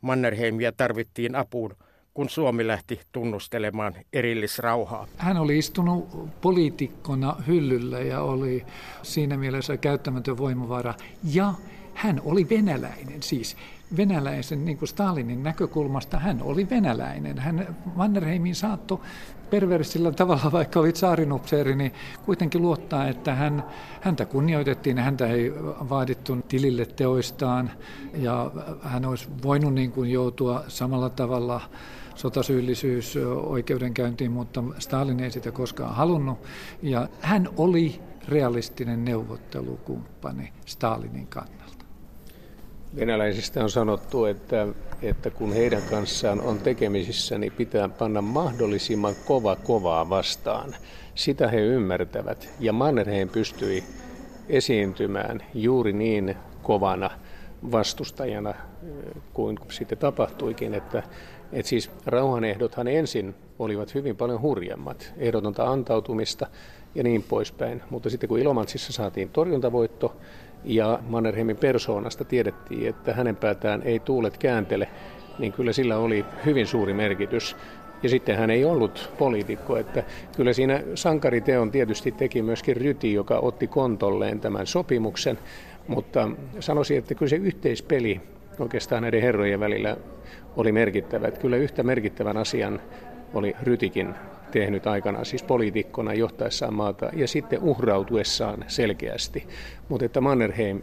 Mannerheimia 0.00 0.72
tarvittiin 0.72 1.34
apuun, 1.34 1.76
kun 2.14 2.28
Suomi 2.28 2.66
lähti 2.66 3.00
tunnustelemaan 3.12 3.94
erillisrauhaa. 4.12 5.06
Hän 5.16 5.36
oli 5.36 5.58
istunut 5.58 6.08
poliitikkona 6.40 7.36
hyllyllä 7.46 8.00
ja 8.00 8.22
oli 8.22 8.64
siinä 9.02 9.36
mielessä 9.36 9.76
käyttämätön 9.76 10.38
voimavara. 10.38 10.94
Ja 11.32 11.54
hän 11.94 12.20
oli 12.24 12.48
venäläinen, 12.48 13.22
siis 13.22 13.56
venäläisen, 13.96 14.64
niin 14.64 14.78
kuin 14.78 14.88
Stalinin 14.88 15.42
näkökulmasta, 15.42 16.18
hän 16.18 16.42
oli 16.42 16.70
venäläinen. 16.70 17.38
Hän 17.38 17.76
Mannerheimin 17.94 18.54
saattoi 18.54 19.00
perversillä 19.50 20.12
tavalla, 20.12 20.52
vaikka 20.52 20.80
oli 20.80 20.92
tsaarinupseeri, 20.92 21.76
niin 21.76 21.92
kuitenkin 22.24 22.62
luottaa, 22.62 23.08
että 23.08 23.34
hän, 23.34 23.64
häntä 24.00 24.26
kunnioitettiin, 24.26 24.98
häntä 24.98 25.26
ei 25.26 25.52
vaadittu 25.88 26.36
tilille 26.48 26.86
teoistaan 26.86 27.70
ja 28.14 28.50
hän 28.82 29.04
olisi 29.04 29.28
voinut 29.42 29.74
niin 29.74 29.92
kuin 29.92 30.10
joutua 30.10 30.64
samalla 30.68 31.10
tavalla 31.10 31.60
sotasyyllisyys 32.14 33.18
oikeudenkäyntiin, 33.42 34.32
mutta 34.32 34.64
Stalin 34.78 35.20
ei 35.20 35.30
sitä 35.30 35.52
koskaan 35.52 35.94
halunnut. 35.94 36.38
Ja 36.82 37.08
hän 37.20 37.48
oli 37.56 38.00
realistinen 38.28 39.04
neuvottelukumppani 39.04 40.52
Stalinin 40.66 41.26
kannalta. 41.26 41.63
Venäläisistä 42.96 43.62
on 43.62 43.70
sanottu, 43.70 44.24
että, 44.24 44.66
että 45.02 45.30
kun 45.30 45.52
heidän 45.52 45.82
kanssaan 45.82 46.40
on 46.40 46.58
tekemisissä, 46.58 47.38
niin 47.38 47.52
pitää 47.52 47.88
panna 47.88 48.22
mahdollisimman 48.22 49.14
kova 49.26 49.56
kovaa 49.56 50.08
vastaan. 50.08 50.74
Sitä 51.14 51.48
he 51.48 51.60
ymmärtävät. 51.60 52.48
Ja 52.60 52.72
Mannerheim 52.72 53.28
pystyi 53.28 53.84
esiintymään 54.48 55.42
juuri 55.54 55.92
niin 55.92 56.36
kovana 56.62 57.10
vastustajana 57.72 58.54
kuin 59.32 59.58
sitten 59.70 59.98
tapahtuikin, 59.98 60.74
että, 60.74 61.02
että 61.52 61.68
siis 61.68 61.90
rauhanehdothan 62.06 62.88
ensin 62.88 63.34
olivat 63.58 63.94
hyvin 63.94 64.16
paljon 64.16 64.42
hurjemmat, 64.42 65.12
ehdotonta 65.16 65.64
antautumista 65.70 66.46
ja 66.94 67.02
niin 67.02 67.22
poispäin. 67.22 67.82
Mutta 67.90 68.10
sitten 68.10 68.28
kun 68.28 68.38
Ilomantsissa 68.38 68.92
saatiin 68.92 69.28
torjuntavoitto, 69.28 70.16
ja 70.64 70.98
Mannerheimin 71.08 71.56
persoonasta 71.56 72.24
tiedettiin, 72.24 72.88
että 72.88 73.14
hänen 73.14 73.36
päätään 73.36 73.82
ei 73.82 73.98
tuulet 73.98 74.38
kääntele, 74.38 74.88
niin 75.38 75.52
kyllä 75.52 75.72
sillä 75.72 75.98
oli 75.98 76.24
hyvin 76.46 76.66
suuri 76.66 76.94
merkitys. 76.94 77.56
Ja 78.02 78.08
sitten 78.08 78.36
hän 78.36 78.50
ei 78.50 78.64
ollut 78.64 79.10
poliitikko, 79.18 79.76
että 79.76 80.02
kyllä 80.36 80.52
siinä 80.52 80.82
sankariteon 80.94 81.70
tietysti 81.70 82.12
teki 82.12 82.42
myöskin 82.42 82.76
Ryti, 82.76 83.12
joka 83.12 83.38
otti 83.38 83.66
kontolleen 83.66 84.40
tämän 84.40 84.66
sopimuksen, 84.66 85.38
mutta 85.88 86.30
sanoisin, 86.60 86.98
että 86.98 87.14
kyllä 87.14 87.30
se 87.30 87.36
yhteispeli 87.36 88.20
oikeastaan 88.58 89.02
näiden 89.02 89.22
herrojen 89.22 89.60
välillä 89.60 89.96
oli 90.56 90.72
merkittävä. 90.72 91.28
Että 91.28 91.40
kyllä 91.40 91.56
yhtä 91.56 91.82
merkittävän 91.82 92.36
asian 92.36 92.80
oli 93.34 93.56
Rytikin 93.62 94.14
tehnyt 94.50 94.86
aikanaan 94.86 95.26
siis 95.26 95.42
poliitikkona 95.42 96.14
johtaessaan 96.14 96.74
maata 96.74 97.10
ja 97.12 97.28
sitten 97.28 97.62
uhrautuessaan 97.62 98.64
selkeästi. 98.68 99.46
Mutta 99.88 100.06
että 100.06 100.20
Mannerheim 100.20 100.82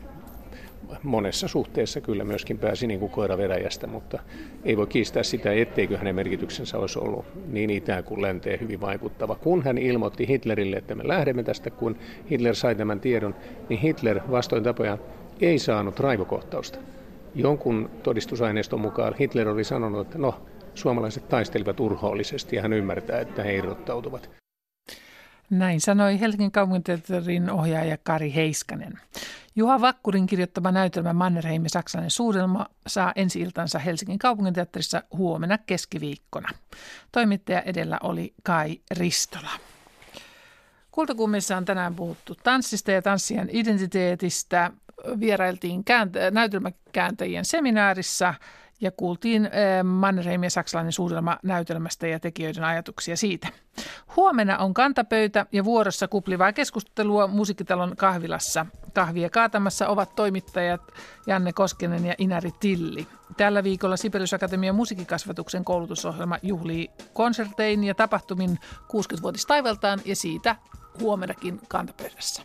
monessa 1.03 1.47
suhteessa 1.47 2.01
kyllä 2.01 2.23
myöskin 2.23 2.57
pääsi 2.57 2.87
niin 2.87 2.99
kuin 2.99 3.11
koira 3.11 3.37
veräjästä, 3.37 3.87
mutta 3.87 4.19
ei 4.63 4.77
voi 4.77 4.87
kiistää 4.87 5.23
sitä, 5.23 5.53
etteikö 5.53 5.97
hänen 5.97 6.15
merkityksensä 6.15 6.77
olisi 6.77 6.99
ollut 6.99 7.25
niin 7.47 7.69
itään 7.69 8.03
kuin 8.03 8.21
länteen 8.21 8.59
hyvin 8.59 8.81
vaikuttava. 8.81 9.35
Kun 9.35 9.63
hän 9.63 9.77
ilmoitti 9.77 10.27
Hitlerille, 10.27 10.75
että 10.75 10.95
me 10.95 11.07
lähdemme 11.07 11.43
tästä, 11.43 11.69
kun 11.69 11.97
Hitler 12.31 12.55
sai 12.55 12.75
tämän 12.75 12.99
tiedon, 12.99 13.35
niin 13.69 13.79
Hitler 13.79 14.19
vastoin 14.31 14.63
tapojaan 14.63 14.99
ei 15.41 15.59
saanut 15.59 15.99
raivokohtausta. 15.99 16.79
Jonkun 17.35 17.89
todistusaineiston 18.03 18.81
mukaan 18.81 19.15
Hitler 19.19 19.49
oli 19.49 19.63
sanonut, 19.63 20.01
että 20.01 20.17
no, 20.17 20.35
suomalaiset 20.75 21.29
taistelivat 21.29 21.79
urhoollisesti 21.79 22.55
ja 22.55 22.61
hän 22.61 22.73
ymmärtää, 22.73 23.19
että 23.19 23.43
he 23.43 23.55
irrottautuvat. 23.55 24.29
Näin 25.49 25.81
sanoi 25.81 26.19
Helsingin 26.19 26.51
kaupunginteatterin 26.51 27.49
ohjaaja 27.49 27.97
Kari 27.97 28.33
Heiskanen. 28.35 28.99
Juha 29.55 29.81
Vakkurin 29.81 30.27
kirjoittama 30.27 30.71
näytelmä 30.71 31.13
Mannerheim 31.13 31.63
ja 31.63 31.69
Saksalainen 31.69 32.11
suudelma 32.11 32.65
saa 32.87 33.13
ensi-iltansa 33.15 33.79
Helsingin 33.79 34.19
kaupunginteatterissa 34.19 35.03
huomenna 35.17 35.57
keskiviikkona. 35.57 36.49
Toimittaja 37.11 37.61
edellä 37.61 37.99
oli 38.03 38.33
Kai 38.43 38.79
Ristola. 38.91 39.49
Kultakummissa 40.91 41.57
on 41.57 41.65
tänään 41.65 41.95
puhuttu 41.95 42.35
tanssista 42.35 42.91
ja 42.91 43.01
tanssien 43.01 43.49
identiteetistä. 43.51 44.71
Vierailtiin 45.19 45.83
käänt- 45.85 46.31
näytelmäkääntäjien 46.31 47.45
seminaarissa– 47.45 48.33
ja 48.81 48.91
kuultiin 48.91 49.45
eh, 49.45 49.83
Mannerheim 49.83 50.43
ja 50.43 50.49
saksalainen 50.49 50.91
suudelma 50.91 51.37
näytelmästä 51.43 52.07
ja 52.07 52.19
tekijöiden 52.19 52.63
ajatuksia 52.63 53.17
siitä. 53.17 53.47
Huomenna 54.15 54.57
on 54.57 54.73
kantapöytä 54.73 55.45
ja 55.51 55.65
vuorossa 55.65 56.07
kuplivaa 56.07 56.53
keskustelua 56.53 57.27
Musiikkitalon 57.27 57.95
kahvilassa. 57.97 58.65
Kahvia 58.93 59.29
kaatamassa 59.29 59.87
ovat 59.87 60.15
toimittajat 60.15 60.81
Janne 61.27 61.53
Koskinen 61.53 62.05
ja 62.05 62.15
Inari 62.17 62.51
Tilli. 62.59 63.07
Tällä 63.37 63.63
viikolla 63.63 63.97
Sibelius 63.97 64.33
Akatemian 64.33 64.75
musiikkikasvatuksen 64.75 65.65
koulutusohjelma 65.65 66.37
juhlii 66.41 66.89
konsertein 67.13 67.83
ja 67.83 67.95
tapahtumin 67.95 68.57
60-vuotistaivaltaan 68.83 69.99
ja 70.05 70.15
siitä 70.15 70.55
huomenakin 70.99 71.61
kantapöydässä. 71.67 72.43